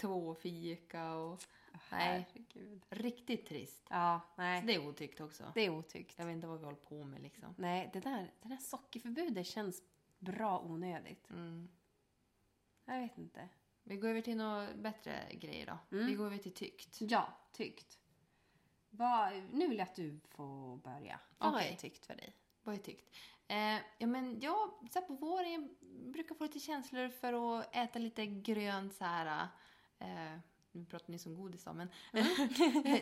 tvåfika 0.00 1.14
och... 1.14 1.42
Nej. 1.72 2.26
Herregud. 2.34 2.82
Riktigt 2.90 3.46
trist. 3.46 3.82
Ja, 3.90 4.20
Så 4.36 4.42
nej. 4.42 4.62
det 4.66 4.74
är 4.74 4.88
otyckt 4.88 5.20
också. 5.20 5.44
Det 5.54 5.60
är 5.60 5.70
otyckt. 5.70 6.18
Jag 6.18 6.26
vet 6.26 6.32
inte 6.34 6.46
vad 6.46 6.58
vi 6.58 6.64
håller 6.64 6.78
på 6.78 7.04
med 7.04 7.22
liksom. 7.22 7.54
Nej, 7.58 7.90
det 7.92 8.00
där, 8.00 8.30
det 8.42 8.48
där 8.48 8.56
sockerförbudet 8.56 9.46
känns 9.46 9.82
bra 10.18 10.60
onödigt. 10.60 11.30
Mm. 11.30 11.68
Jag 12.86 13.00
vet 13.00 13.18
inte. 13.18 13.48
Vi 13.82 13.96
går 13.96 14.08
över 14.08 14.20
till 14.20 14.36
några 14.36 14.74
bättre 14.74 15.28
grejer 15.32 15.66
då. 15.66 15.96
Mm. 15.96 16.06
Vi 16.06 16.14
går 16.14 16.26
över 16.26 16.38
till 16.38 16.54
tyckt. 16.54 17.00
Ja, 17.00 17.38
tyckt. 17.52 17.98
Vad, 18.90 19.32
nu 19.52 19.68
vill 19.68 19.78
jag 19.78 19.88
att 19.88 19.94
du 19.94 20.20
får 20.28 20.76
börja. 20.76 21.20
Vad 21.38 21.54
Okej. 21.54 21.72
är 21.72 21.76
tyckt 21.76 22.06
för 22.06 22.14
dig? 22.14 22.32
Vad 22.62 22.74
är 22.74 22.78
tyckt? 22.78 23.14
Eh, 23.48 23.78
ja 23.98 24.06
men 24.06 24.40
jag, 24.40 24.70
så 24.90 25.02
på 25.02 25.14
våren, 25.14 25.52
jag 25.52 25.70
brukar 26.12 26.34
få 26.34 26.44
lite 26.44 26.60
känslor 26.60 27.08
för 27.08 27.58
att 27.58 27.76
äta 27.76 27.98
lite 27.98 28.26
grönt 28.26 28.94
så 28.94 29.04
här. 29.04 29.48
Eh, 29.98 30.38
nu 30.72 30.84
pratar 30.84 31.12
ni 31.12 31.18
som 31.18 31.34
godis 31.34 31.64
då, 31.64 31.72
men 31.72 31.88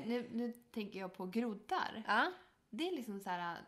nu, 0.04 0.28
nu 0.32 0.52
tänker 0.52 0.98
jag 0.98 1.14
på 1.14 1.26
groddar. 1.26 2.02
Ja. 2.06 2.32
Det 2.70 2.88
är 2.88 2.92
liksom 2.92 3.20
så 3.20 3.30
här, 3.30 3.58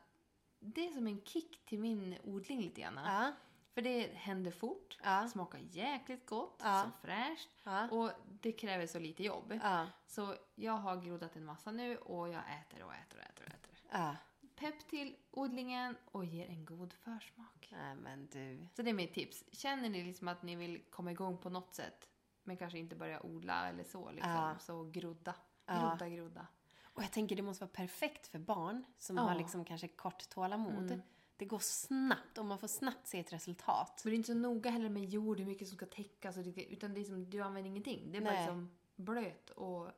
det 0.60 0.86
är 0.86 0.90
som 0.90 1.06
en 1.06 1.20
kick 1.24 1.66
till 1.66 1.78
min 1.78 2.16
odling 2.24 2.60
lite 2.60 2.80
grann. 2.80 3.00
Ja. 3.04 3.32
För 3.76 3.82
det 3.82 4.10
händer 4.14 4.50
fort, 4.50 4.98
Ja. 5.02 5.28
smakar 5.28 5.58
jäkligt 5.58 6.26
gott, 6.26 6.60
Ja. 6.64 6.82
så 6.84 7.06
fräscht 7.06 7.48
Ja. 7.64 7.88
och 7.90 8.10
det 8.40 8.52
kräver 8.52 8.86
så 8.86 8.98
lite 8.98 9.22
jobb. 9.24 9.60
Så 10.06 10.34
jag 10.54 10.72
har 10.72 10.96
groddat 10.96 11.36
en 11.36 11.44
massa 11.44 11.70
nu 11.70 11.96
och 11.96 12.28
jag 12.28 12.42
äter 12.60 12.82
och 12.84 12.94
äter 12.94 13.18
och 13.18 13.24
äter 13.24 13.46
och 13.48 13.54
äter. 13.54 14.16
Pepp 14.56 14.88
till 14.88 15.16
odlingen 15.30 15.96
och 16.04 16.24
ger 16.24 16.48
en 16.48 16.64
god 16.64 16.92
försmak. 16.92 17.68
Nej 17.72 17.94
men 17.94 18.26
du. 18.32 18.66
Så 18.76 18.82
det 18.82 18.90
är 18.90 18.94
mitt 18.94 19.14
tips. 19.14 19.44
Känner 19.52 19.88
ni 19.88 20.04
liksom 20.04 20.28
att 20.28 20.42
ni 20.42 20.56
vill 20.56 20.82
komma 20.90 21.10
igång 21.10 21.38
på 21.38 21.50
något 21.50 21.74
sätt 21.74 22.08
men 22.44 22.56
kanske 22.56 22.78
inte 22.78 22.96
börja 22.96 23.26
odla 23.26 23.68
eller 23.68 23.84
så 23.84 24.10
liksom, 24.10 24.54
så 24.60 24.84
grodda. 24.84 25.34
Grodda, 25.66 26.08
grodda. 26.08 26.46
Och 26.82 27.02
jag 27.02 27.12
tänker 27.12 27.36
det 27.36 27.42
måste 27.42 27.64
vara 27.64 27.72
perfekt 27.72 28.26
för 28.26 28.38
barn 28.38 28.84
som 28.98 29.18
har 29.18 29.34
liksom 29.34 29.64
kanske 29.64 29.88
kort 29.88 30.28
tålamod. 30.28 30.90
Mm. 30.90 31.02
Det 31.36 31.44
går 31.44 31.58
snabbt 31.58 32.38
och 32.38 32.44
man 32.44 32.58
får 32.58 32.68
snabbt 32.68 33.06
se 33.06 33.20
ett 33.20 33.32
resultat. 33.32 34.00
Så 34.00 34.08
det 34.08 34.14
är 34.14 34.16
inte 34.16 34.26
så 34.26 34.34
noga 34.34 34.70
heller 34.70 34.88
med 34.88 35.04
jord, 35.04 35.38
hur 35.38 35.46
mycket 35.46 35.68
som 35.68 35.76
ska 35.76 35.86
täckas 35.86 36.36
utan 36.38 36.94
det 36.94 37.00
är 37.00 37.04
som, 37.04 37.30
du 37.30 37.40
använder 37.40 37.70
ingenting. 37.70 38.12
Det 38.12 38.18
är 38.18 38.22
bara 38.22 38.30
Nej. 38.34 38.42
liksom 38.42 38.70
blöt 38.96 39.50
och 39.50 39.86
ja. 39.86 39.92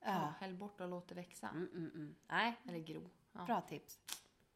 Ja. 0.00 0.34
häll 0.40 0.54
bort 0.54 0.80
och 0.80 0.88
låt 0.88 1.08
det 1.08 1.14
växa. 1.14 1.48
Mm, 1.48 1.68
mm, 1.72 1.90
mm. 1.94 2.14
Nej, 2.26 2.56
Eller 2.68 2.78
gro. 2.78 3.10
Ja. 3.32 3.44
bra 3.46 3.60
tips. 3.60 3.98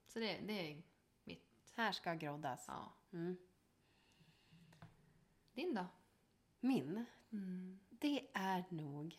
Så 0.06 0.18
det, 0.18 0.38
det 0.46 0.70
är 0.72 0.82
mitt. 1.24 1.52
Här 1.76 1.92
ska 1.92 2.14
groddas. 2.14 2.64
Ja. 2.68 2.92
Mm. 3.12 3.36
Din 5.52 5.74
då? 5.74 5.86
Min, 6.60 7.04
Mm. 7.32 7.80
det 7.90 8.26
är 8.34 8.64
nog 8.68 9.18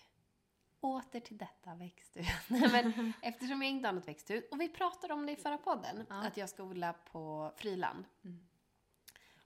åter 0.81 1.19
till 1.19 1.37
detta 1.37 1.75
växthus. 1.75 2.27
Nej, 2.47 2.69
men 2.71 3.13
eftersom 3.21 3.61
jag 3.61 3.71
inte 3.71 3.87
har 3.87 3.93
något 3.93 4.07
växthus, 4.07 4.43
och 4.51 4.61
vi 4.61 4.69
pratade 4.69 5.13
om 5.13 5.25
det 5.25 5.31
i 5.31 5.35
förra 5.35 5.57
podden, 5.57 6.05
Ja. 6.09 6.27
att 6.27 6.37
jag 6.37 6.49
ska 6.49 6.63
odla 6.63 6.93
på 6.93 7.51
friland. 7.55 8.05
Mm. 8.23 8.47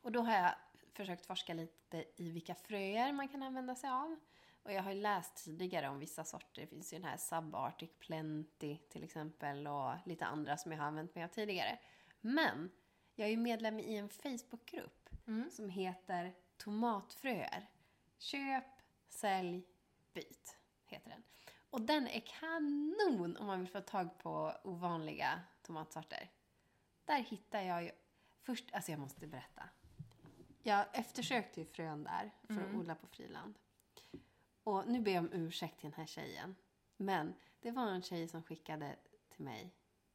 Och 0.02 0.12
då 0.12 0.22
har 0.22 0.34
jag 0.34 0.56
försökt 0.94 1.26
forska 1.26 1.54
lite 1.54 2.06
i 2.16 2.32
vilka 2.32 2.56
fröer 2.56 3.12
man 3.14 3.28
kan 3.28 3.44
använda 3.44 3.76
sig 3.76 3.90
av. 3.90 4.20
Och 4.64 4.74
jag 4.74 4.84
har 4.84 4.92
ju 4.92 5.02
läst 5.02 5.36
tidigare 5.46 5.90
om 5.90 6.00
vissa 6.00 6.24
sorter. 6.24 6.62
Det 6.62 6.68
finns 6.68 6.94
ju 6.94 6.98
den 6.98 7.08
här 7.10 7.18
Subarctic 7.18 7.90
Plenty 8.00 8.78
till 8.78 9.04
exempel 9.04 9.68
och 9.68 9.92
lite 10.06 10.26
andra 10.26 10.58
som 10.58 10.72
jag 10.72 10.80
har 10.80 10.86
använt 10.86 11.16
mig 11.16 11.24
av 11.24 11.28
tidigare. 11.28 11.80
Men 12.22 12.72
jag 13.16 13.28
är 13.28 13.32
ju 13.32 13.38
medlem 13.38 13.80
i 13.80 13.98
en 13.98 14.10
Facebookgrupp 14.10 15.10
Mm. 15.28 15.50
som 15.52 15.70
heter 15.70 16.34
Tomatfröer. 16.58 17.70
Köp, 18.18 18.64
sälj, 19.10 19.64
byt 20.14 20.55
heter 20.96 21.10
den. 21.10 21.24
Och 21.70 21.82
den 21.82 22.08
är 22.08 22.20
kanon 22.20 23.38
om 23.38 23.46
man 23.48 23.60
vill 23.60 23.70
få 23.70 23.82
tag 23.82 24.18
på 24.18 24.54
ovanliga 24.64 25.40
tomatsorter. 25.62 26.30
Där 27.06 27.20
hittar 27.20 27.62
jag 27.62 27.84
ju... 27.84 27.92
Först, 28.42 28.74
alltså 28.74 28.92
jag 28.92 29.00
måste 29.00 29.28
berätta. 29.28 29.64
Jag 30.64 30.86
eftersökte 30.94 31.60
ju 31.60 31.66
frön 31.66 32.04
där 32.04 32.32
för 32.48 32.54
att 32.54 32.60
Mm. 32.68 32.80
odla 32.80 32.96
på 32.96 33.08
friland. 33.08 33.54
Och 34.64 34.88
nu 34.88 35.02
ber 35.02 35.12
jag 35.12 35.24
om 35.24 35.34
ursäkt 35.34 35.80
till 35.80 35.90
den 35.90 36.00
här 36.00 36.06
tjejen. 36.06 36.56
Men 36.98 37.34
det 37.60 37.72
var 37.72 37.88
en 37.88 38.02
tjej 38.02 38.28
som 38.28 38.44
skickade 38.44 38.96
till 39.30 39.46
mig. 39.46 39.74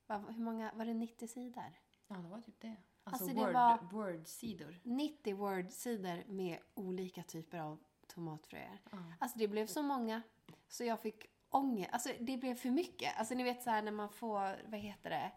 Hur 0.09 0.39
många? 0.45 0.73
Var 0.75 0.85
det 0.85 0.95
90 0.95 1.29
sidor? 1.29 1.73
Ja, 2.07 2.15
det 2.17 2.29
var 2.29 2.41
typ 2.41 2.61
det. 2.61 2.77
Alltså, 3.05 3.25
Alltså, 3.25 3.39
det 3.39 3.45
word, 3.45 3.53
var- 3.55 3.79
word-sidor. 3.93 4.81
90 4.83 5.35
word-sidor 5.37 6.25
med 6.27 6.59
olika 6.75 7.23
typer 7.23 7.59
av 7.59 7.79
tomatfröer. 8.15 8.79
Ja. 8.91 8.99
Alltså 9.19 9.39
det 9.39 9.49
blev 9.49 9.67
så 9.67 9.83
många 9.83 10.23
så 10.69 10.85
jag 10.85 11.01
fick 11.01 11.27
ångest. 11.51 11.91
Alltså 11.93 12.09
det 12.21 12.37
blev 12.37 12.55
för 12.55 12.71
mycket. 12.71 13.19
Alltså 13.19 13.35
ni 13.35 13.43
vet 13.43 13.63
så 13.63 13.71
här 13.71 13.83
när 13.83 13.93
man 13.93 14.09
får, 14.09 14.71
vad 14.71 14.81
heter 14.81 15.11
det, 15.11 15.33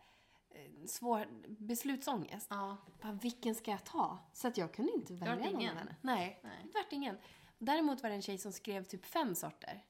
Eh, 0.56 0.86
svår 0.86 1.28
beslutsångest. 1.48 2.48
ja. 2.50 2.78
Bara, 3.02 3.12
vilken 3.14 3.56
ska 3.56 3.72
jag 3.72 3.84
ta? 3.84 4.18
Så 4.34 4.48
att 4.48 4.58
jag 4.58 4.74
kunde 4.74 4.92
inte 4.92 5.14
välja 5.14 5.36
någon 5.36 5.48
ingen. 5.62 5.78
av. 5.78 5.84
Nej, 6.02 6.40
Nej. 6.44 6.58
det 6.64 6.80
vart 6.80 6.92
ingen. 6.94 7.18
Däremot 7.58 8.04
var 8.04 8.10
det 8.10 8.16
en 8.16 8.22
tjej 8.22 8.38
som 8.38 8.52
skrev 8.52 8.84
typ 8.84 9.06
fem 9.06 9.36
sorter. 9.36 9.86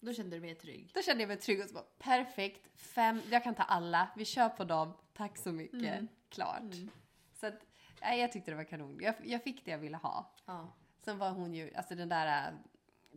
Då 0.00 0.12
kände 0.12 0.36
du 0.36 0.40
mer 0.40 0.54
trygg. 0.54 0.90
Då 0.94 1.02
kände 1.02 1.22
jag 1.22 1.28
mig 1.28 1.36
trygg 1.36 1.60
och 1.60 1.68
så 1.68 1.74
bara, 1.74 1.84
perfekt, 1.98 2.68
fem, 2.80 3.20
jag 3.30 3.44
kan 3.44 3.54
ta 3.54 3.62
alla, 3.62 4.08
vi 4.16 4.24
kör 4.24 4.48
på 4.48 4.64
dem, 4.64 4.92
tack 5.14 5.36
så 5.38 5.52
mycket, 5.52 5.82
Mm. 5.92 6.08
klart. 6.28 6.60
Mm. 6.60 6.90
Så 7.34 7.46
att, 7.46 7.66
nej, 8.00 8.20
jag 8.20 8.32
tyckte 8.32 8.50
det 8.50 8.56
var 8.56 8.64
kanon. 8.64 8.98
Jag, 9.00 9.14
jag 9.24 9.42
fick 9.42 9.64
det 9.64 9.70
jag 9.70 9.78
ville 9.78 9.96
ha. 9.96 10.32
Ja. 10.46 10.68
Sen 11.08 11.18
var 11.18 11.30
hon 11.30 11.54
ju, 11.54 11.74
alltså 11.74 11.94
den 11.94 12.08
där 12.08 12.52
äh, 12.52 12.58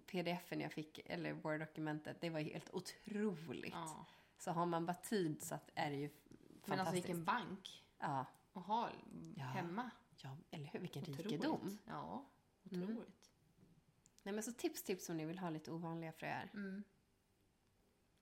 pdfen 0.05 0.61
jag 0.61 0.71
fick, 0.73 0.99
eller 1.05 1.33
word-dokumentet, 1.33 2.21
det 2.21 2.29
var 2.29 2.39
helt 2.39 2.69
otroligt. 2.73 3.73
ja. 3.73 4.05
Så 4.37 4.51
har 4.51 4.65
man 4.65 4.85
bara 4.85 4.93
tid 4.93 5.41
så 5.41 5.55
att 5.55 5.69
är 5.75 5.89
det 5.91 5.95
ju 5.97 6.09
Men 6.09 6.19
alltså 6.39 6.67
fantastiskt. 6.67 7.05
vilken 7.05 7.23
bank 7.25 7.83
Ja, 7.99 8.25
att 8.53 8.65
ha 8.65 8.89
hemma. 9.37 9.89
ja, 10.17 10.37
eller 10.51 10.65
hur? 10.65 10.79
Vilken 10.79 11.01
Otroligt. 11.03 11.25
rikedom. 11.25 11.77
Ja, 11.85 12.25
Mm. 12.71 12.83
otroligt. 12.83 13.31
Nej 14.23 14.33
men 14.33 14.43
så 14.43 14.51
tips, 14.51 14.83
tips 14.83 15.09
om 15.09 15.17
ni 15.17 15.25
vill 15.25 15.39
ha 15.39 15.49
lite 15.49 15.71
ovanliga 15.71 16.11
fröer. 16.11 16.49
Mm. 16.53 16.83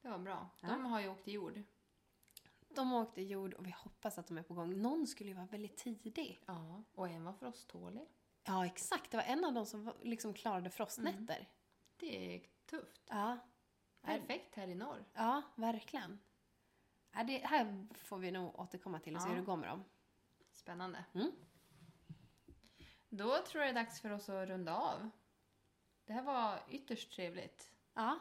Det 0.02 0.08
var 0.08 0.18
bra. 0.18 0.48
Ja. 0.60 0.68
De 0.68 0.84
har 0.84 1.00
ju 1.00 1.08
åkt 1.08 1.28
i 1.28 1.32
jord. 1.32 1.62
De 2.68 2.92
åkte 2.92 3.20
i 3.20 3.26
jord 3.26 3.54
och 3.54 3.66
vi 3.66 3.70
hoppas 3.70 4.18
att 4.18 4.26
de 4.26 4.38
är 4.38 4.42
på 4.42 4.54
gång. 4.54 4.82
Någon 4.82 5.06
skulle 5.06 5.30
ju 5.30 5.36
vara 5.36 5.46
väldigt 5.46 5.76
tidig. 5.76 6.40
Ja. 6.46 6.82
Och 6.94 7.08
en 7.08 7.24
var 7.24 7.32
frosttålig. 7.32 8.08
Ja, 8.44 8.66
exakt. 8.66 9.10
Det 9.10 9.16
var 9.16 9.24
en 9.24 9.44
av 9.44 9.52
dem 9.52 9.66
som 9.66 9.92
liksom 10.02 10.34
klarade 10.34 10.70
frostnätter. 10.70 11.48
Det 11.96 12.34
är 12.36 12.42
tufft. 12.66 13.02
Ja. 13.08 13.38
Perfekt 14.02 14.54
här 14.56 14.68
i 14.68 14.74
norr. 14.74 15.04
Ja, 15.14 15.42
verkligen. 15.54 16.20
Ja, 17.12 17.24
det 17.24 17.38
här 17.38 17.86
får 17.94 18.18
vi 18.18 18.30
nog 18.30 18.58
återkomma 18.60 19.00
till 19.00 19.16
och 19.16 19.22
se 19.22 19.28
Ja. 19.28 19.32
hur 19.34 19.40
det 19.40 19.46
går 19.46 19.56
med 19.56 19.68
dem. 19.68 19.84
Spännande. 20.52 21.04
Mm. 21.14 21.32
Då 23.08 23.38
tror 23.38 23.64
jag 23.64 23.74
det 23.74 23.80
är 23.80 23.84
dags 23.84 24.00
för 24.00 24.10
oss 24.10 24.28
att 24.28 24.48
runda 24.48 24.74
av. 24.76 25.10
Det 26.04 26.12
här 26.12 26.22
var 26.22 26.60
ytterst 26.70 27.12
trevligt. 27.12 27.72
Ja. 27.94 28.18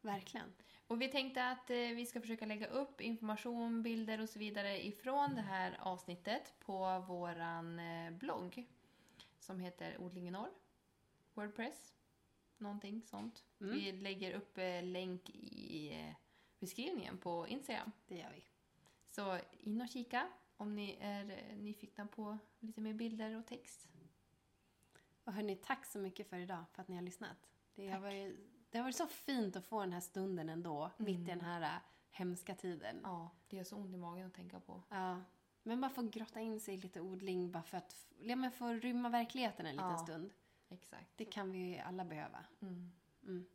verkligen. 0.00 0.52
Och 0.86 1.02
vi 1.02 1.08
tänkte 1.08 1.48
att 1.48 1.70
eh, 1.70 1.76
vi 1.76 2.06
ska 2.06 2.20
försöka 2.20 2.46
lägga 2.46 2.66
upp 2.66 3.00
information, 3.00 3.82
bilder 3.82 4.20
och 4.20 4.28
så 4.28 4.38
vidare 4.38 4.86
ifrån 4.86 5.34
det 5.34 5.40
här 5.40 5.78
avsnittet 5.80 6.54
på 6.60 6.98
våran 7.08 7.78
eh, 7.78 8.10
blogg 8.10 8.66
som 9.40 9.60
heter 9.60 10.00
Odling 10.00 10.28
i 10.28 10.30
norr. 10.30 10.50
Wordpress. 11.34 11.94
Någonting 12.58 13.02
sånt. 13.02 13.44
Mm. 13.60 13.74
Vi 13.74 13.92
lägger 13.92 14.34
upp 14.34 14.58
eh, 14.58 14.82
länk 14.82 15.30
i 15.30 15.92
eh, 15.92 16.14
beskrivningen 16.58 17.18
på 17.18 17.48
Instagram. 17.48 17.92
Det 18.06 18.16
gör 18.16 18.32
vi. 18.34 18.44
Så 19.08 19.38
in 19.52 19.80
och 19.80 19.88
kika 19.88 20.28
om 20.56 20.74
ni 20.74 20.96
är 21.00 21.30
eh, 21.30 21.56
nyfikna 21.56 22.06
på 22.06 22.38
lite 22.58 22.80
mer 22.80 22.94
bilder 22.94 23.36
och 23.38 23.46
text. 23.46 23.88
Och 25.24 25.32
hörni, 25.32 25.56
tack 25.56 25.86
så 25.86 25.98
mycket 25.98 26.28
för 26.28 26.36
idag, 26.38 26.64
för 26.72 26.82
att 26.82 26.88
ni 26.88 26.94
har 26.96 27.02
lyssnat. 27.02 27.50
Det 27.74 27.88
har, 27.88 28.00
varit, 28.00 28.36
det 28.70 28.78
har 28.78 28.82
varit 28.82 28.96
så 28.96 29.06
fint 29.06 29.56
att 29.56 29.64
få 29.66 29.80
den 29.80 29.92
här 29.92 30.00
stunden 30.00 30.48
ändå, 30.48 30.90
mitt 30.96 31.08
i 31.08 31.14
Mm. 31.14 31.26
den 31.26 31.40
här 31.40 31.62
äh, 31.76 31.82
hemska 32.10 32.54
tiden. 32.54 33.00
Ja, 33.02 33.30
det 33.48 33.56
gör 33.56 33.64
så 33.64 33.76
ont 33.76 33.94
i 33.94 33.96
magen 33.96 34.26
att 34.26 34.34
tänka 34.34 34.60
på. 34.60 34.82
Ja. 34.88 35.20
Men 35.62 35.80
bara 35.80 35.90
få 35.90 36.02
grotta 36.02 36.40
in 36.40 36.60
sig 36.60 36.74
i 36.74 36.76
lite 36.76 37.00
odling, 37.00 37.50
bara 37.52 37.62
för 37.62 37.78
att 37.78 38.06
ja, 38.18 38.36
men 38.36 38.50
få 38.52 38.68
rymma 38.72 39.08
verkligheten 39.08 39.66
en 39.66 39.72
liten 39.76 39.90
Ja. 39.90 39.98
stund. 39.98 40.30
Exakt. 40.68 41.10
Det 41.16 41.24
kan 41.24 41.52
vi 41.52 41.58
ju 41.58 41.78
alla 41.78 42.04
behöva. 42.04 42.44
Mm. 42.62 42.90
Mm. 43.22 43.46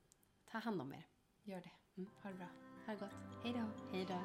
Ta 0.51 0.57
hand 0.57 0.81
om 0.81 0.93
er. 0.93 1.07
Gör 1.43 1.61
det. 1.61 1.71
Mm. 1.97 2.09
Ha 2.23 2.29
det 2.29 2.35
bra. 2.35 2.47
Ha 2.85 2.93
det 2.93 2.99
gott. 2.99 3.15
Hej 3.43 3.53
då. 3.53 3.97
Hej 3.97 4.05
då. 4.05 4.19